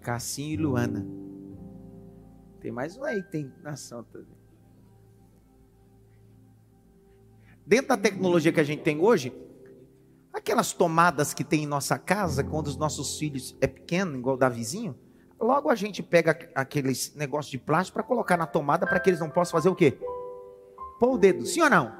Cassinho 0.00 0.52
e 0.52 0.56
Luana. 0.56 1.04
Tem 2.60 2.70
mais 2.70 2.96
um 2.96 3.02
aí 3.04 3.22
que 3.22 3.30
tem 3.30 3.52
nação 3.62 4.04
também. 4.04 4.36
Dentro 7.66 7.88
da 7.88 7.96
tecnologia 7.96 8.52
que 8.52 8.60
a 8.60 8.64
gente 8.64 8.82
tem 8.82 9.00
hoje, 9.00 9.32
aquelas 10.36 10.72
tomadas 10.72 11.32
que 11.32 11.42
tem 11.42 11.64
em 11.64 11.66
nossa 11.66 11.98
casa, 11.98 12.44
quando 12.44 12.66
os 12.66 12.76
nossos 12.76 13.18
filhos 13.18 13.56
é 13.60 13.66
pequeno, 13.66 14.18
igual 14.18 14.36
da 14.36 14.48
vizinho, 14.48 14.96
logo 15.40 15.70
a 15.70 15.74
gente 15.74 16.02
pega 16.02 16.50
aqueles 16.54 17.14
negócios 17.14 17.50
de 17.50 17.58
plástico 17.58 17.94
para 17.94 18.02
colocar 18.02 18.36
na 18.36 18.46
tomada 18.46 18.86
para 18.86 19.00
que 19.00 19.10
eles 19.10 19.20
não 19.20 19.30
possam 19.30 19.52
fazer 19.52 19.68
o 19.68 19.74
quê? 19.74 19.98
Pôr 21.00 21.14
o 21.14 21.18
dedo, 21.18 21.46
sim 21.46 21.62
ou 21.62 21.70
não? 21.70 21.92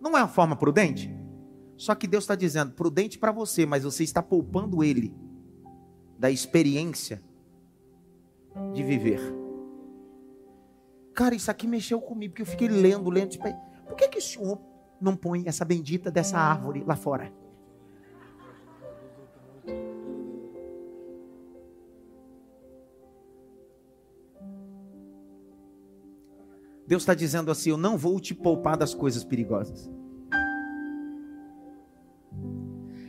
Não 0.00 0.16
é 0.16 0.22
uma 0.22 0.28
forma 0.28 0.54
prudente? 0.54 1.14
Só 1.76 1.94
que 1.94 2.06
Deus 2.06 2.24
está 2.24 2.34
dizendo, 2.34 2.72
prudente 2.72 3.18
para 3.18 3.32
você, 3.32 3.64
mas 3.64 3.84
você 3.84 4.04
está 4.04 4.22
poupando 4.22 4.84
ele 4.84 5.14
da 6.18 6.30
experiência 6.30 7.22
de 8.74 8.82
viver. 8.82 9.20
Cara, 11.14 11.34
isso 11.34 11.50
aqui 11.50 11.66
mexeu 11.66 12.00
comigo, 12.00 12.32
porque 12.32 12.42
eu 12.42 12.46
fiquei 12.46 12.68
lendo, 12.68 13.08
lendo. 13.08 13.30
Tipo, 13.30 13.48
por 13.86 13.96
que, 13.96 14.08
que 14.08 14.20
senhor 14.20 14.58
não 15.00 15.16
põe 15.16 15.44
essa 15.46 15.64
bendita 15.64 16.10
dessa 16.10 16.38
árvore 16.38 16.84
lá 16.86 16.96
fora? 16.96 17.32
Deus 26.86 27.02
está 27.02 27.14
dizendo 27.14 27.52
assim: 27.52 27.70
Eu 27.70 27.76
não 27.76 27.96
vou 27.96 28.18
te 28.18 28.34
poupar 28.34 28.76
das 28.76 28.92
coisas 28.92 29.22
perigosas. 29.22 29.88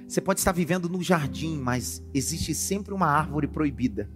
Você 0.08 0.22
pode 0.22 0.40
estar 0.40 0.52
vivendo 0.52 0.90
no 0.90 1.02
jardim, 1.02 1.58
mas 1.58 2.04
existe 2.14 2.54
sempre 2.54 2.94
uma 2.94 3.08
árvore 3.08 3.48
proibida. 3.48 4.08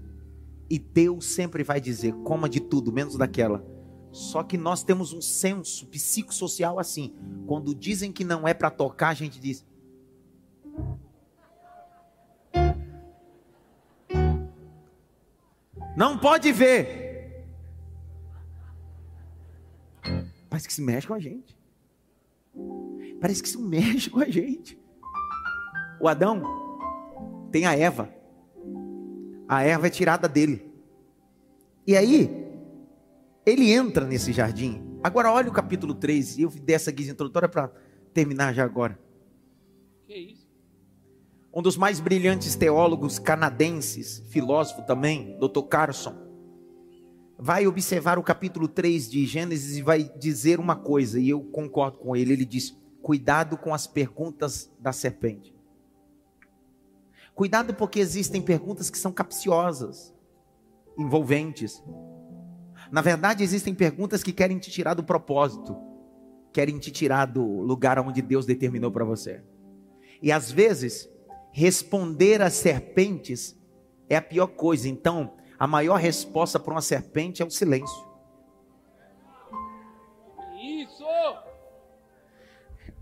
E 0.69 0.77
Deus 0.77 1.25
sempre 1.25 1.63
vai 1.63 1.81
dizer: 1.81 2.13
coma 2.23 2.47
de 2.47 2.59
tudo, 2.59 2.91
menos 2.91 3.17
daquela. 3.17 3.65
Só 4.15 4.43
que 4.43 4.57
nós 4.57 4.81
temos 4.81 5.11
um 5.11 5.21
senso 5.21 5.85
psicossocial 5.87 6.79
assim. 6.79 7.13
Quando 7.45 7.75
dizem 7.75 8.13
que 8.13 8.23
não 8.23 8.47
é 8.47 8.53
para 8.53 8.71
tocar, 8.71 9.09
a 9.09 9.13
gente 9.13 9.37
diz: 9.37 9.65
Não 15.97 16.17
pode 16.17 16.49
ver. 16.53 17.45
Parece 20.49 20.65
que 20.65 20.73
se 20.73 20.81
mexe 20.81 21.05
com 21.05 21.13
a 21.13 21.19
gente. 21.19 21.57
Parece 23.19 23.43
que 23.43 23.49
se 23.49 23.57
mexe 23.57 24.09
com 24.09 24.21
a 24.21 24.29
gente. 24.29 24.79
O 25.99 26.07
Adão 26.07 26.41
tem 27.51 27.65
a 27.65 27.75
Eva. 27.75 28.09
A 29.45 29.61
Eva 29.61 29.87
é 29.87 29.89
tirada 29.89 30.29
dele. 30.29 30.73
E 31.85 31.97
aí, 31.97 32.44
ele 33.45 33.71
entra 33.71 34.05
nesse 34.05 34.33
jardim. 34.33 34.99
Agora, 35.03 35.31
olha 35.31 35.49
o 35.49 35.53
capítulo 35.53 35.93
3. 35.93 36.39
Eu 36.39 36.49
dei 36.49 36.75
essa 36.75 36.91
guisa 36.91 37.11
introdutória 37.11 37.47
para 37.47 37.71
terminar 38.13 38.53
já 38.53 38.63
agora. 38.63 38.99
Que 40.07 40.15
isso? 40.15 40.45
Um 41.53 41.61
dos 41.61 41.77
mais 41.77 41.99
brilhantes 41.99 42.55
teólogos 42.55 43.17
canadenses, 43.17 44.23
filósofo 44.29 44.81
também, 44.81 45.37
Dr. 45.39 45.61
Carson, 45.69 46.13
vai 47.37 47.65
observar 47.67 48.17
o 48.17 48.23
capítulo 48.23 48.67
3 48.67 49.09
de 49.09 49.25
Gênesis 49.25 49.77
e 49.77 49.81
vai 49.81 50.03
dizer 50.17 50.59
uma 50.59 50.75
coisa, 50.75 51.19
e 51.19 51.29
eu 51.29 51.41
concordo 51.41 51.97
com 51.97 52.15
ele. 52.15 52.33
Ele 52.33 52.45
diz: 52.45 52.77
cuidado 53.01 53.57
com 53.57 53.73
as 53.73 53.87
perguntas 53.87 54.71
da 54.79 54.91
serpente. 54.91 55.55
Cuidado 57.33 57.73
porque 57.73 57.99
existem 57.99 58.41
perguntas 58.41 58.89
que 58.89 58.97
são 58.97 59.11
capciosas, 59.11 60.13
envolventes. 60.97 61.83
Na 62.91 63.01
verdade, 63.01 63.43
existem 63.43 63.73
perguntas 63.73 64.23
que 64.23 64.31
querem 64.31 64.57
te 64.57 64.69
tirar 64.69 64.93
do 64.93 65.03
propósito, 65.03 65.75
querem 66.53 66.77
te 66.77 66.91
tirar 66.91 67.25
do 67.25 67.43
lugar 67.43 67.99
onde 67.99 68.21
Deus 68.21 68.45
determinou 68.45 68.91
para 68.91 69.03
você. 69.03 69.43
E 70.21 70.31
às 70.31 70.51
vezes, 70.51 71.09
responder 71.51 72.41
às 72.41 72.53
serpentes 72.53 73.57
é 74.09 74.15
a 74.15 74.21
pior 74.21 74.47
coisa. 74.47 74.87
Então, 74.87 75.33
a 75.57 75.67
maior 75.67 75.95
resposta 75.95 76.59
para 76.59 76.73
uma 76.73 76.81
serpente 76.81 77.41
é 77.41 77.45
o 77.45 77.51
silêncio. 77.51 78.05
Isso! 80.61 81.05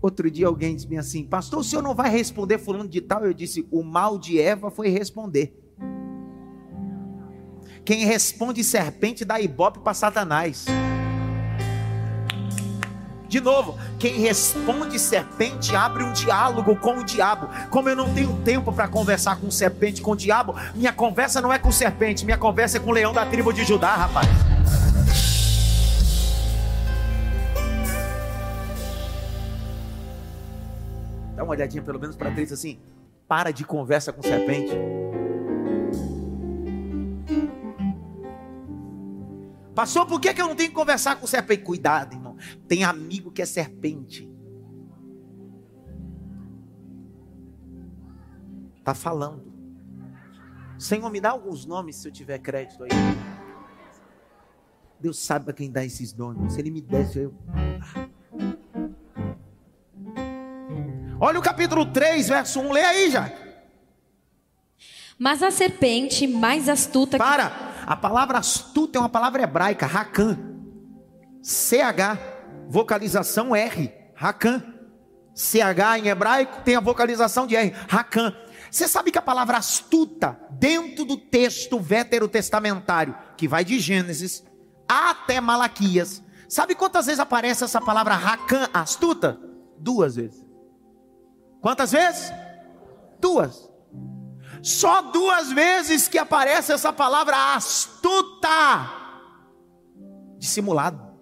Outro 0.00 0.30
dia 0.30 0.46
alguém 0.46 0.76
disse 0.76 0.96
assim: 0.96 1.24
Pastor, 1.24 1.60
o 1.60 1.64
senhor 1.64 1.82
não 1.82 1.94
vai 1.94 2.10
responder 2.10 2.58
fulano 2.58 2.88
de 2.88 3.00
tal? 3.00 3.24
Eu 3.24 3.32
disse: 3.32 3.66
O 3.70 3.82
mal 3.82 4.18
de 4.18 4.40
Eva 4.40 4.70
foi 4.70 4.88
responder. 4.88 5.63
Quem 7.84 8.06
responde 8.06 8.64
serpente 8.64 9.26
dá 9.26 9.38
ibope 9.38 9.80
para 9.80 9.92
Satanás. 9.92 10.64
De 13.28 13.40
novo, 13.40 13.78
quem 13.98 14.20
responde 14.20 14.98
serpente 14.98 15.76
abre 15.76 16.02
um 16.02 16.12
diálogo 16.12 16.76
com 16.76 17.00
o 17.00 17.04
diabo. 17.04 17.50
Como 17.68 17.88
eu 17.90 17.96
não 17.96 18.14
tenho 18.14 18.40
tempo 18.42 18.72
para 18.72 18.88
conversar 18.88 19.36
com 19.36 19.50
serpente, 19.50 20.00
com 20.00 20.12
o 20.12 20.16
diabo, 20.16 20.54
minha 20.74 20.94
conversa 20.94 21.42
não 21.42 21.52
é 21.52 21.58
com 21.58 21.70
serpente, 21.70 22.24
minha 22.24 22.38
conversa 22.38 22.78
é 22.78 22.80
com 22.80 22.88
o 22.88 22.92
leão 22.92 23.12
da 23.12 23.26
tribo 23.26 23.52
de 23.52 23.64
Judá, 23.64 23.94
rapaz. 23.94 24.28
Dá 31.36 31.44
uma 31.44 31.50
olhadinha 31.50 31.82
pelo 31.82 32.00
menos 32.00 32.16
para 32.16 32.30
três 32.30 32.50
assim. 32.50 32.78
Para 33.28 33.50
de 33.50 33.64
conversa 33.64 34.10
com 34.10 34.22
serpente. 34.22 34.72
Passou, 39.74 40.06
por 40.06 40.20
que, 40.20 40.32
que 40.32 40.40
eu 40.40 40.46
não 40.46 40.54
tenho 40.54 40.68
que 40.68 40.74
conversar 40.74 41.16
com 41.16 41.26
serpente? 41.26 41.64
Cuidado, 41.64 42.14
irmão. 42.14 42.36
Tem 42.68 42.84
amigo 42.84 43.32
que 43.32 43.42
é 43.42 43.46
serpente. 43.46 44.30
Tá 48.84 48.94
falando. 48.94 49.52
Senhor, 50.78 51.10
me 51.10 51.20
dá 51.20 51.30
alguns 51.30 51.64
nomes 51.66 51.96
se 51.96 52.06
eu 52.06 52.12
tiver 52.12 52.38
crédito 52.38 52.84
aí. 52.84 52.90
Deus 55.00 55.18
sabe 55.18 55.46
para 55.46 55.54
quem 55.54 55.70
dá 55.70 55.84
esses 55.84 56.14
nomes. 56.14 56.52
Se 56.52 56.60
ele 56.60 56.70
me 56.70 56.80
desse, 56.80 57.18
eu. 57.18 57.34
Olha 61.18 61.38
o 61.38 61.42
capítulo 61.42 61.86
3, 61.86 62.28
verso 62.28 62.60
1. 62.60 62.72
Lê 62.72 62.82
aí, 62.82 63.10
já. 63.10 63.32
Mas 65.18 65.42
a 65.42 65.50
serpente 65.50 66.26
mais 66.26 66.68
astuta 66.68 67.18
que 67.18 67.24
Para. 67.24 67.63
A 67.86 67.96
palavra 67.96 68.38
astuta 68.38 68.98
é 68.98 69.00
uma 69.00 69.08
palavra 69.08 69.42
hebraica, 69.42 69.86
Racan. 69.86 70.38
CH, 71.42 72.18
vocalização 72.68 73.54
R, 73.54 73.92
Racan. 74.14 74.62
CH 75.34 75.98
em 75.98 76.08
hebraico 76.08 76.62
tem 76.64 76.76
a 76.76 76.80
vocalização 76.80 77.46
de 77.46 77.56
R, 77.56 77.74
Racan. 77.88 78.34
Você 78.70 78.88
sabe 78.88 79.10
que 79.10 79.18
a 79.18 79.22
palavra 79.22 79.56
astuta, 79.56 80.38
dentro 80.50 81.04
do 81.04 81.16
texto 81.16 81.78
veterotestamentário, 81.78 83.16
que 83.36 83.46
vai 83.46 83.64
de 83.64 83.78
Gênesis 83.78 84.44
até 84.88 85.40
Malaquias, 85.40 86.22
sabe 86.48 86.74
quantas 86.74 87.06
vezes 87.06 87.20
aparece 87.20 87.64
essa 87.64 87.80
palavra 87.80 88.14
Racan, 88.14 88.68
astuta? 88.72 89.38
Duas 89.78 90.16
vezes. 90.16 90.44
Quantas 91.60 91.92
vezes? 91.92 92.32
Duas. 93.20 93.70
Só 94.64 95.02
duas 95.02 95.52
vezes 95.52 96.08
que 96.08 96.16
aparece 96.16 96.72
essa 96.72 96.90
palavra 96.90 97.54
astuta, 97.54 98.90
dissimulado, 100.38 101.20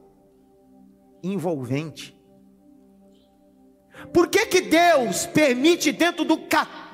envolvente. 1.24 2.16
Por 4.14 4.28
que, 4.28 4.46
que 4.46 4.60
Deus 4.60 5.26
permite 5.26 5.90
dentro 5.90 6.24
do 6.24 6.38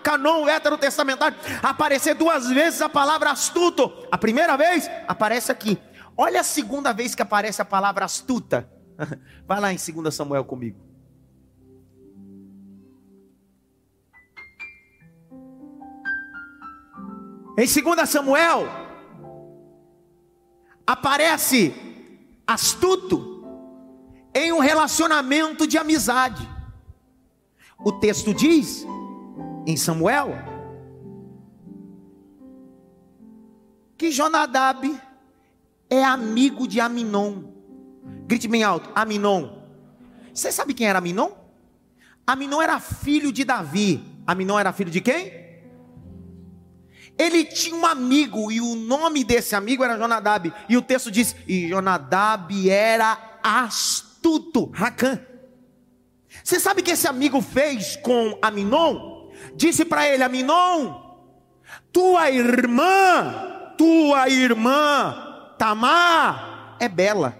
canon 0.03 0.47
veterotestamentário 0.47 1.37
aparecer 1.63 2.15
duas 2.15 2.49
vezes 2.49 2.81
a 2.81 2.89
palavra 2.89 3.31
astuto? 3.31 4.09
A 4.11 4.17
primeira 4.17 4.57
vez 4.57 4.91
aparece 5.07 5.53
aqui. 5.53 5.79
Olha 6.17 6.41
a 6.41 6.45
segunda 6.45 6.95
vez 6.95 7.15
que 7.15 7.21
aparece 7.21 7.61
a 7.61 7.65
palavra 7.67 8.07
astuta. 8.07 8.67
Vai 9.47 9.61
lá 9.61 9.71
em 9.71 9.77
2 9.77 10.15
Samuel 10.15 10.47
comigo. 10.47 10.88
Em 17.59 17.67
2 17.67 18.09
Samuel, 18.09 18.69
aparece 20.87 21.75
astuto 22.47 23.45
em 24.33 24.53
um 24.53 24.61
relacionamento 24.61 25.67
de 25.67 25.77
amizade. 25.77 26.49
O 27.77 27.91
texto 27.91 28.33
diz, 28.33 28.87
em 29.67 29.77
Samuel, 29.77 30.39
que 33.97 34.13
Jonadab 34.13 34.97
é 35.91 36.05
amigo 36.05 36.69
de 36.69 36.79
Aminon. 36.79 37.43
Grite 38.29 38.47
bem 38.47 38.63
alto, 38.63 38.89
Aminon. 38.95 39.51
Você 40.33 40.53
sabe 40.53 40.75
quem 40.75 40.87
era 40.87 41.01
Aminon? 41.01 41.33
Aminon 42.25 42.63
era 42.63 42.79
filho 42.79 43.33
de 43.33 43.43
Davi. 43.43 44.01
Aminon 44.25 44.61
era 44.61 44.73
filho 44.73 44.93
de 44.93 45.01
quem? 45.01 45.48
Ele 47.19 47.45
tinha 47.45 47.75
um 47.75 47.85
amigo 47.85 48.53
e 48.53 48.61
o 48.61 48.75
nome 48.75 49.25
desse 49.25 49.55
amigo 49.55 49.83
era 49.83 49.99
Jonadab. 49.99 50.53
E 50.69 50.77
o 50.77 50.83
texto 50.83 51.11
diz: 51.11 51.35
e 51.47 51.69
Jonadab 51.69 52.71
era 52.71 53.19
astuto, 53.43 54.71
Racan. 54.73 55.21
Você 56.45 56.61
sabe 56.61 56.81
o 56.81 56.85
que 56.85 56.93
esse 56.93 57.09
amigo 57.09 57.41
fez 57.41 57.97
com 57.97 58.39
Aminon? 58.41 59.31
Disse 59.57 59.85
para 59.85 60.07
ele: 60.07 60.23
Aminon, 60.23 60.95
tua 61.93 62.31
irmã, 62.31 63.75
tua 63.77 64.29
irmã 64.29 65.25
Tamar 65.59 66.77
é 66.79 66.89
bela. 66.89 67.37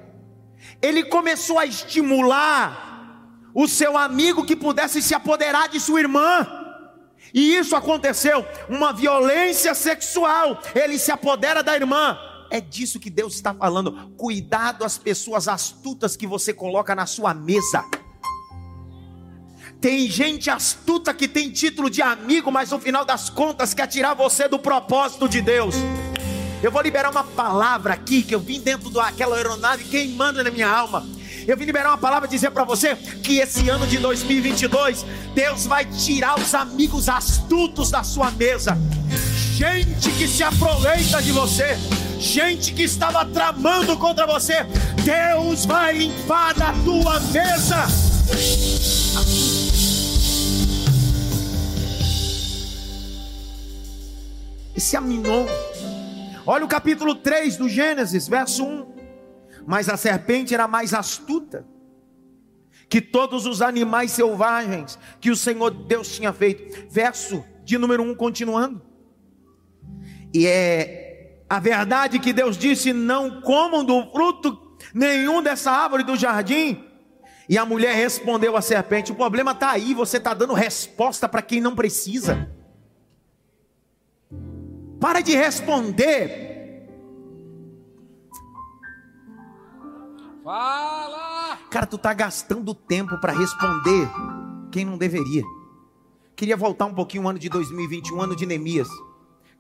Ele 0.83 1.05
começou 1.05 1.59
a 1.59 1.65
estimular 1.65 2.87
o 3.55 3.67
seu 3.67 3.97
amigo 3.97 4.45
que 4.45 4.57
pudesse 4.57 5.01
se 5.01 5.15
apoderar 5.15 5.69
de 5.69 5.81
sua 5.81 6.01
irmã. 6.01 6.58
E 7.33 7.57
isso 7.57 7.77
aconteceu, 7.77 8.45
uma 8.69 8.93
violência 8.93 9.75
sexual. 9.75 10.61
Ele 10.75 10.99
se 10.99 11.11
apodera 11.11 11.63
da 11.63 11.75
irmã. 11.75 12.19
É 12.51 12.61
disso 12.61 12.99
que 12.99 13.11
Deus 13.11 13.35
está 13.35 13.53
falando. 13.53 14.11
Cuidado 14.17 14.85
as 14.85 14.97
pessoas 14.97 15.49
astutas 15.49 16.17
que 16.17 16.27
você 16.27 16.53
coloca 16.53 16.95
na 16.95 17.07
sua 17.07 17.35
mesa. 17.35 17.85
Tem 19.81 20.11
gente 20.11 20.51
astuta 20.51 21.15
que 21.15 21.29
tem 21.29 21.51
título 21.51 21.89
de 21.89 22.03
amigo, 22.03 22.51
mas 22.51 22.71
no 22.71 22.81
final 22.81 23.05
das 23.05 23.31
contas 23.31 23.75
quer 23.75 23.87
tirar 23.87 24.15
você 24.15 24.49
do 24.49 24.59
propósito 24.59 25.29
de 25.29 25.41
Deus. 25.41 25.77
Eu 26.61 26.73
vou 26.73 26.83
liberar 26.83 27.11
uma 27.11 27.23
palavra 27.23 27.95
aqui 27.95 28.23
que 28.23 28.35
eu 28.35 28.41
vim 28.41 28.61
dentro 28.61 28.91
daquela 28.91 29.37
aeronave 29.37 29.85
queimando 29.85 30.43
na 30.43 30.51
minha 30.51 30.69
alma. 30.69 31.07
Eu 31.49 31.57
vim 31.57 31.65
liberar 31.65 31.89
uma 31.89 31.97
palavra 31.97 32.29
dizer 32.29 32.51
para 32.51 32.63
você 32.63 32.95
que 32.95 33.39
esse 33.39 33.71
ano 33.71 33.87
de 33.87 33.97
2022 33.97 35.07
Deus 35.35 35.65
vai 35.65 35.83
tirar 35.87 36.39
os 36.39 36.55
amigos 36.55 37.09
astutos 37.09 37.91
da 37.91 38.03
sua 38.03 38.31
mesa. 38.31 38.77
Gente 39.55 40.11
que 40.11 40.29
se 40.29 40.43
aproveita 40.43 41.23
de 41.23 41.33
você, 41.33 41.79
gente 42.19 42.75
que 42.75 42.83
estava 42.83 43.25
tramando 43.25 43.97
contra 43.97 44.27
você, 44.27 44.57
Deus 45.03 45.65
vai 45.65 45.97
limpar 45.97 46.53
da 46.53 46.71
tua 46.85 47.19
mesa. 47.19 47.87
Esse 54.77 54.99
Aminon. 54.99 55.47
Olha 56.47 56.67
o 56.67 56.69
capítulo 56.69 57.15
3 57.15 57.57
do 57.57 57.71
Gênesis, 57.71 58.29
verso 58.29 58.67
1. 58.67 58.98
Mas 59.69 59.91
a 59.91 59.99
serpente 59.99 60.55
era 60.55 60.67
mais 60.67 60.95
astuta 60.95 61.67
que 62.89 63.03
todos 63.03 63.45
os 63.45 63.61
animais 63.61 64.13
selvagens 64.13 64.99
que 65.21 65.31
o 65.31 65.37
Senhor 65.37 65.71
Deus 65.71 66.17
tinha 66.17 66.33
feito. 66.33 66.89
Verso 66.89 67.45
de 67.65 67.77
número 67.77 68.03
1, 68.03 68.15
continuando. 68.15 68.81
E 70.33 70.47
é 70.47 71.43
a 71.51 71.61
verdade 71.61 72.19
que 72.19 72.33
Deus 72.33 72.57
disse: 72.57 72.95
não 72.95 73.43
comam 73.43 73.85
do 73.85 74.11
fruto 74.11 74.79
nenhum 74.95 75.43
dessa 75.43 75.71
árvore 75.71 76.03
do 76.03 76.17
jardim. 76.17 76.83
E 77.47 77.59
a 77.59 77.67
mulher 77.67 77.95
respondeu 77.95 78.57
à 78.57 78.63
serpente: 78.63 79.13
o 79.13 79.17
problema 79.17 79.51
está 79.51 79.73
aí, 79.73 79.93
você 79.93 80.17
está 80.17 80.33
dando 80.33 80.55
resposta 80.55 81.29
para 81.29 81.43
quem 81.43 81.61
não 81.61 81.77
precisa. 81.77 82.51
Para 84.99 85.21
de 85.21 85.37
responder. 85.37 86.48
Fala! 90.49 91.59
Cara, 91.71 91.85
tu 91.85 91.99
tá 91.99 92.15
gastando 92.15 92.73
tempo 92.73 93.21
para 93.21 93.35
responder 93.35 94.09
quem 94.73 94.83
não 94.83 94.97
deveria. 94.97 95.43
Queria 96.35 96.57
voltar 96.57 96.87
um 96.87 96.95
pouquinho 96.95 97.25
o 97.25 97.29
ano 97.29 97.39
de 97.39 97.51
2021, 97.51 98.19
ano 98.19 98.35
de 98.35 98.47
Neemias. 98.47 98.89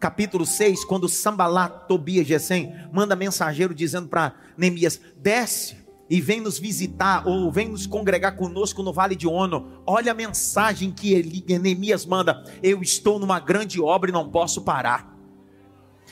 Capítulo 0.01 0.47
6, 0.47 0.87
quando 0.87 1.07
Sambalat, 1.07 1.87
Tobias, 1.87 2.27
Gesem 2.27 2.73
manda 2.91 3.15
mensageiro 3.15 3.75
dizendo 3.75 4.09
para 4.09 4.33
Neemias: 4.57 4.99
desce 5.19 5.77
e 6.09 6.23
vem 6.23 6.41
nos 6.41 6.59
visitar 6.59 7.29
ou 7.29 7.53
vem 7.53 7.69
nos 7.69 7.87
congregar 7.87 8.35
conosco 8.35 8.83
no 8.83 8.91
Vale 8.91 9.15
de 9.15 9.29
Ono. 9.29 9.83
Olha 9.87 10.13
a 10.13 10.15
mensagem 10.15 10.91
que 10.91 11.23
Neemias 11.59 12.07
manda: 12.07 12.43
eu 12.63 12.81
estou 12.81 13.19
numa 13.19 13.39
grande 13.39 13.79
obra 13.79 14.09
e 14.09 14.15
não 14.15 14.31
posso 14.31 14.63
parar. 14.63 15.15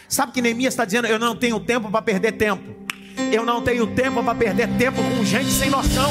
Sabe 0.07 0.33
que 0.33 0.43
Neemias 0.43 0.75
está 0.75 0.85
dizendo: 0.85 1.07
Eu 1.07 1.19
não 1.19 1.35
tenho 1.35 1.59
tempo 1.61 1.91
para 1.91 2.03
perder 2.03 2.33
tempo. 2.33 2.86
Eu 3.33 3.45
não 3.45 3.63
tenho 3.63 3.95
tempo 3.95 4.23
para 4.23 4.35
perder 4.35 4.69
tempo 4.77 4.99
com 5.03 5.25
gente 5.25 5.51
sem 5.51 5.71
noção. 5.71 6.11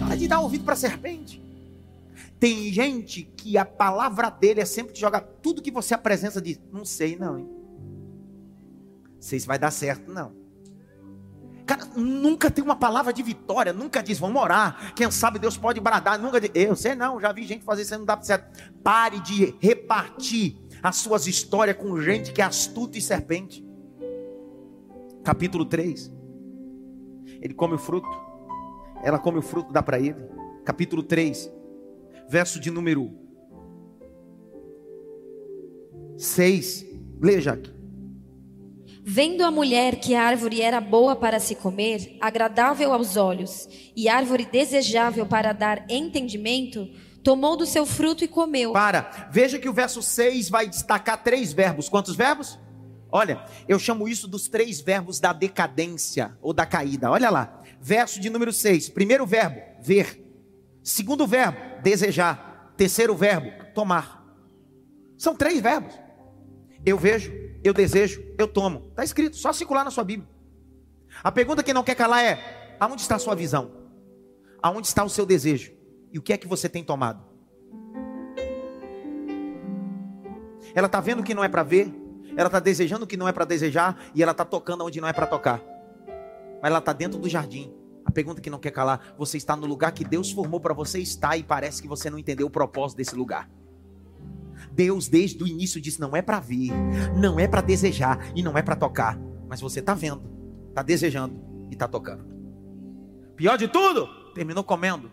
Para 0.00 0.16
de 0.16 0.28
dar 0.28 0.40
ouvido 0.40 0.64
para 0.64 0.76
serpente. 0.76 1.42
Tem 2.38 2.70
gente 2.72 3.22
que 3.36 3.56
a 3.56 3.64
palavra 3.64 4.28
dele 4.28 4.60
é 4.60 4.64
sempre 4.64 4.92
de 4.92 5.00
jogar 5.00 5.20
tudo 5.20 5.62
que 5.62 5.70
você 5.70 5.94
apresenta 5.94 6.40
diz: 6.40 6.60
Não 6.70 6.84
sei, 6.84 7.16
não, 7.16 7.38
hein? 7.38 7.48
Sei 9.18 9.40
se 9.40 9.46
vai 9.46 9.58
dar 9.58 9.70
certo, 9.70 10.12
não. 10.12 10.46
Cara, 11.66 11.84
nunca 11.96 12.48
tem 12.48 12.62
uma 12.62 12.76
palavra 12.76 13.12
de 13.12 13.24
vitória, 13.24 13.72
nunca 13.72 14.00
diz, 14.00 14.20
vamos 14.20 14.40
orar. 14.40 14.94
Quem 14.94 15.10
sabe 15.10 15.40
Deus 15.40 15.56
pode 15.56 15.80
bradar, 15.80 16.16
nunca 16.16 16.40
diz, 16.40 16.50
eu 16.54 16.76
sei 16.76 16.94
não, 16.94 17.20
já 17.20 17.32
vi 17.32 17.44
gente 17.44 17.64
fazer 17.64 17.82
isso, 17.82 17.98
não 17.98 18.04
dá 18.04 18.20
certo. 18.22 18.56
Pare 18.84 19.18
de 19.18 19.52
repartir 19.60 20.56
as 20.80 20.96
suas 20.96 21.26
histórias 21.26 21.76
com 21.76 22.00
gente 22.00 22.32
que 22.32 22.40
é 22.40 22.44
astuta 22.44 22.98
e 22.98 23.02
serpente. 23.02 23.65
Capítulo 25.26 25.64
3. 25.64 26.12
Ele 27.42 27.52
come 27.52 27.74
o 27.74 27.78
fruto. 27.78 28.08
Ela 29.02 29.18
come 29.18 29.38
o 29.38 29.42
fruto, 29.42 29.72
dá 29.72 29.82
para 29.82 29.98
ele. 29.98 30.14
Capítulo 30.64 31.02
3. 31.02 31.50
Verso 32.28 32.60
de 32.60 32.70
número 32.70 33.10
6. 36.16 36.86
Leia, 37.20 37.40
Jaque. 37.40 37.74
Vendo 39.02 39.42
a 39.42 39.50
mulher 39.50 39.96
que 39.98 40.14
a 40.14 40.22
árvore 40.22 40.62
era 40.62 40.80
boa 40.80 41.16
para 41.16 41.40
se 41.40 41.56
comer, 41.56 42.16
agradável 42.20 42.92
aos 42.92 43.16
olhos, 43.16 43.68
e 43.96 44.08
árvore 44.08 44.44
desejável 44.44 45.26
para 45.26 45.52
dar 45.52 45.86
entendimento, 45.88 46.88
tomou 47.24 47.56
do 47.56 47.66
seu 47.66 47.84
fruto 47.84 48.22
e 48.22 48.28
comeu. 48.28 48.72
Para, 48.72 49.28
veja 49.32 49.58
que 49.58 49.68
o 49.68 49.72
verso 49.72 50.00
6 50.00 50.48
vai 50.48 50.68
destacar 50.68 51.20
três 51.24 51.52
verbos. 51.52 51.88
Quantos 51.88 52.14
verbos? 52.14 52.56
Olha, 53.10 53.44
eu 53.68 53.78
chamo 53.78 54.08
isso 54.08 54.26
dos 54.26 54.48
três 54.48 54.80
verbos 54.80 55.20
da 55.20 55.32
decadência 55.32 56.36
ou 56.40 56.52
da 56.52 56.66
caída. 56.66 57.10
Olha 57.10 57.30
lá, 57.30 57.62
verso 57.80 58.20
de 58.20 58.28
número 58.28 58.52
6. 58.52 58.88
Primeiro 58.90 59.26
verbo, 59.26 59.60
ver. 59.80 60.22
Segundo 60.82 61.26
verbo, 61.26 61.58
desejar. 61.82 62.72
Terceiro 62.76 63.14
verbo, 63.14 63.50
tomar. 63.74 64.24
São 65.16 65.34
três 65.34 65.60
verbos. 65.60 65.94
Eu 66.84 66.98
vejo, 66.98 67.32
eu 67.64 67.72
desejo, 67.72 68.22
eu 68.38 68.46
tomo. 68.46 68.88
Está 68.90 69.02
escrito, 69.02 69.36
só 69.36 69.52
circular 69.52 69.84
na 69.84 69.90
sua 69.90 70.04
Bíblia. 70.04 70.28
A 71.22 71.32
pergunta 71.32 71.62
que 71.62 71.72
não 71.72 71.82
quer 71.82 71.94
calar 71.94 72.24
é: 72.24 72.76
aonde 72.78 73.02
está 73.02 73.16
a 73.16 73.18
sua 73.18 73.34
visão? 73.34 73.70
Aonde 74.62 74.86
está 74.86 75.02
o 75.04 75.08
seu 75.08 75.24
desejo? 75.24 75.72
E 76.12 76.18
o 76.18 76.22
que 76.22 76.32
é 76.32 76.36
que 76.36 76.46
você 76.46 76.68
tem 76.68 76.84
tomado? 76.84 77.24
Ela 80.74 80.86
está 80.86 81.00
vendo 81.00 81.22
que 81.22 81.34
não 81.34 81.42
é 81.42 81.48
para 81.48 81.62
ver, 81.62 81.92
ela 82.36 82.48
está 82.48 82.60
desejando 82.60 83.04
o 83.04 83.06
que 83.06 83.16
não 83.16 83.26
é 83.26 83.32
para 83.32 83.44
desejar, 83.44 83.98
e 84.14 84.22
ela 84.22 84.32
está 84.32 84.44
tocando 84.44 84.84
onde 84.84 85.00
não 85.00 85.08
é 85.08 85.12
para 85.12 85.26
tocar. 85.26 85.62
Mas 86.60 86.70
ela 86.70 86.78
está 86.78 86.92
dentro 86.92 87.18
do 87.18 87.28
jardim. 87.28 87.72
A 88.04 88.10
pergunta 88.10 88.40
que 88.40 88.50
não 88.50 88.58
quer 88.58 88.70
calar: 88.70 89.14
você 89.18 89.36
está 89.36 89.56
no 89.56 89.66
lugar 89.66 89.92
que 89.92 90.04
Deus 90.04 90.30
formou 90.30 90.60
para 90.60 90.74
você 90.74 90.98
estar 91.00 91.36
e 91.36 91.42
parece 91.42 91.82
que 91.82 91.88
você 91.88 92.10
não 92.10 92.18
entendeu 92.18 92.46
o 92.46 92.50
propósito 92.50 92.98
desse 92.98 93.16
lugar. 93.16 93.48
Deus 94.70 95.08
desde 95.08 95.42
o 95.42 95.46
início 95.46 95.80
disse: 95.80 96.00
não 96.00 96.14
é 96.14 96.22
para 96.22 96.38
ver, 96.38 96.70
não 97.16 97.40
é 97.40 97.48
para 97.48 97.60
desejar 97.60 98.32
e 98.34 98.42
não 98.42 98.56
é 98.56 98.62
para 98.62 98.76
tocar. 98.76 99.18
Mas 99.48 99.60
você 99.60 99.80
está 99.80 99.94
vendo, 99.94 100.22
está 100.68 100.82
desejando 100.82 101.40
e 101.70 101.72
está 101.72 101.88
tocando. 101.88 102.24
Pior 103.34 103.56
de 103.56 103.68
tudo, 103.68 104.06
terminou 104.34 104.64
comendo. 104.64 105.10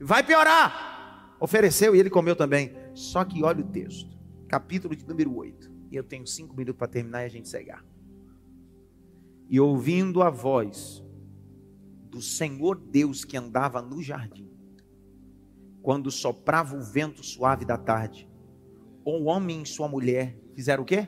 Vai 0.00 0.22
piorar. 0.22 1.36
Ofereceu 1.40 1.94
e 1.94 2.00
ele 2.00 2.10
comeu 2.10 2.36
também. 2.36 2.74
Só 2.94 3.24
que 3.24 3.42
olha 3.42 3.60
o 3.60 3.68
texto, 3.68 4.16
capítulo 4.48 4.94
de 4.94 5.06
número 5.06 5.34
8. 5.36 5.73
E 5.94 5.96
eu 5.96 6.02
tenho 6.02 6.26
cinco 6.26 6.56
minutos 6.56 6.76
para 6.76 6.88
terminar 6.88 7.22
e 7.22 7.26
a 7.26 7.28
gente 7.28 7.48
cegar. 7.48 7.84
E 9.48 9.60
ouvindo 9.60 10.22
a 10.22 10.28
voz 10.28 11.04
do 12.10 12.20
Senhor 12.20 12.76
Deus 12.76 13.24
que 13.24 13.36
andava 13.36 13.80
no 13.80 14.02
jardim, 14.02 14.50
quando 15.80 16.10
soprava 16.10 16.76
o 16.76 16.82
vento 16.82 17.22
suave 17.22 17.64
da 17.64 17.78
tarde, 17.78 18.28
o 19.04 19.26
homem 19.26 19.62
e 19.62 19.66
sua 19.66 19.86
mulher 19.86 20.36
fizeram 20.52 20.82
o 20.82 20.86
quê? 20.86 21.06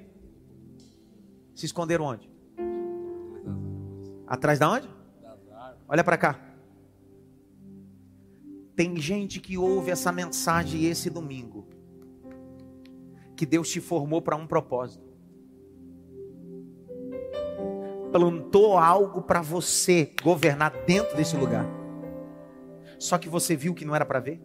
Se 1.53 1.67
esconderam 1.67 2.05
onde? 2.05 2.31
Atrás 4.25 4.61
da 4.61 4.71
onde? 4.71 4.89
Olha 5.89 6.05
para 6.05 6.17
cá. 6.17 6.41
Tem 8.77 8.95
gente 9.01 9.41
que 9.41 9.59
ouve 9.59 9.91
essa 9.91 10.13
mensagem 10.13 10.85
esse 10.85 11.11
domingo. 11.11 11.67
Que 13.37 13.47
Deus 13.47 13.69
te 13.69 13.81
formou 13.81 14.23
para 14.23 14.35
um 14.35 14.47
propósito. 14.47 15.05
Plantou 18.11 18.79
algo 18.79 19.23
para 19.23 19.43
você 19.43 20.13
governar 20.23 20.73
dentro 20.87 21.17
desse 21.17 21.37
lugar. 21.37 21.67
Só 22.99 23.19
que 23.19 23.29
você 23.29 23.55
viu 23.55 23.75
que 23.75 23.85
não 23.85 23.95
era 23.95 24.07
para 24.07 24.21
ver. 24.21 24.41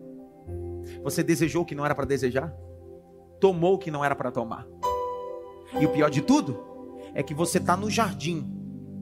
Você 1.04 1.24
desejou 1.24 1.64
o 1.64 1.66
que 1.66 1.76
não 1.76 1.86
era 1.86 1.96
para 1.96 2.06
desejar. 2.06 2.54
Tomou 3.40 3.76
o 3.76 3.78
que 3.78 3.90
não 3.90 4.04
era 4.04 4.16
para 4.16 4.32
tomar. 4.32 4.68
E 5.80 5.86
o 5.86 5.90
pior 5.90 6.10
de 6.10 6.22
tudo 6.22 6.60
é 7.14 7.24
que 7.24 7.34
você 7.34 7.58
está 7.58 7.78
no 7.78 7.90
jardim, 7.90 8.46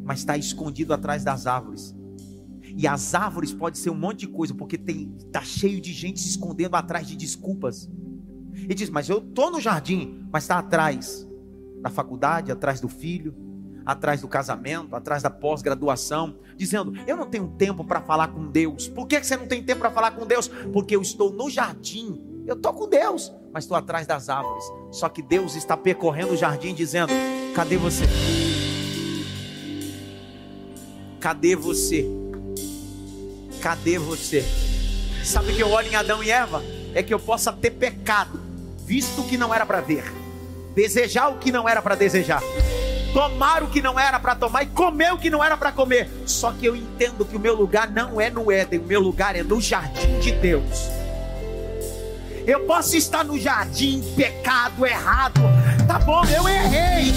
mas 0.03 0.19
está 0.19 0.37
escondido 0.37 0.93
atrás 0.93 1.23
das 1.23 1.47
árvores. 1.47 1.95
E 2.77 2.87
as 2.87 3.15
árvores 3.15 3.51
pode 3.51 3.77
ser 3.77 3.89
um 3.89 3.95
monte 3.95 4.19
de 4.19 4.27
coisa, 4.27 4.53
porque 4.53 4.77
tem 4.77 5.11
tá 5.31 5.41
cheio 5.41 5.81
de 5.81 5.91
gente 5.91 6.19
se 6.19 6.29
escondendo 6.29 6.75
atrás 6.75 7.07
de 7.07 7.15
desculpas. 7.15 7.89
E 8.67 8.73
diz: 8.73 8.89
"Mas 8.89 9.09
eu 9.09 9.21
tô 9.21 9.49
no 9.49 9.61
jardim, 9.61 10.27
mas 10.31 10.43
está 10.43 10.59
atrás 10.59 11.27
da 11.81 11.89
faculdade, 11.89 12.51
atrás 12.51 12.81
do 12.81 12.89
filho, 12.89 13.33
atrás 13.85 14.21
do 14.21 14.27
casamento, 14.27 14.95
atrás 14.95 15.23
da 15.23 15.29
pós-graduação, 15.29 16.35
dizendo: 16.55 16.93
Eu 17.07 17.17
não 17.17 17.25
tenho 17.25 17.47
tempo 17.57 17.83
para 17.83 18.01
falar 18.01 18.27
com 18.29 18.47
Deus. 18.47 18.87
Por 18.87 19.07
que 19.07 19.21
você 19.23 19.35
não 19.35 19.47
tem 19.47 19.63
tempo 19.63 19.79
para 19.79 19.91
falar 19.91 20.11
com 20.11 20.25
Deus? 20.25 20.47
Porque 20.71 20.95
eu 20.95 21.01
estou 21.01 21.31
no 21.31 21.49
jardim. 21.49 22.21
Eu 22.45 22.55
estou 22.55 22.73
com 22.73 22.87
Deus, 22.87 23.31
mas 23.53 23.63
estou 23.63 23.77
atrás 23.77 24.07
das 24.07 24.27
árvores. 24.29 24.63
Só 24.91 25.07
que 25.07 25.21
Deus 25.21 25.55
está 25.55 25.77
percorrendo 25.77 26.33
o 26.33 26.37
jardim 26.37 26.73
dizendo: 26.73 27.11
Cadê 27.55 27.77
você? 27.77 28.05
Cadê 31.19 31.55
você? 31.55 32.05
Cadê 33.61 33.99
você? 33.99 34.43
Sabe 35.23 35.53
que 35.53 35.61
eu 35.61 35.69
olho 35.69 35.89
em 35.89 35.95
Adão 35.95 36.23
e 36.23 36.31
Eva? 36.31 36.63
É 36.93 37.03
que 37.03 37.13
eu 37.13 37.19
possa 37.19 37.51
ter 37.51 37.71
pecado, 37.71 38.39
visto 38.89 39.21
o 39.21 39.23
que 39.23 39.37
não 39.37 39.53
era 39.53 39.67
para 39.67 39.81
ver, 39.81 40.03
desejar 40.73 41.27
o 41.27 41.37
que 41.37 41.51
não 41.51 41.69
era 41.69 41.79
para 41.79 41.93
desejar, 41.93 42.41
tomar 43.13 43.61
o 43.61 43.67
que 43.67 43.83
não 43.83 43.99
era 43.99 44.19
para 44.19 44.33
tomar 44.33 44.63
e 44.63 44.65
comer 44.65 45.13
o 45.13 45.17
que 45.19 45.29
não 45.29 45.43
era 45.43 45.55
para 45.55 45.71
comer. 45.71 46.09
Só 46.25 46.51
que 46.51 46.65
eu 46.65 46.75
entendo 46.75 47.23
que 47.23 47.35
o 47.35 47.39
meu 47.39 47.53
lugar 47.53 47.91
não 47.91 48.19
é 48.19 48.31
no 48.31 48.51
Éden, 48.51 48.79
o 48.79 48.83
meu 48.83 48.99
lugar 48.99 49.35
é 49.35 49.43
no 49.43 49.61
jardim 49.61 50.19
de 50.19 50.31
Deus. 50.31 50.89
Eu 52.47 52.61
posso 52.61 52.97
estar 52.97 53.23
no 53.23 53.37
jardim, 53.37 54.01
pecado, 54.15 54.83
errado. 54.83 55.39
Tá 55.87 55.99
bom, 55.99 56.25
eu 56.25 56.49
errei. 56.49 57.13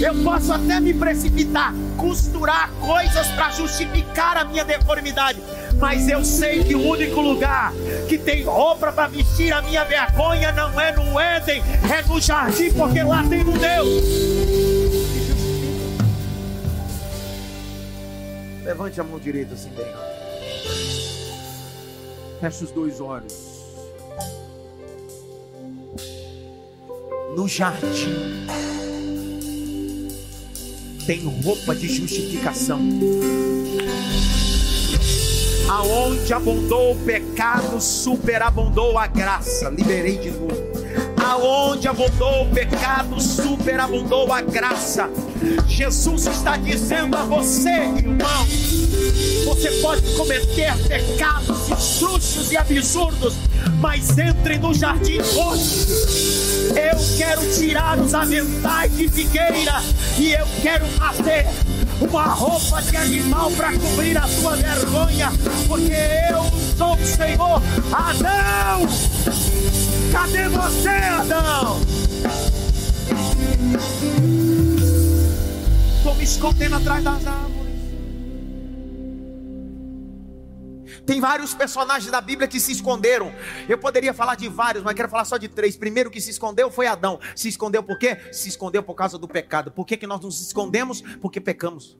Eu 0.00 0.14
posso 0.22 0.52
até 0.52 0.78
me 0.78 0.94
precipitar, 0.94 1.74
costurar 1.96 2.70
coisas 2.78 3.26
para 3.28 3.50
justificar 3.50 4.36
a 4.36 4.44
minha 4.44 4.64
deformidade. 4.64 5.42
Mas 5.78 6.08
eu 6.08 6.24
sei 6.24 6.64
que 6.64 6.74
o 6.74 6.88
único 6.88 7.20
lugar 7.20 7.72
que 8.08 8.16
tem 8.16 8.44
roupa 8.44 8.90
para 8.92 9.08
vestir 9.08 9.52
a 9.52 9.60
minha 9.62 9.84
vergonha 9.84 10.52
não 10.52 10.80
é 10.80 10.92
no 10.92 11.20
Éden, 11.20 11.62
é 11.90 12.02
no 12.08 12.20
jardim, 12.20 12.72
porque 12.72 13.02
lá 13.02 13.22
tem 13.28 13.42
um 13.42 13.52
Deus. 13.52 14.04
Levante 18.64 19.00
a 19.00 19.04
mão 19.04 19.18
direita 19.18 19.54
assim 19.54 19.70
bem. 19.70 19.86
Feche 22.40 22.64
os 22.64 22.70
dois 22.70 23.00
olhos. 23.00 23.56
no 27.36 27.46
jardim 27.46 28.46
tem 31.06 31.20
roupa 31.44 31.74
de 31.74 31.86
justificação. 31.86 32.80
Aonde 35.68 36.32
abundou 36.32 36.92
o 36.92 36.96
pecado, 36.96 37.80
superabundou 37.80 38.96
a 38.96 39.06
graça. 39.06 39.68
Liberei 39.68 40.16
de 40.16 40.30
novo. 40.30 40.54
Aonde 41.24 41.88
abundou 41.88 42.44
o 42.44 42.50
pecado, 42.50 43.20
superabundou 43.20 44.32
a 44.32 44.40
graça. 44.40 45.10
Jesus 45.66 46.26
está 46.26 46.56
dizendo 46.56 47.16
a 47.16 47.24
você, 47.24 47.68
irmão, 47.68 48.46
você 49.44 49.70
pode 49.82 50.02
cometer 50.14 50.72
pecados 50.86 51.68
injustos 51.68 52.52
e 52.52 52.56
absurdos, 52.56 53.34
mas 53.80 54.16
entre 54.16 54.58
no 54.58 54.72
jardim 54.72 55.18
hoje. 55.18 55.86
Eu 56.70 57.18
quero 57.18 57.40
tirar 57.58 57.98
os 57.98 58.14
aventais 58.14 58.96
de 58.96 59.08
figueira 59.08 59.82
e 60.16 60.32
eu 60.32 60.46
quero 60.62 60.86
fazer 60.86 61.46
uma 62.00 62.24
roupa 62.24 62.82
de 62.82 62.96
animal 62.96 63.50
para 63.52 63.72
cobrir 63.78 64.16
a 64.18 64.26
sua 64.26 64.56
vergonha, 64.56 65.32
porque 65.66 65.92
eu 66.30 66.44
sou 66.76 66.94
o 66.94 67.06
Senhor. 67.06 67.62
Adão, 67.92 68.88
cadê 70.12 70.48
você, 70.48 70.88
Adão? 70.88 71.80
Estou 75.96 76.14
me 76.14 76.24
escondendo 76.24 76.76
atrás 76.76 77.04
das 77.04 77.26
árvores. 77.26 77.65
Tem 81.06 81.20
vários 81.20 81.54
personagens 81.54 82.10
da 82.10 82.20
Bíblia 82.20 82.48
que 82.48 82.58
se 82.58 82.72
esconderam. 82.72 83.32
Eu 83.68 83.78
poderia 83.78 84.12
falar 84.12 84.34
de 84.34 84.48
vários, 84.48 84.82
mas 84.82 84.94
quero 84.94 85.08
falar 85.08 85.24
só 85.24 85.36
de 85.36 85.48
três. 85.48 85.76
Primeiro 85.76 86.10
que 86.10 86.20
se 86.20 86.30
escondeu 86.30 86.68
foi 86.68 86.88
Adão. 86.88 87.20
Se 87.36 87.48
escondeu 87.48 87.80
por 87.82 87.96
quê? 87.96 88.32
Se 88.32 88.48
escondeu 88.48 88.82
por 88.82 88.94
causa 88.94 89.16
do 89.16 89.28
pecado. 89.28 89.70
Por 89.70 89.86
que, 89.86 89.96
que 89.96 90.06
nós 90.06 90.20
nos 90.20 90.40
escondemos? 90.40 91.00
Porque 91.22 91.40
pecamos. 91.40 91.96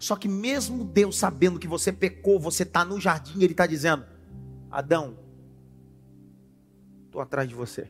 Só 0.00 0.16
que 0.16 0.26
mesmo 0.26 0.84
Deus 0.84 1.16
sabendo 1.16 1.60
que 1.60 1.68
você 1.68 1.92
pecou, 1.92 2.40
você 2.40 2.64
está 2.64 2.84
no 2.84 3.00
jardim, 3.00 3.40
Ele 3.40 3.52
está 3.52 3.66
dizendo: 3.66 4.04
Adão, 4.68 5.16
estou 7.06 7.20
atrás 7.20 7.48
de 7.48 7.54
você. 7.54 7.88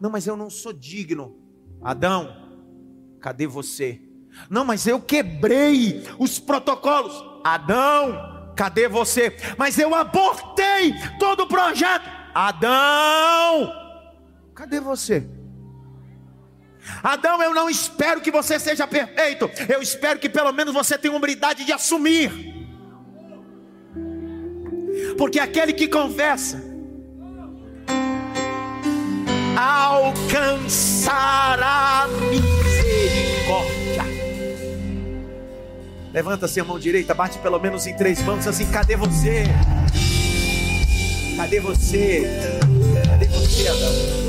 Não, 0.00 0.08
mas 0.08 0.26
eu 0.26 0.36
não 0.36 0.48
sou 0.48 0.72
digno. 0.72 1.36
Adão, 1.82 2.34
cadê 3.20 3.46
você? 3.46 4.00
Não, 4.48 4.64
mas 4.64 4.86
eu 4.86 5.00
quebrei 5.00 6.02
os 6.18 6.38
protocolos. 6.38 7.31
Adão, 7.44 8.52
cadê 8.56 8.88
você? 8.88 9.36
Mas 9.56 9.78
eu 9.78 9.94
abortei 9.94 10.94
todo 11.18 11.44
o 11.44 11.46
projeto. 11.46 12.08
Adão, 12.34 13.72
cadê 14.54 14.80
você? 14.80 15.26
Adão, 17.02 17.42
eu 17.42 17.54
não 17.54 17.70
espero 17.70 18.20
que 18.20 18.30
você 18.30 18.58
seja 18.58 18.86
perfeito. 18.86 19.50
Eu 19.68 19.80
espero 19.82 20.18
que 20.18 20.28
pelo 20.28 20.52
menos 20.52 20.74
você 20.74 20.98
tenha 20.98 21.16
humildade 21.16 21.64
de 21.64 21.72
assumir. 21.72 22.52
Porque 25.16 25.38
aquele 25.38 25.72
que 25.72 25.88
confessa 25.88 26.62
alcançará 29.56 30.98
misericórdia. 32.30 32.61
Levanta-se 36.12 36.60
a 36.60 36.64
mão 36.64 36.78
direita, 36.78 37.14
bate 37.14 37.38
pelo 37.38 37.58
menos 37.58 37.86
em 37.86 37.96
três 37.96 38.22
mãos 38.22 38.46
assim: 38.46 38.70
cadê 38.70 38.96
você? 38.96 39.44
Cadê 41.36 41.58
você? 41.58 42.22
Cadê 43.06 43.26
você, 43.28 43.68
Adão? 43.68 44.22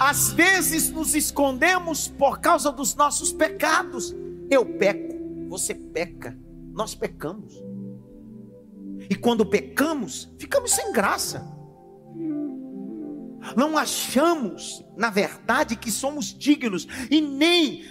Às 0.00 0.32
vezes 0.32 0.90
nos 0.90 1.14
escondemos 1.14 2.08
por 2.08 2.40
causa 2.40 2.72
dos 2.72 2.96
nossos 2.96 3.32
pecados. 3.32 4.14
Eu 4.50 4.66
peco, 4.66 5.14
você 5.48 5.72
peca, 5.72 6.36
nós 6.72 6.96
pecamos. 6.96 7.54
E 9.08 9.14
quando 9.14 9.46
pecamos, 9.46 10.32
ficamos 10.36 10.72
sem 10.72 10.92
graça 10.92 11.46
não 13.56 13.76
achamos, 13.76 14.84
na 14.96 15.10
verdade, 15.10 15.76
que 15.76 15.90
somos 15.90 16.26
dignos 16.26 16.86
e 17.10 17.20
nem 17.20 17.84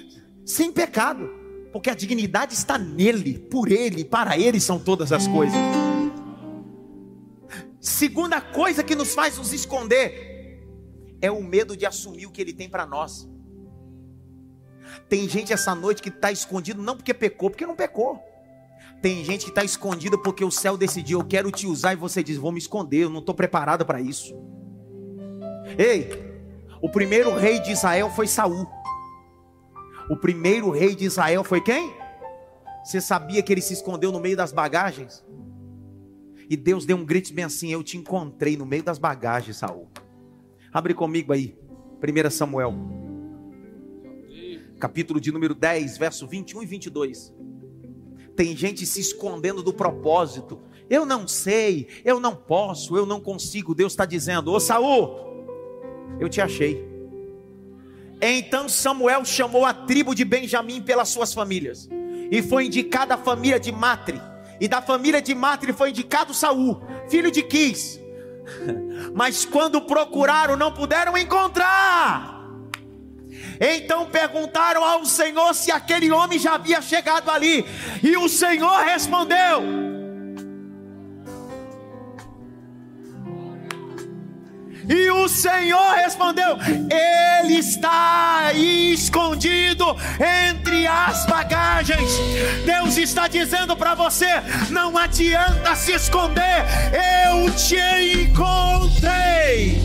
sem 0.45 0.71
pecado, 0.71 1.29
porque 1.71 1.89
a 1.89 1.95
dignidade 1.95 2.53
está 2.53 2.77
nele, 2.77 3.39
por 3.39 3.71
ele, 3.71 4.03
para 4.03 4.37
ele 4.37 4.59
são 4.59 4.79
todas 4.79 5.11
as 5.11 5.27
coisas. 5.27 5.57
Segunda 7.79 8.39
coisa 8.39 8.83
que 8.83 8.95
nos 8.95 9.13
faz 9.13 9.37
nos 9.37 9.51
esconder 9.51 10.59
é 11.21 11.29
o 11.31 11.43
medo 11.43 11.75
de 11.75 11.85
assumir 11.85 12.25
o 12.25 12.31
que 12.31 12.41
ele 12.41 12.53
tem 12.53 12.69
para 12.69 12.85
nós. 12.85 13.29
Tem 15.09 15.27
gente 15.27 15.53
essa 15.53 15.73
noite 15.73 16.01
que 16.01 16.09
está 16.09 16.31
escondido 16.31 16.81
não 16.81 16.95
porque 16.95 17.13
pecou, 17.13 17.49
porque 17.49 17.65
não 17.65 17.75
pecou. 17.75 18.21
Tem 19.01 19.23
gente 19.23 19.43
que 19.43 19.51
está 19.51 19.63
escondido 19.63 20.17
porque 20.17 20.45
o 20.45 20.51
céu 20.51 20.77
decidiu, 20.77 21.19
eu 21.19 21.25
quero 21.25 21.51
te 21.51 21.67
usar, 21.67 21.93
e 21.93 21.97
você 21.97 22.23
diz, 22.23 22.37
vou 22.37 22.51
me 22.51 22.59
esconder, 22.59 23.03
eu 23.03 23.09
não 23.09 23.19
estou 23.19 23.35
preparado 23.35 23.85
para 23.85 23.99
isso. 23.99 24.33
Ei, 25.77 26.09
o 26.81 26.89
primeiro 26.89 27.35
rei 27.35 27.59
de 27.59 27.71
Israel 27.71 28.09
foi 28.09 28.27
Saul. 28.27 28.67
O 30.09 30.17
primeiro 30.17 30.69
rei 30.69 30.95
de 30.95 31.05
Israel 31.05 31.43
foi 31.43 31.61
quem? 31.61 31.93
Você 32.83 32.99
sabia 32.99 33.41
que 33.41 33.51
ele 33.51 33.61
se 33.61 33.73
escondeu 33.73 34.11
no 34.11 34.19
meio 34.19 34.35
das 34.35 34.51
bagagens? 34.51 35.23
E 36.49 36.57
Deus 36.57 36.85
deu 36.85 36.97
um 36.97 37.05
grito 37.05 37.33
bem 37.33 37.45
assim: 37.45 37.71
Eu 37.71 37.81
te 37.81 37.97
encontrei 37.97 38.57
no 38.57 38.65
meio 38.65 38.83
das 38.83 38.99
bagagens, 38.99 39.57
Saul. 39.57 39.87
Abre 40.71 40.93
comigo 40.93 41.31
aí, 41.31 41.57
1 42.01 42.29
Samuel, 42.29 42.73
capítulo 44.79 45.21
de 45.21 45.31
número 45.31 45.55
10, 45.55 45.97
verso 45.97 46.27
21 46.27 46.63
e 46.63 46.65
22. 46.65 47.33
Tem 48.35 48.57
gente 48.57 48.85
se 48.85 48.99
escondendo 48.99 49.63
do 49.63 49.73
propósito. 49.73 50.59
Eu 50.89 51.05
não 51.05 51.27
sei, 51.27 51.87
eu 52.03 52.19
não 52.19 52.35
posso, 52.35 52.97
eu 52.97 53.05
não 53.05 53.21
consigo. 53.21 53.73
Deus 53.73 53.93
está 53.93 54.05
dizendo: 54.05 54.51
Ô 54.51 54.59
Saul, 54.59 55.32
eu 56.23 56.29
te 56.29 56.41
achei. 56.41 56.83
Então 58.21 58.69
Samuel 58.69 59.25
chamou 59.25 59.65
a 59.65 59.73
tribo 59.73 60.15
de 60.15 60.23
Benjamim 60.23 60.81
pelas 60.81 61.09
suas 61.09 61.33
famílias, 61.33 61.89
e 62.31 62.41
foi 62.41 62.67
indicada 62.67 63.15
a 63.15 63.17
família 63.17 63.59
de 63.59 63.71
Matre, 63.71 64.21
e 64.59 64.67
da 64.67 64.81
família 64.81 65.21
de 65.21 65.35
Matre 65.35 65.73
foi 65.73 65.89
indicado 65.89 66.33
Saul, 66.33 66.81
filho 67.09 67.29
de 67.29 67.43
Quis. 67.43 67.99
Mas 69.13 69.43
quando 69.43 69.81
procuraram, 69.81 70.55
não 70.55 70.71
puderam 70.71 71.17
encontrar. 71.17 72.31
Então 73.59 74.05
perguntaram 74.05 74.83
ao 74.83 75.05
Senhor 75.05 75.53
se 75.53 75.71
aquele 75.71 76.11
homem 76.11 76.39
já 76.39 76.55
havia 76.55 76.81
chegado 76.81 77.29
ali, 77.29 77.65
e 78.01 78.15
o 78.15 78.29
Senhor 78.29 78.83
respondeu: 78.85 79.92
E 84.87 85.09
o 85.11 85.27
Senhor 85.27 85.95
respondeu: 85.95 86.57
Ele 86.89 87.57
está 87.57 88.51
escondido 88.53 89.85
entre 90.19 90.85
as 90.87 91.25
bagagens. 91.25 92.11
Deus 92.65 92.97
está 92.97 93.27
dizendo 93.27 93.75
para 93.75 93.95
você: 93.95 94.27
não 94.69 94.97
adianta 94.97 95.75
se 95.75 95.93
esconder, 95.93 96.65
eu 97.29 97.51
te 97.55 97.77
encontrei. 98.27 99.81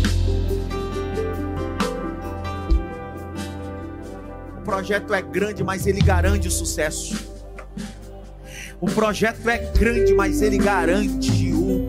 O 4.58 4.62
projeto 4.64 5.14
é 5.14 5.22
grande, 5.22 5.64
mas 5.64 5.86
ele 5.86 6.00
garante 6.00 6.48
o 6.48 6.50
sucesso. 6.50 7.38
O 8.80 8.86
projeto 8.86 9.48
é 9.48 9.58
grande, 9.58 10.14
mas 10.14 10.40
ele 10.40 10.58
garante 10.58 11.52
o 11.52 11.87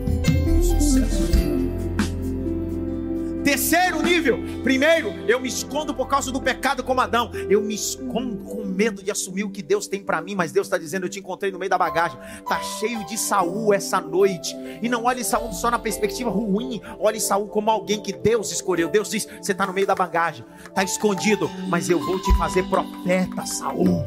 Terceiro 3.44 4.02
nível. 4.02 4.38
Primeiro, 4.62 5.10
eu 5.26 5.40
me 5.40 5.48
escondo 5.48 5.94
por 5.94 6.06
causa 6.06 6.30
do 6.30 6.40
pecado 6.40 6.82
como 6.82 7.00
Adão. 7.00 7.30
Eu 7.48 7.62
me 7.62 7.74
escondo 7.74 8.36
com 8.44 8.64
medo 8.64 9.02
de 9.02 9.10
assumir 9.10 9.44
o 9.44 9.50
que 9.50 9.62
Deus 9.62 9.86
tem 9.86 10.02
para 10.02 10.20
mim, 10.20 10.34
mas 10.34 10.52
Deus 10.52 10.66
está 10.66 10.76
dizendo: 10.76 11.06
Eu 11.06 11.10
te 11.10 11.18
encontrei 11.18 11.50
no 11.50 11.58
meio 11.58 11.70
da 11.70 11.78
bagagem. 11.78 12.18
Tá 12.46 12.60
cheio 12.60 13.04
de 13.06 13.16
Saul 13.16 13.72
essa 13.72 14.00
noite. 14.00 14.54
E 14.82 14.88
não 14.88 15.04
olhe 15.04 15.24
Saul 15.24 15.52
só 15.52 15.70
na 15.70 15.78
perspectiva 15.78 16.30
ruim. 16.30 16.80
Olhe 16.98 17.20
Saul 17.20 17.48
como 17.48 17.70
alguém 17.70 18.02
que 18.02 18.12
Deus 18.12 18.52
escolheu. 18.52 18.88
Deus 18.88 19.10
diz: 19.10 19.26
Você 19.40 19.52
está 19.52 19.66
no 19.66 19.72
meio 19.72 19.86
da 19.86 19.94
bagagem, 19.94 20.44
tá 20.74 20.84
escondido, 20.84 21.50
mas 21.68 21.88
eu 21.88 21.98
vou 22.04 22.20
te 22.20 22.36
fazer 22.36 22.62
profeta, 22.64 23.46
Saul. 23.46 24.04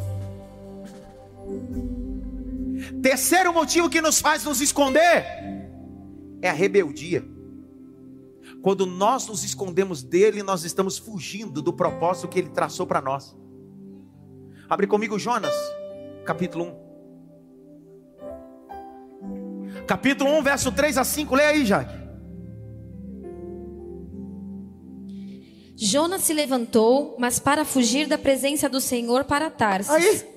Terceiro 3.02 3.54
motivo 3.54 3.90
que 3.90 4.02
nos 4.02 4.20
faz 4.20 4.44
nos 4.44 4.62
esconder 4.62 5.26
é 6.42 6.50
a 6.50 6.54
rebeldia. 6.54 7.33
Quando 8.64 8.86
nós 8.86 9.28
nos 9.28 9.44
escondemos 9.44 10.02
dele, 10.02 10.42
nós 10.42 10.64
estamos 10.64 10.98
fugindo 10.98 11.62
do 11.62 11.74
propósito 11.74 12.30
que 12.30 12.40
ele 12.40 12.48
traçou 12.50 12.88
para 12.88 13.02
nós. 13.02 13.36
Abre 14.70 14.88
comigo 14.88 15.20
Jonas, 15.20 15.54
capítulo 16.26 16.74
1. 19.76 19.84
Capítulo 19.86 20.30
1, 20.40 20.44
verso 20.44 20.72
3 20.72 20.98
a 20.98 21.04
5, 21.04 21.36
leia 21.36 21.50
aí, 21.50 21.66
Jaque. 21.66 22.02
Jonas 25.76 26.22
se 26.22 26.34
levantou, 26.34 27.18
mas 27.20 27.40
para 27.40 27.66
fugir 27.66 28.08
da 28.08 28.18
presença 28.18 28.70
do 28.70 28.80
Senhor 28.80 29.26
para 29.26 29.50
Tarsis. 29.50 29.92
Aí. 29.92 30.34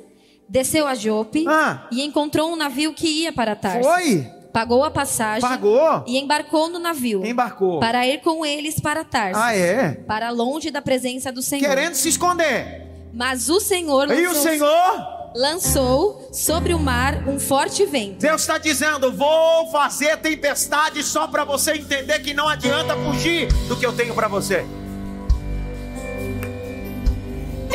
Desceu 0.48 0.86
a 0.88 0.94
Jope 0.96 1.44
Ah. 1.46 1.86
e 1.92 2.02
encontrou 2.02 2.52
um 2.52 2.56
navio 2.56 2.92
que 2.92 3.06
ia 3.06 3.32
para 3.32 3.54
Tarsis. 3.54 3.86
Foi, 3.86 4.30
Pagou 4.56 4.82
a 4.82 4.90
passagem 4.90 5.46
pagou, 5.46 6.02
e 6.06 6.16
embarcou 6.16 6.70
no 6.70 6.78
navio 6.78 7.22
embarcou. 7.26 7.78
para 7.78 8.06
ir 8.06 8.22
com 8.22 8.42
eles 8.46 8.80
para 8.80 9.04
Tarsis, 9.04 9.36
Ah, 9.36 9.54
é? 9.54 9.92
para 10.08 10.30
longe 10.30 10.70
da 10.70 10.80
presença 10.80 11.30
do 11.30 11.42
Senhor. 11.42 11.68
Querendo 11.68 11.92
se 11.94 12.08
esconder. 12.08 12.86
Mas 13.12 13.50
o 13.50 13.60
Senhor 13.60 14.10
E 14.10 14.26
o 14.26 14.28
lançou, 14.30 14.42
Senhor, 14.42 15.30
lançou 15.34 16.28
sobre 16.32 16.72
o 16.72 16.78
mar 16.78 17.28
um 17.28 17.38
forte 17.38 17.84
vento. 17.84 18.20
Deus 18.20 18.40
está 18.40 18.56
dizendo: 18.56 19.12
vou 19.12 19.70
fazer 19.70 20.16
tempestade 20.16 21.02
só 21.02 21.26
para 21.26 21.44
você 21.44 21.72
entender 21.72 22.20
que 22.20 22.32
não 22.32 22.48
adianta 22.48 22.96
fugir 22.96 23.52
do 23.68 23.76
que 23.76 23.84
eu 23.84 23.92
tenho 23.94 24.14
para 24.14 24.26
você. 24.26 24.64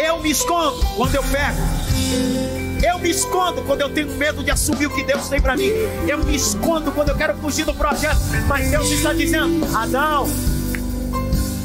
Eu 0.04 0.20
me 0.20 0.32
escondo 0.32 0.84
quando 0.98 1.14
eu 1.14 1.22
pego. 1.26 2.51
Eu 2.84 2.98
me 2.98 3.12
escondo 3.12 3.62
quando 3.62 3.82
eu 3.82 3.94
tenho 3.94 4.12
medo 4.14 4.44
de 4.44 4.50
assumir 4.50 4.88
o 4.88 4.90
que 4.90 5.04
Deus 5.04 5.30
tem 5.30 5.40
para 5.40 5.56
mim. 5.56 5.70
Eu 6.08 6.18
me 6.24 6.36
escondo 6.36 6.92
quando 6.92 7.10
eu 7.10 7.16
quero 7.16 7.38
fugir 7.38 7.64
do 7.64 7.74
projeto. 7.74 8.20
Mas 8.48 8.72
Deus 8.72 8.90
está 8.90 9.14
dizendo: 9.14 9.66
Adão, 9.76 10.26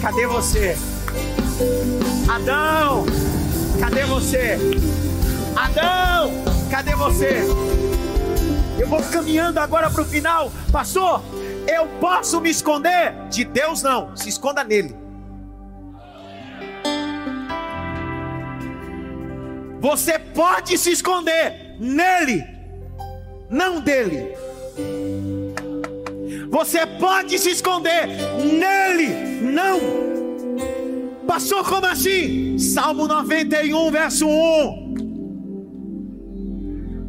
cadê 0.02 0.26
você? 0.26 0.76
Adão, 2.28 3.06
cadê 3.80 4.04
você? 4.04 4.58
Adão, 5.56 6.32
cadê 6.70 6.94
você? 6.94 7.44
Eu 8.78 8.86
vou 8.86 9.02
caminhando 9.02 9.58
agora 9.58 9.88
para 9.88 10.02
o 10.02 10.04
final, 10.04 10.52
pastor. 10.70 11.22
Eu 11.66 11.86
posso 11.98 12.40
me 12.40 12.50
esconder? 12.50 13.14
De 13.30 13.42
Deus 13.42 13.82
não, 13.82 14.14
se 14.14 14.28
esconda 14.28 14.62
nele. 14.62 15.05
Você 19.86 20.18
pode 20.18 20.76
se 20.78 20.90
esconder 20.90 21.76
nele, 21.78 22.44
não 23.48 23.80
dele. 23.80 24.34
Você 26.50 26.84
pode 26.84 27.38
se 27.38 27.50
esconder 27.50 28.08
nele, 28.36 29.06
não. 29.42 29.78
Pastor, 31.24 31.64
como 31.64 31.86
assim? 31.86 32.58
Salmo 32.58 33.06
91, 33.06 33.92
verso 33.92 34.26
1. 34.26 34.94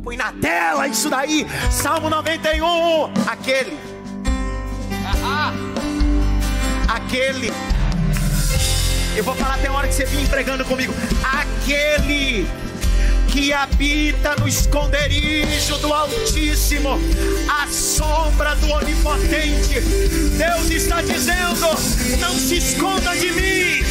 Põe 0.04 0.16
na 0.16 0.32
tela 0.34 0.88
isso 0.88 1.10
daí. 1.10 1.48
Salmo 1.72 2.12
91, 2.12 3.06
1. 3.06 3.14
Aquele. 3.28 3.76
Aquele. 6.88 7.52
Eu 9.16 9.24
vou 9.24 9.34
falar 9.34 9.56
até 9.56 9.68
a 9.68 9.74
hora 9.74 9.88
que 9.88 9.96
você 9.96 10.06
vir 10.06 10.22
empregando 10.22 10.64
comigo. 10.64 10.94
Aquele 11.24 12.46
que 13.38 13.54
habita 13.54 14.36
no 14.38 14.48
esconderijo 14.48 15.78
do 15.78 15.94
Altíssimo, 15.94 17.00
a 17.48 17.68
sombra 17.68 18.56
do 18.56 18.72
Onipotente. 18.72 19.80
Deus 19.80 20.72
está 20.72 21.04
dizendo: 21.04 21.68
não 22.20 22.34
se 22.34 22.58
esconda 22.58 23.16
de 23.16 23.32
mim. 23.32 23.84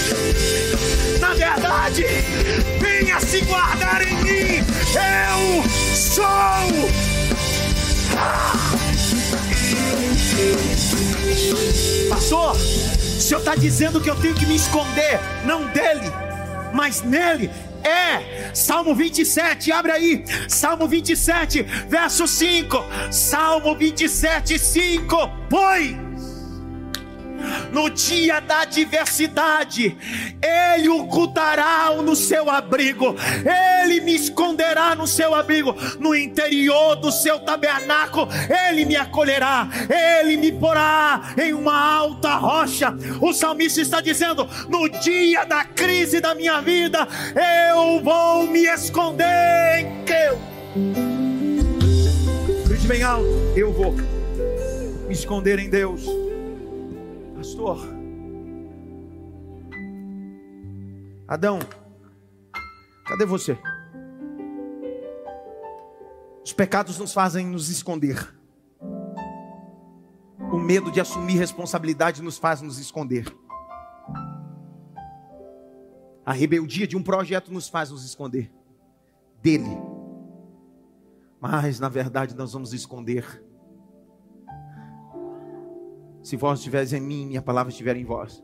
Na 1.20 1.32
verdade, 1.34 2.04
venha 2.80 3.20
se 3.20 3.40
guardar 3.42 4.02
em 4.02 4.16
mim. 4.16 4.64
Eu 4.96 5.62
sou. 5.94 6.24
Pastor, 12.10 12.56
o 12.56 13.20
senhor 13.20 13.38
está 13.38 13.54
dizendo 13.54 14.00
que 14.00 14.10
eu 14.10 14.16
tenho 14.16 14.34
que 14.34 14.44
me 14.44 14.56
esconder, 14.56 15.20
não 15.44 15.68
dele, 15.68 16.10
mas 16.72 17.02
nele. 17.02 17.48
É, 17.86 18.50
Salmo 18.52 18.94
27, 18.94 19.70
abre 19.70 19.92
aí, 19.92 20.24
Salmo 20.48 20.88
27, 20.88 21.62
verso 21.88 22.26
5. 22.26 22.84
Salmo 23.12 23.76
27, 23.76 24.58
5. 24.58 25.30
Pois 25.48 26.05
no 27.72 27.90
dia 27.90 28.40
da 28.40 28.62
adversidade, 28.62 29.96
Ele 30.42 30.88
ocultará 30.88 31.90
no 32.02 32.16
seu 32.16 32.50
abrigo, 32.50 33.14
Ele 33.82 34.00
me 34.00 34.14
esconderá 34.14 34.94
no 34.94 35.06
seu 35.06 35.34
abrigo, 35.34 35.74
no 35.98 36.14
interior 36.14 36.96
do 36.96 37.10
seu 37.12 37.38
tabernáculo, 37.40 38.28
Ele 38.68 38.84
me 38.84 38.96
acolherá, 38.96 39.68
Ele 39.88 40.36
me 40.36 40.52
porá 40.52 41.34
em 41.40 41.52
uma 41.52 41.78
alta 41.78 42.34
rocha. 42.36 42.94
O 43.20 43.32
salmista 43.32 43.80
está 43.80 44.00
dizendo: 44.00 44.48
no 44.68 44.88
dia 44.88 45.44
da 45.44 45.64
crise 45.64 46.20
da 46.20 46.34
minha 46.34 46.60
vida, 46.60 47.06
eu 47.72 48.02
vou 48.02 48.46
me 48.46 48.64
esconder 48.66 49.80
em 49.80 50.04
Deus. 50.04 50.38
Bem 52.86 53.02
alto, 53.02 53.26
eu 53.56 53.72
vou 53.72 53.92
me 53.92 55.12
esconder 55.12 55.58
em 55.58 55.68
Deus. 55.68 56.25
Pastor, 57.66 57.78
Adão, 61.26 61.58
cadê 63.04 63.26
você? 63.26 63.58
Os 66.44 66.52
pecados 66.52 66.96
nos 66.96 67.12
fazem 67.12 67.44
nos 67.44 67.68
esconder. 67.68 68.32
O 70.52 70.58
medo 70.58 70.92
de 70.92 71.00
assumir 71.00 71.38
responsabilidade 71.38 72.22
nos 72.22 72.38
faz 72.38 72.62
nos 72.62 72.78
esconder. 72.78 73.26
A 76.24 76.32
rebeldia 76.32 76.86
de 76.86 76.96
um 76.96 77.02
projeto 77.02 77.52
nos 77.52 77.68
faz 77.68 77.90
nos 77.90 78.04
esconder 78.04 78.48
dele. 79.42 79.76
Mas 81.40 81.80
na 81.80 81.88
verdade 81.88 82.36
nós 82.36 82.52
vamos 82.52 82.72
esconder 82.72 83.44
se 86.26 86.36
vós 86.36 86.58
estiveres 86.58 86.92
em 86.92 87.00
mim, 87.00 87.24
minha 87.24 87.40
palavra 87.40 87.70
estiver 87.70 87.96
em 87.96 88.04
vós. 88.04 88.42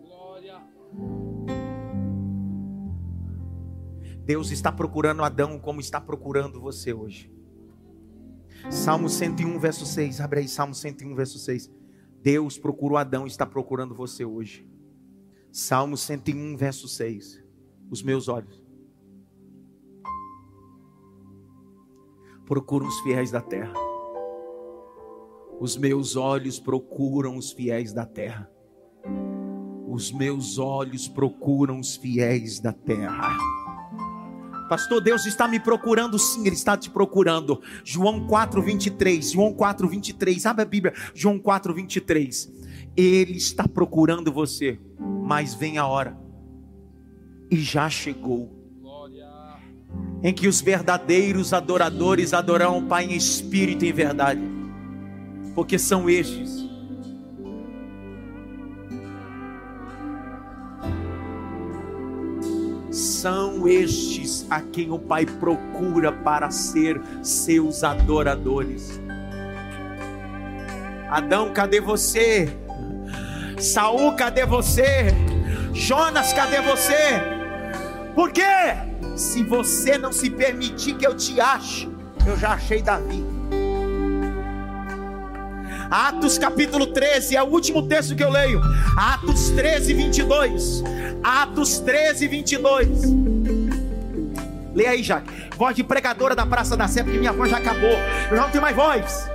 Deus 4.25 4.53
está 4.53 4.71
procurando 4.71 5.25
Adão 5.25 5.59
como 5.59 5.81
está 5.81 6.01
procurando 6.01 6.61
você 6.61 6.93
hoje. 6.93 7.29
Salmo 8.71 9.09
101, 9.09 9.59
verso 9.59 9.85
6. 9.85 10.21
Abre 10.21 10.39
aí, 10.39 10.49
Salmo 10.49 10.73
101, 10.73 11.13
verso 11.17 11.41
6. 11.41 11.73
Deus 12.23 12.57
procurou 12.57 12.97
Adão 12.97 13.25
e 13.25 13.29
está 13.29 13.45
procurando 13.45 13.97
você 13.97 14.25
hoje. 14.25 14.65
Salmo 15.51 15.97
101, 15.97 16.57
verso 16.57 16.87
6. 16.87 17.43
Os 17.91 18.01
meus 18.01 18.29
olhos 18.29 18.63
procuram 22.47 22.87
os 22.87 23.01
fiéis 23.01 23.33
da 23.33 23.41
terra. 23.41 23.92
Os 25.63 25.77
meus 25.77 26.17
olhos 26.17 26.59
procuram 26.59 27.37
os 27.37 27.53
fiéis 27.53 27.93
da 27.93 28.05
terra. 28.05 28.51
Os 29.87 30.11
meus 30.11 30.59
olhos 30.59 31.07
procuram 31.07 31.79
os 31.79 31.95
fiéis 31.95 32.59
da 32.59 32.73
terra. 32.73 33.39
Pastor, 34.69 35.01
Deus 35.01 35.25
está 35.25 35.47
me 35.47 35.61
procurando, 35.61 36.19
sim, 36.19 36.45
Ele 36.45 36.57
está 36.57 36.77
te 36.77 36.91
procurando. 36.91 37.63
João 37.85 38.27
4, 38.27 38.61
23. 38.61 39.31
João 39.31 39.55
4, 39.55 39.87
23. 39.87 40.47
Abre 40.47 40.63
a 40.63 40.67
Bíblia. 40.67 40.95
João 41.15 41.39
4, 41.39 41.73
23. 41.73 42.53
Ele 42.97 43.37
está 43.37 43.69
procurando 43.69 44.33
você, 44.33 44.81
mas 44.99 45.55
vem 45.55 45.79
a 45.79 45.87
hora, 45.87 46.19
e 47.49 47.57
já 47.59 47.89
chegou, 47.89 48.51
em 50.25 50.35
que 50.35 50.49
os 50.49 50.61
verdadeiros 50.61 51.53
adoradores 51.53 52.35
adorarão 52.35 52.79
o 52.79 52.89
Pai 52.89 53.05
em 53.05 53.17
espírito 53.17 53.85
e 53.85 53.91
em 53.91 53.93
verdade, 53.93 54.62
porque 55.55 55.79
são 55.79 56.09
estes. 56.09 56.63
São 62.91 63.67
estes 63.69 64.47
a 64.51 64.61
quem 64.61 64.91
o 64.91 64.99
Pai 64.99 65.25
procura 65.25 66.13
para 66.13 66.51
ser 66.51 67.01
seus 67.23 67.83
adoradores. 67.85 69.01
Adão, 71.09 71.53
cadê 71.53 71.81
você? 71.81 72.49
Saul, 73.59 74.13
cadê 74.13 74.45
você? 74.45 75.07
Jonas, 75.73 76.33
cadê 76.33 76.61
você? 76.61 77.21
Por 78.15 78.31
quê? 78.33 78.43
Se 79.17 79.43
você 79.43 79.97
não 79.97 80.13
se 80.13 80.29
permitir 80.29 80.95
que 80.95 81.07
eu 81.07 81.17
te 81.17 81.41
ache, 81.41 81.89
eu 82.27 82.37
já 82.37 82.53
achei 82.53 82.83
Davi. 82.83 83.32
Atos 85.93 86.39
capítulo 86.39 86.87
13, 86.87 87.37
é 87.37 87.43
o 87.43 87.49
último 87.49 87.83
texto 87.83 88.17
que 88.17 88.25
eu 88.25 88.31
leio. 88.31 88.63
Atos 88.97 89.51
13, 89.51 89.93
22. 89.93 90.83
Atos 91.23 91.81
13, 91.81 92.29
22. 92.29 92.89
Leia 94.75 94.91
aí, 94.93 95.03
Jaque. 95.03 95.31
Voz 95.55 95.77
de 95.77 95.85
pregadora 95.85 96.35
da 96.35 96.47
Praça 96.47 96.79
da 96.79 96.89
Sé, 96.89 97.03
porque 97.03 97.19
minha 97.19 97.35
voz 97.35 97.51
já 97.51 97.59
acabou. 97.59 97.91
Eu 98.31 98.37
já 98.39 98.43
não 98.43 98.51
tenho 98.51 98.63
mais 98.63 98.75
voz. 98.75 99.29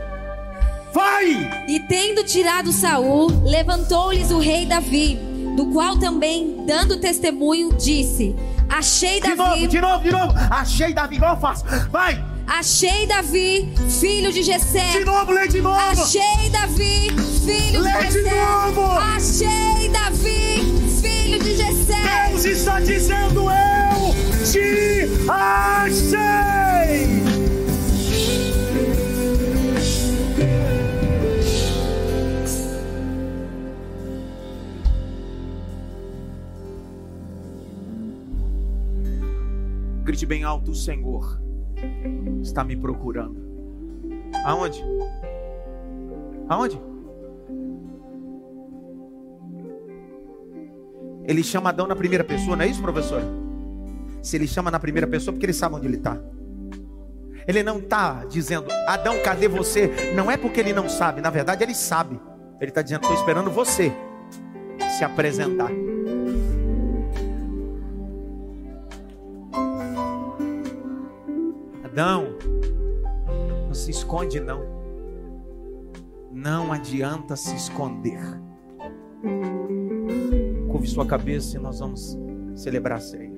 Vai! 0.91 1.65
E 1.67 1.79
tendo 1.81 2.23
tirado 2.23 2.71
Saul, 2.71 3.27
levantou-lhes 3.43 4.31
o 4.31 4.39
rei 4.39 4.65
Davi, 4.65 5.15
do 5.55 5.67
qual 5.67 5.99
também, 5.99 6.65
dando 6.65 6.99
testemunho, 6.99 7.71
disse: 7.73 8.35
Achei 8.67 9.21
De 9.21 9.35
Davi, 9.35 9.37
novo, 9.37 9.67
de 9.67 9.79
novo, 9.79 10.03
de 10.03 10.11
novo. 10.11 10.33
Achei 10.49 10.91
Davi, 10.91 11.17
igual 11.17 11.35
eu 11.35 11.39
faço. 11.39 11.65
Vai! 11.91 12.36
Achei 12.47 13.05
Davi, 13.05 13.73
filho 13.99 14.31
de 14.31 14.39
De 14.39 14.43
Jessé. 14.43 15.03
novo, 15.05 15.31
lê 15.31 15.47
de 15.47 15.61
novo. 15.61 15.79
Achei 15.79 16.49
Davi, 16.51 17.09
filho 17.45 17.81
Lê 17.81 17.91
de 17.91 18.07
de 18.07 18.13
Jessé. 18.13 18.35
novo. 18.45 18.81
Achei 18.91 19.89
Davi, 19.89 20.63
filho 21.01 21.39
de 21.39 21.55
Jessé. 21.55 22.29
Deus 22.29 22.45
está 22.45 22.79
dizendo: 22.79 23.41
Eu 23.49 24.45
te 24.51 25.29
achei. 25.29 27.17
Grite 40.03 40.25
bem 40.25 40.43
alto: 40.43 40.71
O 40.71 40.75
Senhor 40.75 41.39
está 42.47 42.63
me 42.63 42.75
procurando. 42.75 43.35
Aonde? 44.45 44.83
Aonde? 46.49 46.81
Ele 51.25 51.43
chama 51.43 51.69
Adão 51.69 51.87
na 51.87 51.95
primeira 51.95 52.23
pessoa, 52.23 52.55
não 52.55 52.63
é 52.63 52.67
isso, 52.67 52.81
professor? 52.81 53.21
Se 54.23 54.37
ele 54.37 54.47
chama 54.47 54.71
na 54.71 54.79
primeira 54.79 55.05
pessoa, 55.05 55.33
porque 55.33 55.45
ele 55.45 55.53
sabe 55.53 55.75
onde 55.75 55.85
ele 55.85 55.97
está. 55.97 56.17
Ele 57.45 57.63
não 57.63 57.79
está 57.79 58.25
dizendo, 58.25 58.67
Adão, 58.87 59.21
cadê 59.23 59.47
você? 59.47 60.13
Não 60.15 60.31
é 60.31 60.37
porque 60.37 60.59
ele 60.59 60.73
não 60.73 60.89
sabe, 60.89 61.21
na 61.21 61.29
verdade 61.29 61.63
ele 61.63 61.75
sabe. 61.75 62.19
Ele 62.59 62.71
está 62.71 62.81
dizendo, 62.81 63.01
estou 63.01 63.15
esperando 63.15 63.51
você 63.51 63.91
se 64.97 65.03
apresentar. 65.03 65.69
Adão, 71.97 72.37
não 73.65 73.73
se 73.73 73.89
esconde 73.89 74.39
não. 74.39 74.61
Não 76.31 76.71
adianta 76.71 77.35
se 77.35 77.55
esconder. 77.55 78.21
Curve 80.69 80.85
sua 80.85 81.07
cabeça 81.07 81.57
e 81.57 81.59
nós 81.59 81.79
vamos 81.79 82.15
celebrar 82.55 82.99
a 82.99 83.01
ceia. 83.01 83.31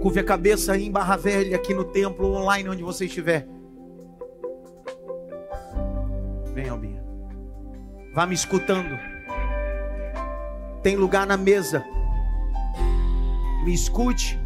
Curve 0.00 0.20
a 0.20 0.24
cabeça 0.24 0.74
aí 0.74 0.86
em 0.86 0.92
Barra 0.92 1.16
Velha, 1.16 1.56
aqui 1.56 1.74
no 1.74 1.86
templo, 1.86 2.36
online, 2.36 2.68
onde 2.68 2.84
você 2.84 3.06
estiver. 3.06 3.48
Vem, 6.52 6.68
Albinha. 6.68 7.04
Vá 8.14 8.26
me 8.26 8.34
escutando. 8.36 8.96
Tem 10.84 10.94
lugar 10.94 11.26
na 11.26 11.36
mesa. 11.36 11.84
Me 13.64 13.72
escute. 13.72 14.38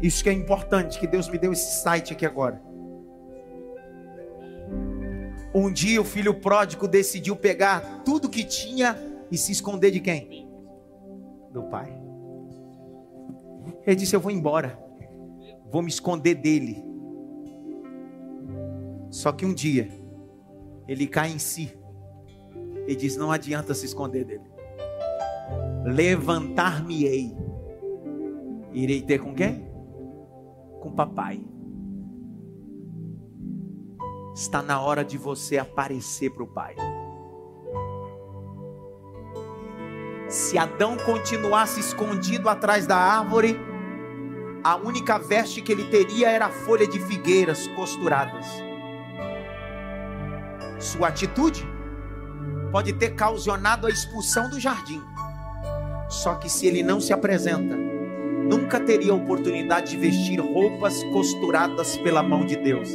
Isso 0.00 0.22
que 0.22 0.30
é 0.30 0.32
importante, 0.32 0.98
que 0.98 1.06
Deus 1.06 1.28
me 1.28 1.38
deu 1.38 1.52
esse 1.52 1.82
site 1.82 2.12
aqui 2.12 2.24
agora. 2.24 2.62
Um 5.52 5.72
dia 5.72 6.00
o 6.00 6.04
filho 6.04 6.34
pródigo 6.34 6.86
decidiu 6.86 7.34
pegar 7.34 8.02
tudo 8.04 8.28
que 8.28 8.44
tinha 8.44 8.96
e 9.30 9.36
se 9.36 9.50
esconder 9.50 9.90
de 9.90 9.98
quem? 9.98 10.48
Do 11.50 11.64
pai. 11.64 11.92
Ele 13.84 13.96
disse: 13.96 14.14
Eu 14.14 14.20
vou 14.20 14.30
embora, 14.30 14.78
vou 15.70 15.82
me 15.82 15.88
esconder 15.88 16.36
dele. 16.36 16.84
Só 19.10 19.32
que 19.32 19.44
um 19.44 19.54
dia 19.54 19.88
ele 20.86 21.06
cai 21.06 21.32
em 21.32 21.38
si 21.38 21.76
e 22.86 22.94
diz: 22.94 23.16
Não 23.16 23.32
adianta 23.32 23.74
se 23.74 23.86
esconder 23.86 24.24
dele. 24.24 24.48
Levantar-me-ei. 25.84 27.34
Irei 28.78 29.02
ter 29.02 29.18
com 29.18 29.34
quem? 29.34 29.68
Com 30.80 30.92
papai. 30.94 31.40
Está 34.32 34.62
na 34.62 34.80
hora 34.80 35.04
de 35.04 35.18
você 35.18 35.58
aparecer 35.58 36.30
para 36.30 36.44
o 36.44 36.46
Pai. 36.46 36.76
Se 40.28 40.56
Adão 40.56 40.96
continuasse 40.96 41.80
escondido 41.80 42.48
atrás 42.48 42.86
da 42.86 42.94
árvore, 42.94 43.58
a 44.62 44.76
única 44.76 45.18
veste 45.18 45.60
que 45.60 45.72
ele 45.72 45.90
teria 45.90 46.30
era 46.30 46.46
a 46.46 46.50
folha 46.50 46.86
de 46.86 47.00
figueiras 47.00 47.66
costuradas. 47.74 48.46
Sua 50.78 51.08
atitude 51.08 51.66
pode 52.70 52.92
ter 52.92 53.16
causado 53.16 53.88
a 53.88 53.90
expulsão 53.90 54.48
do 54.48 54.60
jardim. 54.60 55.02
Só 56.08 56.36
que 56.36 56.48
se 56.48 56.64
ele 56.64 56.84
não 56.84 57.00
se 57.00 57.12
apresenta, 57.12 57.87
nunca 58.48 58.80
teria 58.80 59.12
a 59.12 59.14
oportunidade 59.14 59.90
de 59.90 59.96
vestir 59.98 60.40
roupas 60.40 61.04
costuradas 61.04 61.98
pela 61.98 62.22
mão 62.22 62.46
de 62.46 62.56
Deus. 62.56 62.88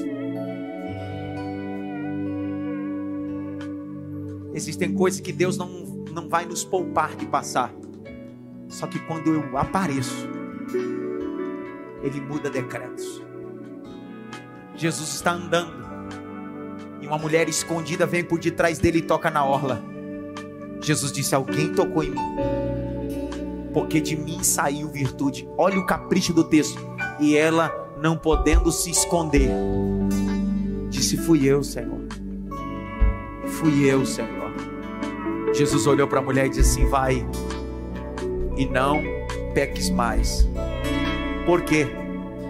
Existem 4.54 4.94
coisas 4.94 5.20
que 5.20 5.32
Deus 5.32 5.58
não, 5.58 5.70
não 6.12 6.28
vai 6.28 6.46
nos 6.46 6.64
poupar 6.64 7.16
de 7.16 7.26
passar. 7.28 7.72
Só 8.68 8.88
que 8.88 9.00
quando 9.00 9.32
eu 9.32 9.58
apareço, 9.58 10.28
Ele 12.02 12.20
muda 12.20 12.50
decretos. 12.50 13.22
Jesus 14.76 15.14
está 15.14 15.32
andando. 15.32 15.84
E 17.02 17.08
uma 17.08 17.18
mulher 17.18 17.48
escondida 17.48 18.06
vem 18.06 18.24
por 18.24 18.40
detrás 18.40 18.80
dele 18.80 19.00
e 19.00 19.02
toca 19.02 19.30
na 19.30 19.46
orla. 19.46 19.84
Jesus 20.82 21.12
disse: 21.12 21.36
Alguém 21.36 21.74
tocou 21.74 22.04
em 22.04 22.12
mim. 22.12 22.53
Porque 23.74 24.00
de 24.00 24.16
mim 24.16 24.44
saiu 24.44 24.88
virtude. 24.88 25.50
Olha 25.58 25.80
o 25.80 25.86
capricho 25.86 26.34
do 26.34 26.44
texto. 26.44 26.80
E 27.20 27.36
ela, 27.36 27.72
não 28.00 28.18
podendo 28.18 28.72
se 28.72 28.92
esconder, 28.92 29.50
disse: 30.90 31.18
Fui 31.18 31.46
eu, 31.46 31.64
Senhor. 31.64 32.00
Fui 33.48 33.86
eu, 33.86 34.06
Senhor. 34.06 34.54
Jesus 35.54 35.86
olhou 35.86 36.08
para 36.08 36.20
a 36.20 36.22
mulher 36.22 36.48
e 36.48 36.50
disse 36.50 36.62
assim: 36.62 36.90
Vai 36.90 37.26
e 38.58 38.66
não 38.66 39.02
peques 39.54 39.90
mais, 39.90 40.48
porque 41.46 41.88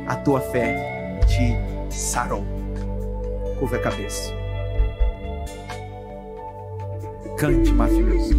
a 0.07 0.15
tua 0.15 0.39
fé 0.39 1.19
te 1.27 1.93
sarou. 1.93 2.43
Curva 3.59 3.77
a 3.77 3.79
cabeça. 3.79 4.33
Cante, 7.37 7.71
mafioso. 7.71 8.33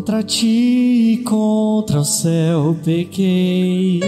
Contra 0.00 0.22
ti 0.22 1.12
e 1.12 1.16
contra 1.24 2.00
o 2.00 2.04
céu 2.04 2.74
pequei. 2.82 4.00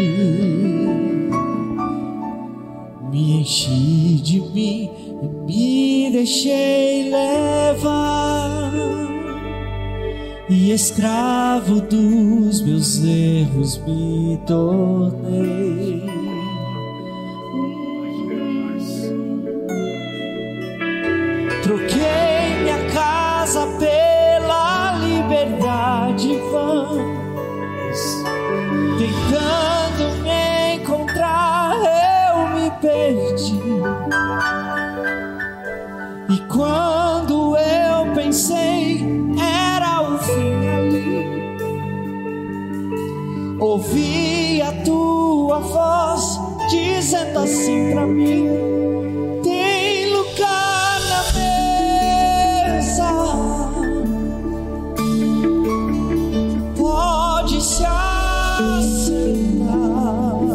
Me 3.11 3.41
enchi 3.41 4.23
de 4.25 4.41
mim 4.41 4.91
e 5.23 5.29
me 5.45 6.11
deixei 6.11 7.11
levar. 7.11 8.73
E 10.49 10.71
escravo 10.71 11.83
dos 11.83 12.63
meus 12.63 13.05
erros 13.05 13.77
me 13.85 14.41
tornei. 14.47 16.12
Dizendo 47.33 47.39
assim 47.39 47.91
pra 47.93 48.07
mim. 48.07 48.47
Tem 49.43 50.13
lugar 50.15 51.01
na 51.09 51.23
mesa. 52.77 53.11
Pode 56.77 57.63
se 57.63 57.85
assentar. 57.85 58.83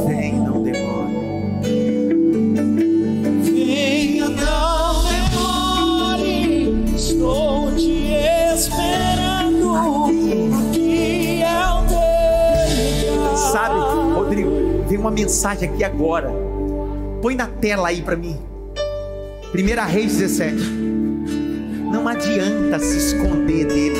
Vem, 0.06 0.34
não 0.40 0.62
demore. 0.64 1.18
Venha, 3.42 4.30
não 4.30 5.04
demore. 5.10 6.86
Estou 6.96 7.72
te 7.76 8.14
esperando. 8.56 9.76
Aqui 9.76 11.42
é 11.42 11.60
o 11.74 11.84
teu 11.88 13.16
lugar. 13.16 13.38
Sabe, 13.38 13.80
Rodrigo, 14.14 14.52
tem 14.88 14.98
uma 14.98 15.12
mensagem 15.12 15.70
aqui 15.70 15.84
agora. 15.84 16.47
Põe 17.22 17.36
na 17.36 17.48
tela 17.48 17.90
aí 17.90 18.02
para 18.02 18.16
mim. 18.16 18.38
1 19.54 19.92
Reis 19.92 20.18
17. 20.18 20.56
Não 21.92 22.08
adianta 22.08 22.80
se 22.80 22.98
esconder 22.98 23.66
dele. 23.66 23.98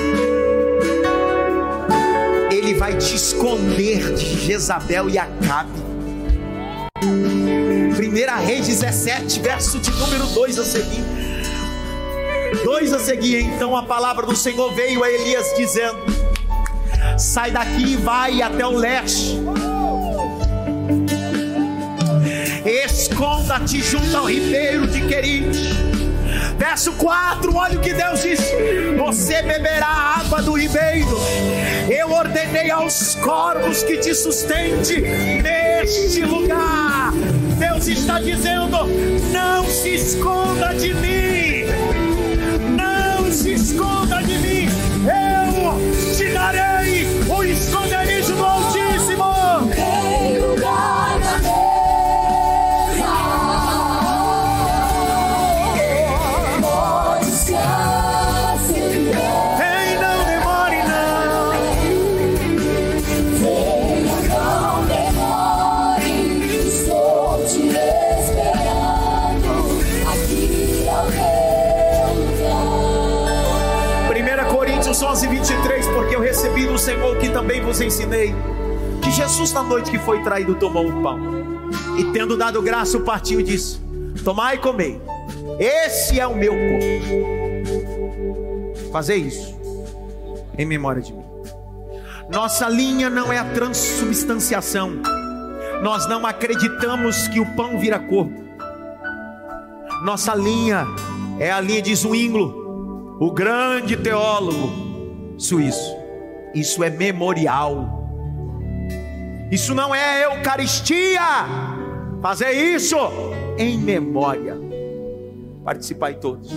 Ele 2.52 2.74
vai 2.76 2.96
te 2.98 3.16
esconder 3.16 4.14
de 4.14 4.46
Jezabel 4.46 5.10
e 5.10 5.18
Acabe. 5.18 5.80
1 7.02 8.46
Reis 8.46 8.68
17, 8.68 9.40
verso 9.40 9.80
de 9.80 9.90
número 9.92 10.26
2 10.28 10.60
a 10.60 10.64
seguir. 10.64 11.04
2 12.64 12.94
a 12.94 13.00
seguir, 13.00 13.42
então 13.42 13.76
a 13.76 13.84
palavra 13.84 14.26
do 14.26 14.36
Senhor 14.36 14.74
veio 14.74 15.04
a 15.04 15.10
Elias 15.10 15.54
dizendo: 15.58 15.98
Sai 17.18 17.52
daqui 17.52 17.94
e 17.94 17.96
vai 17.96 18.42
até 18.42 18.66
o 18.66 18.72
leste. 18.72 19.40
Esconda-te 22.98 23.80
junto 23.80 24.18
ao 24.18 24.26
ribeiro 24.26 24.88
de 24.88 25.02
Querite. 25.02 25.70
Verso 26.58 26.92
4, 26.94 27.56
olha 27.56 27.78
o 27.78 27.82
que 27.82 27.94
Deus 27.94 28.24
disse: 28.24 28.56
Você 28.98 29.44
beberá 29.44 29.86
a 29.86 30.20
água 30.22 30.42
do 30.42 30.54
ribeiro. 30.54 31.16
Eu 31.88 32.12
ordenei 32.12 32.72
aos 32.72 33.14
corvos 33.14 33.84
que 33.84 33.98
te 33.98 34.16
sustente 34.16 35.00
neste 35.00 36.26
lugar. 36.26 37.14
Deus 37.60 37.88
está 37.88 38.20
dizendo: 38.20 38.88
Não 39.32 39.64
se 39.66 39.90
esconda 39.94 40.74
de 40.74 40.96
mim. 40.96 41.66
Não 42.76 43.32
se 43.32 43.54
esconda 43.54 44.07
vos 77.78 77.82
ensinei, 77.82 78.34
que 79.04 79.12
Jesus 79.12 79.54
na 79.54 79.62
noite 79.62 79.92
que 79.92 80.00
foi 80.00 80.24
traído 80.24 80.56
tomou 80.56 80.88
o 80.88 81.04
pão, 81.04 81.20
e 81.98 82.06
tendo 82.06 82.36
dado 82.36 82.60
graça 82.62 83.00
partiu 83.00 83.40
e 83.40 83.44
disse, 83.44 83.80
tomai 84.24 84.56
e 84.56 84.58
comei, 84.58 85.00
esse 85.60 86.20
é 86.20 86.26
o 86.26 86.36
meu 86.36 86.54
corpo, 86.54 87.06
fazer 88.92 89.18
isso, 89.18 89.56
em 90.58 90.66
memória 90.66 91.04
de 91.04 91.14
mim, 91.14 91.24
nossa 92.32 92.68
linha 92.68 93.12
não 93.12 93.32
é 93.32 93.38
a 93.38 93.46
transubstanciação, 93.46 94.94
nós 95.84 96.10
não 96.10 96.26
acreditamos 96.26 97.28
que 97.28 97.40
o 97.40 97.46
pão 97.56 97.78
vira 97.78 98.00
corpo, 98.00 98.44
nossa 100.04 100.34
linha 100.34 100.88
é 101.40 101.52
a 101.52 101.62
linha 101.62 101.84
de 101.84 101.96
Zwinglo, 101.96 103.18
o 103.20 103.32
grande 103.32 103.96
teólogo 103.96 105.36
suíço. 105.38 105.97
Isso 106.58 106.84
é 106.84 106.90
memorial. 106.90 108.10
Isso 109.52 109.76
não 109.76 109.94
é 109.94 110.26
Eucaristia. 110.26 111.22
Fazer 112.20 112.52
isso 112.52 112.98
em 113.60 113.78
memória. 113.78 114.58
Participar 115.64 116.16
todos. 116.16 116.52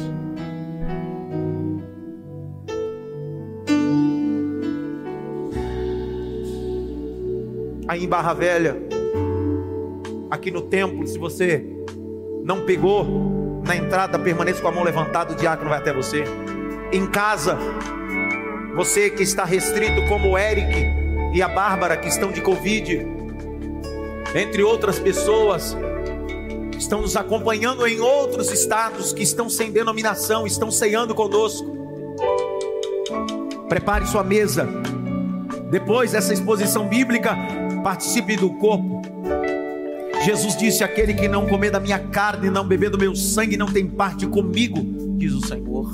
Aí 7.87 8.03
em 8.03 8.09
Barra 8.09 8.33
Velha, 8.33 8.79
aqui 10.31 10.51
no 10.51 10.63
templo, 10.63 11.07
se 11.07 11.19
você 11.19 11.63
não 12.43 12.65
pegou 12.65 13.05
na 13.67 13.77
entrada, 13.77 14.19
permaneça 14.19 14.63
com 14.63 14.69
a 14.69 14.73
mão 14.73 14.83
levantada, 14.83 15.35
o 15.35 15.37
diácono 15.37 15.69
vai 15.69 15.79
até 15.79 15.93
você. 15.93 16.25
Em 16.91 17.07
casa, 17.07 17.59
você 18.81 19.11
que 19.11 19.23
está 19.23 19.45
restrito, 19.45 20.07
como 20.09 20.31
o 20.31 20.39
Eric 20.39 20.75
e 21.35 21.43
a 21.43 21.49
Bárbara, 21.49 21.99
que 21.99 22.09
estão 22.09 22.33
de 22.33 22.41
Covid, 22.41 23.07
entre 24.35 24.63
outras 24.63 24.99
pessoas, 24.99 25.77
estão 26.79 27.03
nos 27.03 27.15
acompanhando 27.15 27.87
em 27.87 28.01
outros 28.01 28.51
estados 28.51 29.13
que 29.13 29.23
estão 29.23 29.51
sem 29.51 29.71
denominação, 29.71 30.47
estão 30.47 30.71
ceando 30.71 31.15
conosco. 31.15 31.77
Prepare 33.69 34.07
sua 34.07 34.25
mesa. 34.25 34.67
Depois 35.71 36.13
dessa 36.13 36.33
exposição 36.33 36.89
bíblica, 36.89 37.37
participe 37.85 38.35
do 38.35 38.49
corpo. 38.55 39.03
Jesus 40.25 40.57
disse: 40.57 40.83
Aquele 40.83 41.13
que 41.13 41.29
não 41.29 41.47
comer 41.47 41.71
da 41.71 41.81
minha 41.81 41.99
carne 41.99 42.49
não 42.49 42.67
beber 42.67 42.89
do 42.89 42.97
meu 42.97 43.15
sangue 43.15 43.59
não 43.59 43.71
tem 43.71 43.87
parte 43.87 44.27
comigo, 44.27 44.81
diz 45.19 45.35
o 45.35 45.47
Senhor. 45.47 45.87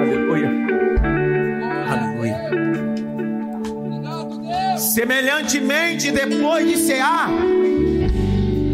Aleluia. 0.00 1.29
Aleluia. 2.20 2.50
Semelhantemente, 4.76 6.10
depois 6.10 6.68
de 6.68 6.76
cear, 6.76 7.30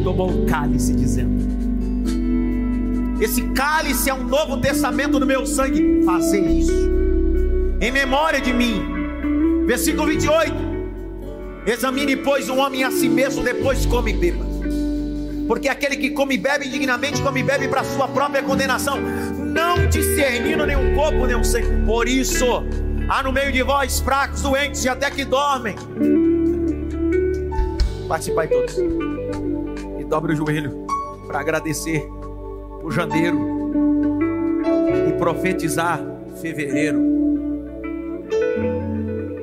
tomou 0.03 0.31
o 0.31 0.47
cálice, 0.47 0.93
dizendo: 0.95 1.37
Esse 3.21 3.43
cálice 3.51 4.11
é 4.11 4.15
um 4.15 4.25
novo 4.25 4.57
testamento 4.61 5.21
do 5.21 5.27
meu 5.27 5.47
sangue. 5.47 6.03
Fazer 6.05 6.45
isso 6.49 6.91
em 7.81 7.93
memória 7.93 8.41
de 8.41 8.53
mim. 8.53 9.65
Versículo 9.67 10.07
28. 10.09 10.77
Examine, 11.67 12.17
pois, 12.17 12.49
um 12.49 12.59
homem 12.59 12.85
a 12.85 12.91
si 12.91 13.09
mesmo, 13.09 13.43
depois 13.43 13.85
come 13.87 14.13
e 14.13 14.17
beba. 14.17 14.47
Porque 15.49 15.69
aquele 15.69 15.97
que 15.97 16.11
come 16.11 16.35
e 16.35 16.39
bebe 16.39 16.67
indignamente, 16.67 17.23
come 17.23 17.41
e 17.41 17.43
bebe 17.43 17.69
para 17.69 17.85
sua 17.85 18.09
própria 18.09 18.43
condenação, 18.43 18.99
não 19.37 19.89
discernindo 19.89 20.67
nenhum 20.67 20.95
corpo, 20.95 21.27
nenhum 21.27 21.45
sangue. 21.45 21.85
Por 21.85 22.09
isso, 22.09 22.65
há 23.09 23.23
no 23.23 23.33
meio 23.33 23.53
de 23.53 23.63
vós 23.63 24.01
fracos, 24.01 24.43
doentes 24.43 24.85
e 24.85 24.89
até 24.89 25.11
que 25.11 25.25
dormem. 25.25 25.77
Participai 28.09 28.49
todos. 28.49 28.77
E 29.99 30.05
dobre 30.05 30.33
o 30.33 30.37
joelho 30.37 30.87
para 31.27 31.41
agradecer 31.41 32.09
por 32.81 32.93
janeiro 32.93 33.39
e 35.09 35.13
profetizar 35.19 36.01
fevereiro. 36.41 37.01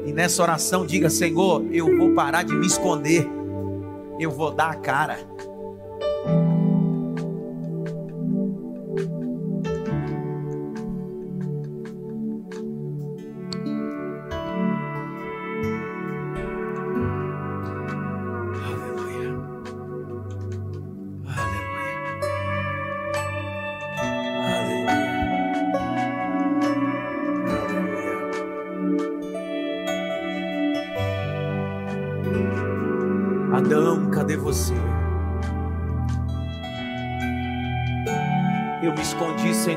E 0.06 0.14
nessa 0.14 0.42
oração 0.42 0.86
diga: 0.86 1.10
Senhor, 1.10 1.66
eu 1.72 1.98
vou 1.98 2.14
parar 2.14 2.44
de 2.44 2.54
me 2.54 2.66
esconder. 2.66 3.28
Eu 4.20 4.32
vou 4.32 4.52
dar 4.52 4.72
a 4.72 4.76
cara. 4.76 5.18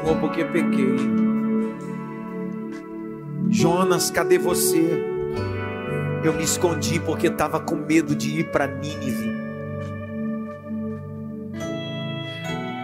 Senhor, 0.07 0.21
porque 0.21 0.45
pequei. 0.45 0.97
Jonas, 3.51 4.09
cadê 4.09 4.39
você? 4.39 5.05
Eu 6.23 6.33
me 6.33 6.45
escondi 6.45 7.01
porque 7.01 7.27
estava 7.27 7.59
com 7.59 7.75
medo 7.75 8.15
de 8.15 8.41
ir 8.41 8.53
para 8.53 8.69
Nínive. 8.69 9.35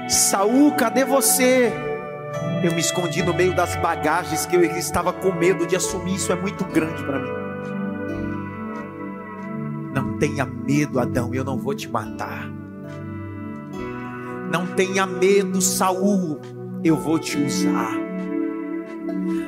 Saul, 0.08 0.72
cadê 0.72 1.04
você? 1.04 1.72
Eu 2.64 2.72
me 2.72 2.80
escondi 2.80 3.22
no 3.22 3.32
meio 3.32 3.54
das 3.54 3.76
bagagens 3.76 4.44
que 4.44 4.56
eu 4.56 4.62
estava 4.62 5.12
com 5.12 5.32
medo 5.32 5.64
de 5.64 5.76
assumir. 5.76 6.16
Isso 6.16 6.32
é 6.32 6.36
muito 6.36 6.64
grande 6.64 7.04
para 7.04 7.18
mim. 7.20 7.42
Não 9.94 10.18
tenha 10.18 10.44
medo, 10.44 10.98
Adão, 10.98 11.32
eu 11.32 11.44
não 11.44 11.56
vou 11.56 11.74
te 11.74 11.88
matar. 11.88 12.50
Não 14.50 14.66
tenha 14.66 15.06
medo, 15.06 15.62
Saul, 15.62 16.38
eu 16.84 16.96
vou 16.96 17.18
te 17.18 17.38
usar. 17.38 17.92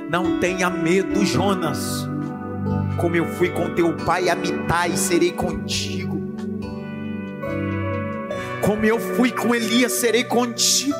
Não 0.08 0.38
tenha 0.38 0.70
medo, 0.70 1.24
Jonas, 1.24 2.08
como 3.00 3.16
eu 3.16 3.26
fui 3.34 3.48
com 3.48 3.74
teu 3.74 3.96
pai 3.96 4.28
a 4.28 4.36
Mitai 4.36 4.92
e 4.92 4.96
serei 4.96 5.32
contigo. 5.32 6.22
Como 8.64 8.84
eu 8.84 8.98
fui 8.98 9.30
com 9.30 9.54
Elias, 9.54 9.92
serei 9.92 10.24
contigo. 10.24 10.94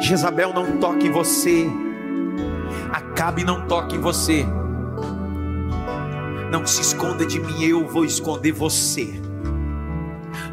Jezabel 0.00 0.52
não 0.52 0.78
toque 0.78 1.06
em 1.06 1.10
você. 1.10 1.66
Acabe 2.90 3.44
não 3.44 3.66
toque 3.66 3.96
em 3.96 4.00
você. 4.00 4.44
Não 6.50 6.66
se 6.66 6.80
esconda 6.80 7.24
de 7.24 7.38
mim, 7.38 7.64
eu 7.64 7.86
vou 7.86 8.04
esconder 8.04 8.52
você. 8.52 9.08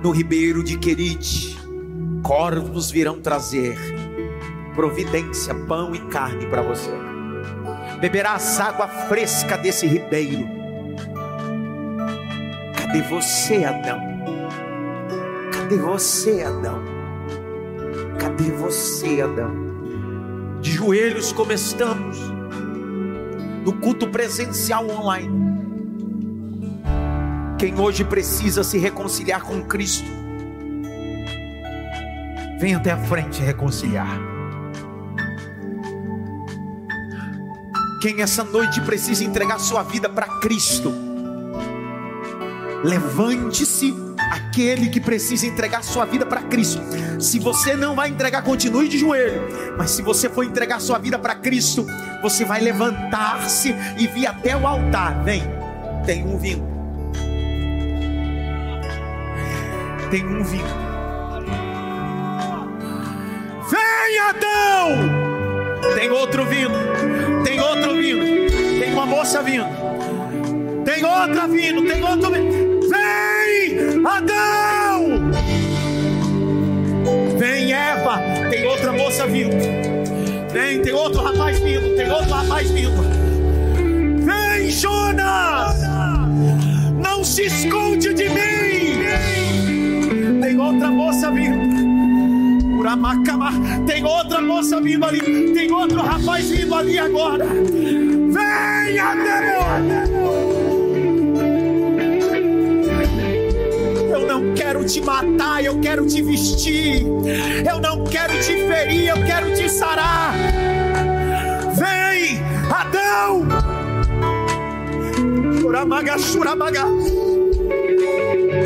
No 0.03 0.11
ribeiro 0.11 0.63
de 0.63 0.77
Querite, 0.77 1.58
corvos 2.23 2.91
virão 2.91 3.19
trazer 3.19 3.77
providência, 4.75 5.53
pão 5.53 5.93
e 5.93 5.99
carne 6.07 6.45
para 6.47 6.61
você. 6.61 6.89
Beberás 7.99 8.59
água 8.59 8.87
fresca 8.87 9.57
desse 9.57 9.85
ribeiro. 9.85 10.47
Cadê 12.77 13.01
você, 13.01 13.65
Adão? 13.65 13.99
Cadê 15.51 15.77
você, 15.77 16.43
Adão? 16.43 16.81
Cadê 18.17 18.51
você, 18.51 19.21
Adão? 19.21 19.53
De 20.61 20.71
joelhos 20.71 21.31
como 21.33 21.51
estamos, 21.51 22.17
no 23.65 23.73
culto 23.73 24.07
presencial 24.07 24.89
online. 24.89 25.49
Quem 27.57 27.77
hoje 27.77 28.05
precisa 28.05 28.63
se 28.63 28.77
reconciliar 28.77 29.43
com 29.43 29.61
Cristo, 29.61 30.09
vem 32.59 32.75
até 32.75 32.91
a 32.91 32.97
frente 32.97 33.41
reconciliar. 33.41 34.19
Quem 38.01 38.21
essa 38.21 38.43
noite 38.43 38.81
precisa 38.81 39.23
entregar 39.23 39.59
sua 39.59 39.81
vida 39.81 40.09
para 40.09 40.27
Cristo, 40.39 40.93
levante-se 42.83 43.95
aquele 44.31 44.89
que 44.89 44.99
precisa 44.99 45.45
entregar 45.47 45.83
sua 45.83 46.05
vida 46.05 46.25
para 46.25 46.41
Cristo. 46.43 46.81
Se 47.19 47.39
você 47.39 47.75
não 47.75 47.95
vai 47.95 48.09
entregar, 48.09 48.41
continue 48.41 48.87
de 48.87 48.97
joelho. 48.97 49.41
Mas 49.77 49.91
se 49.91 50.01
você 50.01 50.29
for 50.29 50.43
entregar 50.43 50.79
sua 50.79 50.97
vida 50.97 51.17
para 51.17 51.35
Cristo, 51.35 51.85
você 52.21 52.43
vai 52.45 52.61
levantar-se 52.61 53.73
e 53.97 54.07
vir 54.07 54.27
até 54.27 54.55
o 54.55 54.67
altar. 54.67 55.23
Vem, 55.23 55.43
tem 56.05 56.25
um 56.25 56.37
vindo. 56.37 56.67
Tem 60.09 60.25
um 60.25 60.43
vindo. 60.43 60.88
Adão! 64.79 65.93
Tem 65.95 66.09
outro 66.09 66.45
vindo. 66.45 66.73
Tem 67.43 67.59
outro 67.59 67.95
vindo. 67.95 68.49
Tem 68.79 68.93
uma 68.93 69.05
moça 69.05 69.41
vindo. 69.43 69.65
Tem 70.85 71.03
outra 71.03 71.47
vindo. 71.47 71.85
Tem 71.85 72.03
outro 72.03 72.31
vindo. 72.31 72.89
Vem, 72.89 74.05
Adão! 74.05 75.31
Vem, 77.37 77.73
Eva. 77.73 78.19
Tem 78.49 78.65
outra 78.67 78.93
moça 78.93 79.27
vindo. 79.27 79.55
Vem, 80.51 80.81
tem 80.81 80.93
outro 80.93 81.21
rapaz 81.21 81.59
vindo. 81.59 81.95
Tem 81.95 82.09
outro 82.09 82.31
rapaz 82.31 82.71
vindo. 82.71 83.01
Vem, 84.23 84.69
Jonas! 84.71 85.81
Não 87.01 87.23
se 87.23 87.45
esconde 87.45 88.13
de 88.13 88.29
mim. 88.29 88.48
Tem 93.85 94.03
outra 94.03 94.41
moça 94.41 94.81
vindo 94.81 95.05
ali. 95.05 95.53
Tem 95.53 95.71
outro 95.71 96.01
rapaz 96.01 96.49
vindo 96.49 96.73
ali 96.73 96.97
agora. 96.97 97.45
Vem, 97.45 98.99
Adão! 98.99 100.09
Eu 104.11 104.27
não 104.27 104.53
quero 104.53 104.83
te 104.85 105.01
matar, 105.01 105.63
eu 105.63 105.79
quero 105.79 106.05
te 106.05 106.21
vestir. 106.21 107.05
Eu 107.69 107.79
não 107.79 108.03
quero 108.05 108.33
te 108.39 108.67
ferir, 108.67 109.09
eu 109.09 109.23
quero 109.23 109.53
te 109.53 109.69
sarar. 109.69 110.33
Vem, 111.75 112.41
Adão! 112.71 113.47
Churamaga, 115.59 116.17
churamaga. 116.17 116.85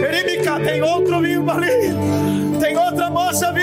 Eremica, 0.02 0.60
tem 0.60 0.82
outro 0.82 1.20
vindo 1.22 1.50
ali. 1.52 1.94
Tem 2.60 2.78
outra 2.78 3.10
moça 3.10 3.52
vindo. 3.52 3.63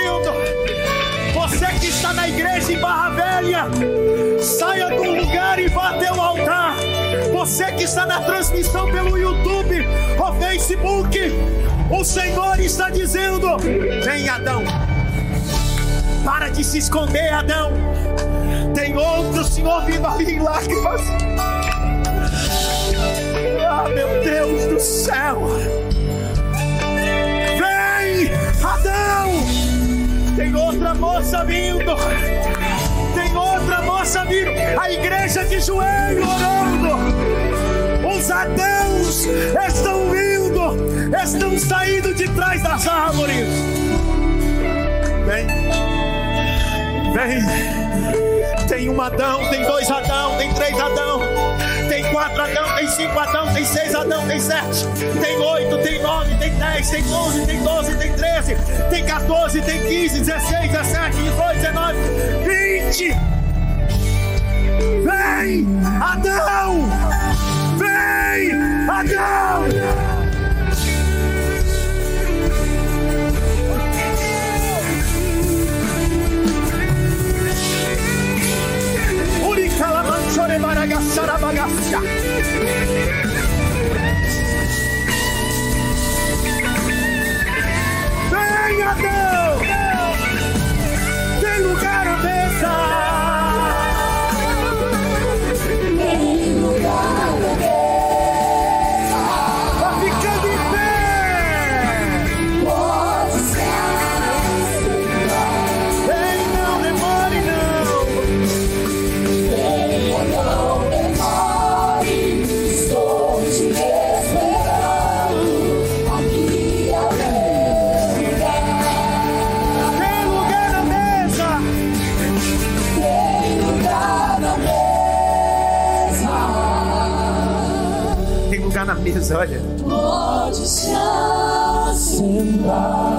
Que 1.80 1.86
está 1.86 2.12
na 2.12 2.28
igreja 2.28 2.72
em 2.72 2.78
Barra 2.78 3.10
Velha, 3.10 3.64
saia 4.42 4.88
do 4.88 5.10
lugar 5.12 5.58
e 5.58 5.68
vá 5.68 5.90
até 5.90 6.12
o 6.12 6.20
altar. 6.20 6.76
Você 7.32 7.72
que 7.72 7.84
está 7.84 8.04
na 8.04 8.20
transmissão 8.20 8.90
pelo 8.90 9.16
YouTube 9.16 9.86
ou 10.18 10.34
Facebook, 10.34 11.18
o 11.90 12.04
Senhor 12.04 12.60
está 12.60 12.90
dizendo: 12.90 13.56
Vem, 14.04 14.28
Adão. 14.28 14.62
Para 16.24 16.50
de 16.50 16.62
se 16.62 16.78
esconder, 16.78 17.32
Adão. 17.32 17.72
Tem 18.74 18.96
outro 18.96 19.42
Senhor 19.44 19.84
vindo 19.84 20.06
ali 20.06 20.34
em 20.34 20.38
lágrimas. 20.38 21.00
Ah, 23.68 23.88
meu 23.88 24.22
Deus 24.22 24.66
do 24.66 24.80
céu. 24.80 25.79
Tem 30.50 30.60
outra 30.60 30.94
moça 30.94 31.44
vindo. 31.44 31.94
Tem 33.14 33.36
outra 33.36 33.82
moça 33.82 34.24
vindo. 34.24 34.50
A 34.80 34.90
igreja 34.90 35.44
de 35.44 35.60
joelho 35.60 36.24
orando. 36.28 38.08
Os 38.08 38.28
Adãos 38.32 39.26
estão 39.68 40.10
vindo. 40.10 41.16
Estão 41.22 41.56
saindo 41.56 42.12
de 42.12 42.28
trás 42.30 42.60
das 42.64 42.84
árvores. 42.84 43.46
Vem. 45.24 45.46
Vem. 47.14 48.66
Tem 48.66 48.88
um 48.88 49.00
Adão, 49.00 49.48
tem 49.50 49.64
dois 49.64 49.88
Adão, 49.88 50.36
tem 50.36 50.52
três 50.54 50.78
Adão, 50.80 51.09
tem 52.00 52.12
quatro 52.12 52.42
Adão, 52.42 52.76
tem 52.76 52.88
cinco 52.88 53.18
Adão, 53.18 53.52
tem 53.52 53.64
seis 53.64 53.94
Adão, 53.94 54.26
tem 54.26 54.40
sete, 54.40 54.86
tem 55.20 55.38
oito, 55.38 55.78
tem 55.78 56.02
nove, 56.02 56.34
tem 56.36 56.54
dez, 56.54 56.90
tem 56.90 57.04
onze, 57.12 57.46
tem 57.46 57.62
doze, 57.62 57.94
tem 57.96 58.12
treze, 58.14 58.56
tem 58.88 59.04
14, 59.04 59.60
tem 59.60 59.80
15, 59.82 60.20
16, 60.20 60.70
17, 60.70 61.16
18, 61.16 61.60
19, 61.60 61.98
20. 62.44 63.08
Vem, 65.04 65.66
Adão! 66.00 66.88
Vem, 67.76 68.88
Adão! 68.88 70.19
Vem, 88.30 88.82
Adão! 88.82 89.10
Tem 89.10 89.29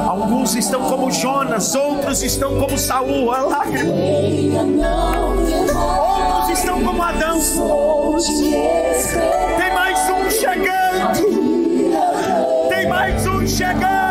Alguns 0.08 0.56
estão 0.56 0.82
como 0.84 1.12
Jonas, 1.12 1.76
outros 1.76 2.24
estão 2.24 2.60
como 2.60 2.78
Saul, 2.78 3.32
a 3.32 3.42
lágrima. 3.42 3.94
Outros 6.34 6.60
estão 6.60 6.84
como 6.84 7.02
Adão. 7.02 7.40
Tem 9.58 9.74
mais 9.74 10.00
um 10.10 10.30
chegando. 10.30 11.22
Tem 12.70 12.88
mais 12.88 13.28
um 13.28 13.48
chegando. 13.48 14.11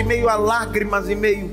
Frente, 0.00 0.04
meio 0.04 0.28
a 0.28 0.36
lágrimas 0.36 1.08
e 1.08 1.14
meio. 1.14 1.50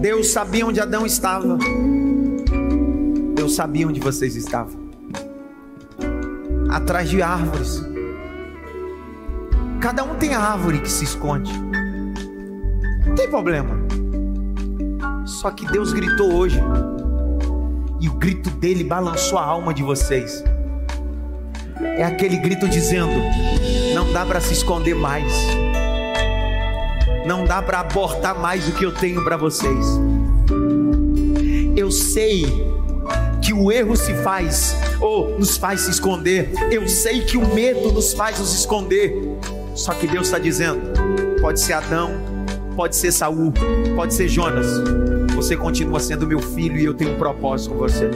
Deus 0.00 0.28
sabia 0.28 0.66
onde 0.66 0.80
Adão 0.80 1.06
estava. 1.06 1.58
Deus 3.34 3.54
sabia 3.54 3.86
onde 3.86 4.00
vocês 4.00 4.36
estavam. 4.36 4.90
Atrás 6.70 7.08
de 7.08 7.22
árvores. 7.22 7.82
Cada 9.80 10.02
um 10.02 10.14
tem 10.16 10.34
a 10.34 10.40
árvore 10.40 10.80
que 10.80 10.90
se 10.90 11.04
esconde. 11.04 11.52
Não 13.06 13.14
tem 13.14 13.28
problema. 13.28 13.76
Só 15.26 15.50
que 15.50 15.66
Deus 15.66 15.92
gritou 15.92 16.34
hoje. 16.34 16.60
E 18.00 18.08
o 18.08 18.14
grito 18.14 18.50
dele 18.50 18.84
balançou 18.84 19.38
a 19.38 19.44
alma 19.44 19.72
de 19.72 19.82
vocês. 19.82 20.42
É 21.96 22.04
aquele 22.04 22.36
grito 22.36 22.68
dizendo: 22.68 23.12
não 23.94 24.12
dá 24.12 24.24
para 24.24 24.40
se 24.40 24.52
esconder 24.52 24.94
mais. 24.94 25.32
Não 27.26 27.44
dá 27.44 27.62
para 27.62 27.80
abortar 27.80 28.38
mais 28.38 28.68
o 28.68 28.72
que 28.72 28.84
eu 28.84 28.92
tenho 28.92 29.22
para 29.24 29.36
vocês. 29.36 29.86
Eu 31.76 31.90
sei 31.90 32.44
que 33.42 33.52
o 33.52 33.70
erro 33.70 33.96
se 33.96 34.14
faz 34.22 34.76
ou 35.00 35.38
nos 35.38 35.56
faz 35.56 35.82
se 35.82 35.90
esconder. 35.90 36.52
Eu 36.70 36.88
sei 36.88 37.20
que 37.20 37.36
o 37.36 37.54
medo 37.54 37.92
nos 37.92 38.12
faz 38.12 38.38
nos 38.38 38.54
esconder. 38.54 39.38
Só 39.74 39.92
que 39.92 40.06
Deus 40.06 40.26
está 40.26 40.38
dizendo: 40.38 40.80
pode 41.40 41.60
ser 41.60 41.74
Adão, 41.74 42.12
pode 42.76 42.96
ser 42.96 43.12
Saul, 43.12 43.52
pode 43.94 44.14
ser 44.14 44.28
Jonas. 44.28 44.66
Você 45.34 45.56
continua 45.56 46.00
sendo 46.00 46.26
meu 46.26 46.40
filho 46.40 46.78
e 46.78 46.84
eu 46.84 46.94
tenho 46.94 47.14
um 47.14 47.18
propósito 47.18 47.74
com 47.74 47.78
você. 47.78 48.10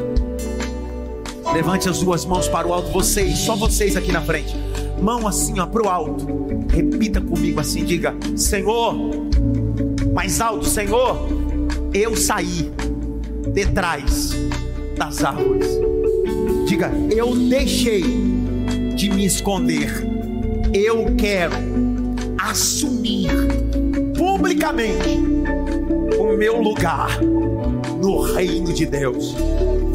Levante 1.58 1.88
as 1.88 1.98
duas 1.98 2.24
mãos 2.24 2.46
para 2.46 2.68
o 2.68 2.72
alto, 2.72 2.92
vocês, 2.92 3.36
só 3.36 3.56
vocês 3.56 3.96
aqui 3.96 4.12
na 4.12 4.22
frente. 4.22 4.54
Mão 5.02 5.26
assim, 5.26 5.58
ó, 5.58 5.66
para 5.66 5.82
o 5.82 5.88
alto. 5.88 6.24
Repita 6.70 7.20
comigo 7.20 7.58
assim, 7.58 7.84
diga: 7.84 8.14
Senhor, 8.36 8.94
mais 10.14 10.40
alto, 10.40 10.64
Senhor, 10.64 11.18
eu 11.92 12.14
saí 12.14 12.70
de 13.52 13.66
trás 13.72 14.36
das 14.96 15.24
árvores. 15.24 15.66
Diga: 16.68 16.92
Eu 17.10 17.34
deixei 17.34 18.04
de 18.94 19.10
me 19.10 19.26
esconder. 19.26 19.90
Eu 20.72 21.16
quero 21.16 21.56
assumir 22.38 23.30
publicamente 24.16 25.18
o 26.20 26.36
meu 26.36 26.62
lugar 26.62 27.20
no 28.00 28.20
reino 28.20 28.72
de 28.72 28.86
Deus. 28.86 29.34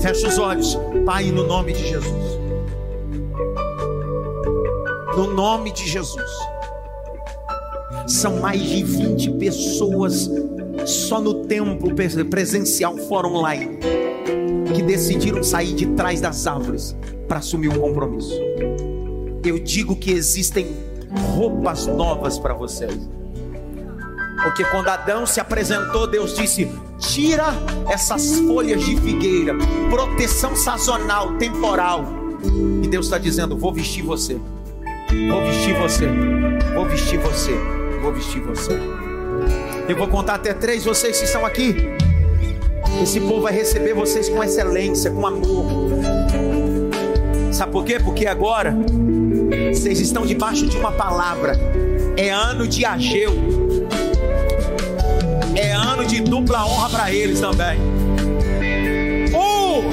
Fecha 0.01 0.27
os 0.27 0.37
olhos, 0.37 0.77
Pai, 1.05 1.31
no 1.31 1.45
nome 1.45 1.73
de 1.73 1.85
Jesus. 1.85 2.39
No 5.17 5.33
nome 5.33 5.71
de 5.73 5.85
Jesus. 5.87 6.31
São 8.07 8.39
mais 8.39 8.61
de 8.61 8.83
20 8.83 9.31
pessoas 9.31 10.29
só 10.85 11.19
no 11.19 11.45
templo 11.45 11.93
presencial 12.29 12.97
fora 12.97 13.27
online 13.27 13.79
que 14.73 14.81
decidiram 14.81 15.43
sair 15.43 15.73
de 15.73 15.87
trás 15.87 16.21
das 16.21 16.47
árvores 16.47 16.95
para 17.27 17.39
assumir 17.39 17.67
um 17.67 17.79
compromisso. 17.79 18.33
Eu 19.45 19.59
digo 19.59 19.97
que 19.97 20.11
existem 20.11 20.73
roupas 21.35 21.85
novas 21.85 22.39
para 22.39 22.53
vocês. 22.53 22.97
Porque 24.43 24.65
quando 24.65 24.89
Adão 24.89 25.25
se 25.25 25.39
apresentou, 25.39 26.05
Deus 26.05 26.35
disse: 26.35 26.69
tira 26.99 27.45
essas 27.89 28.39
folhas 28.39 28.83
de 28.83 28.99
figueira, 28.99 29.55
proteção 29.89 30.55
sazonal, 30.55 31.33
temporal. 31.37 32.05
E 32.83 32.87
Deus 32.87 33.05
está 33.05 33.17
dizendo: 33.17 33.57
vou 33.57 33.73
vestir 33.73 34.03
você, 34.03 34.37
vou 35.29 35.41
vestir 35.45 35.73
você, 35.75 36.07
vou 36.73 36.85
vestir 36.85 37.19
você, 37.19 37.57
vou 38.01 38.13
vestir 38.13 38.41
você. 38.41 38.77
Eu 39.87 39.97
vou 39.97 40.07
contar 40.07 40.35
até 40.35 40.53
três, 40.53 40.83
vocês 40.83 41.19
que 41.19 41.25
estão 41.25 41.45
aqui. 41.45 41.75
Esse 43.01 43.19
povo 43.19 43.41
vai 43.41 43.53
receber 43.53 43.93
vocês 43.93 44.29
com 44.29 44.43
excelência, 44.43 45.09
com 45.09 45.25
amor. 45.25 45.65
Sabe 47.51 47.71
por 47.71 47.83
quê? 47.83 47.99
Porque 47.99 48.25
agora 48.25 48.75
vocês 49.73 49.99
estão 49.99 50.25
debaixo 50.25 50.67
de 50.67 50.77
uma 50.77 50.91
palavra. 50.91 51.57
É 52.17 52.29
ano 52.29 52.67
de 52.67 52.85
Ageu 52.85 53.62
ano 55.93 56.05
de 56.05 56.21
dupla 56.21 56.65
honra 56.65 56.89
para 56.89 57.11
eles 57.11 57.39
também. 57.39 57.79
Um, 59.31 59.83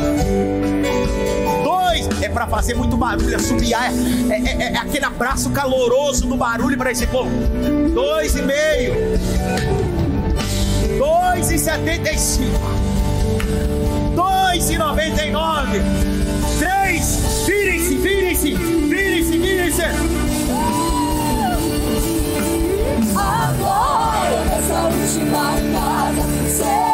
dois, 1.62 2.08
é 2.22 2.28
para 2.28 2.46
fazer 2.46 2.74
muito 2.74 2.96
barulho, 2.96 3.34
é 3.34 3.38
subir 3.38 3.74
é, 3.74 3.90
é, 4.30 4.40
é, 4.62 4.72
é 4.72 4.78
aquele 4.78 5.04
abraço 5.04 5.50
caloroso 5.50 6.26
do 6.26 6.36
barulho 6.36 6.78
para 6.78 6.90
esse 6.90 7.06
povo. 7.06 7.30
Dois 7.92 8.34
e 8.34 8.42
meio, 8.42 8.94
dois 10.98 11.50
e 11.50 11.58
setenta 11.58 12.10
e 12.10 12.18
cinco, 12.18 12.58
dois 14.16 14.70
e 14.70 14.78
noventa 14.78 15.22
e 15.22 15.30
nove, 15.30 15.80
três, 16.58 17.44
virem-se, 17.46 17.96
virem-se, 17.96 18.54
virem-se, 18.54 19.38
virem-se. 19.38 19.82
amor, 23.50 24.46
essa 24.52 24.86
última 24.86 25.54
casa. 25.72 26.89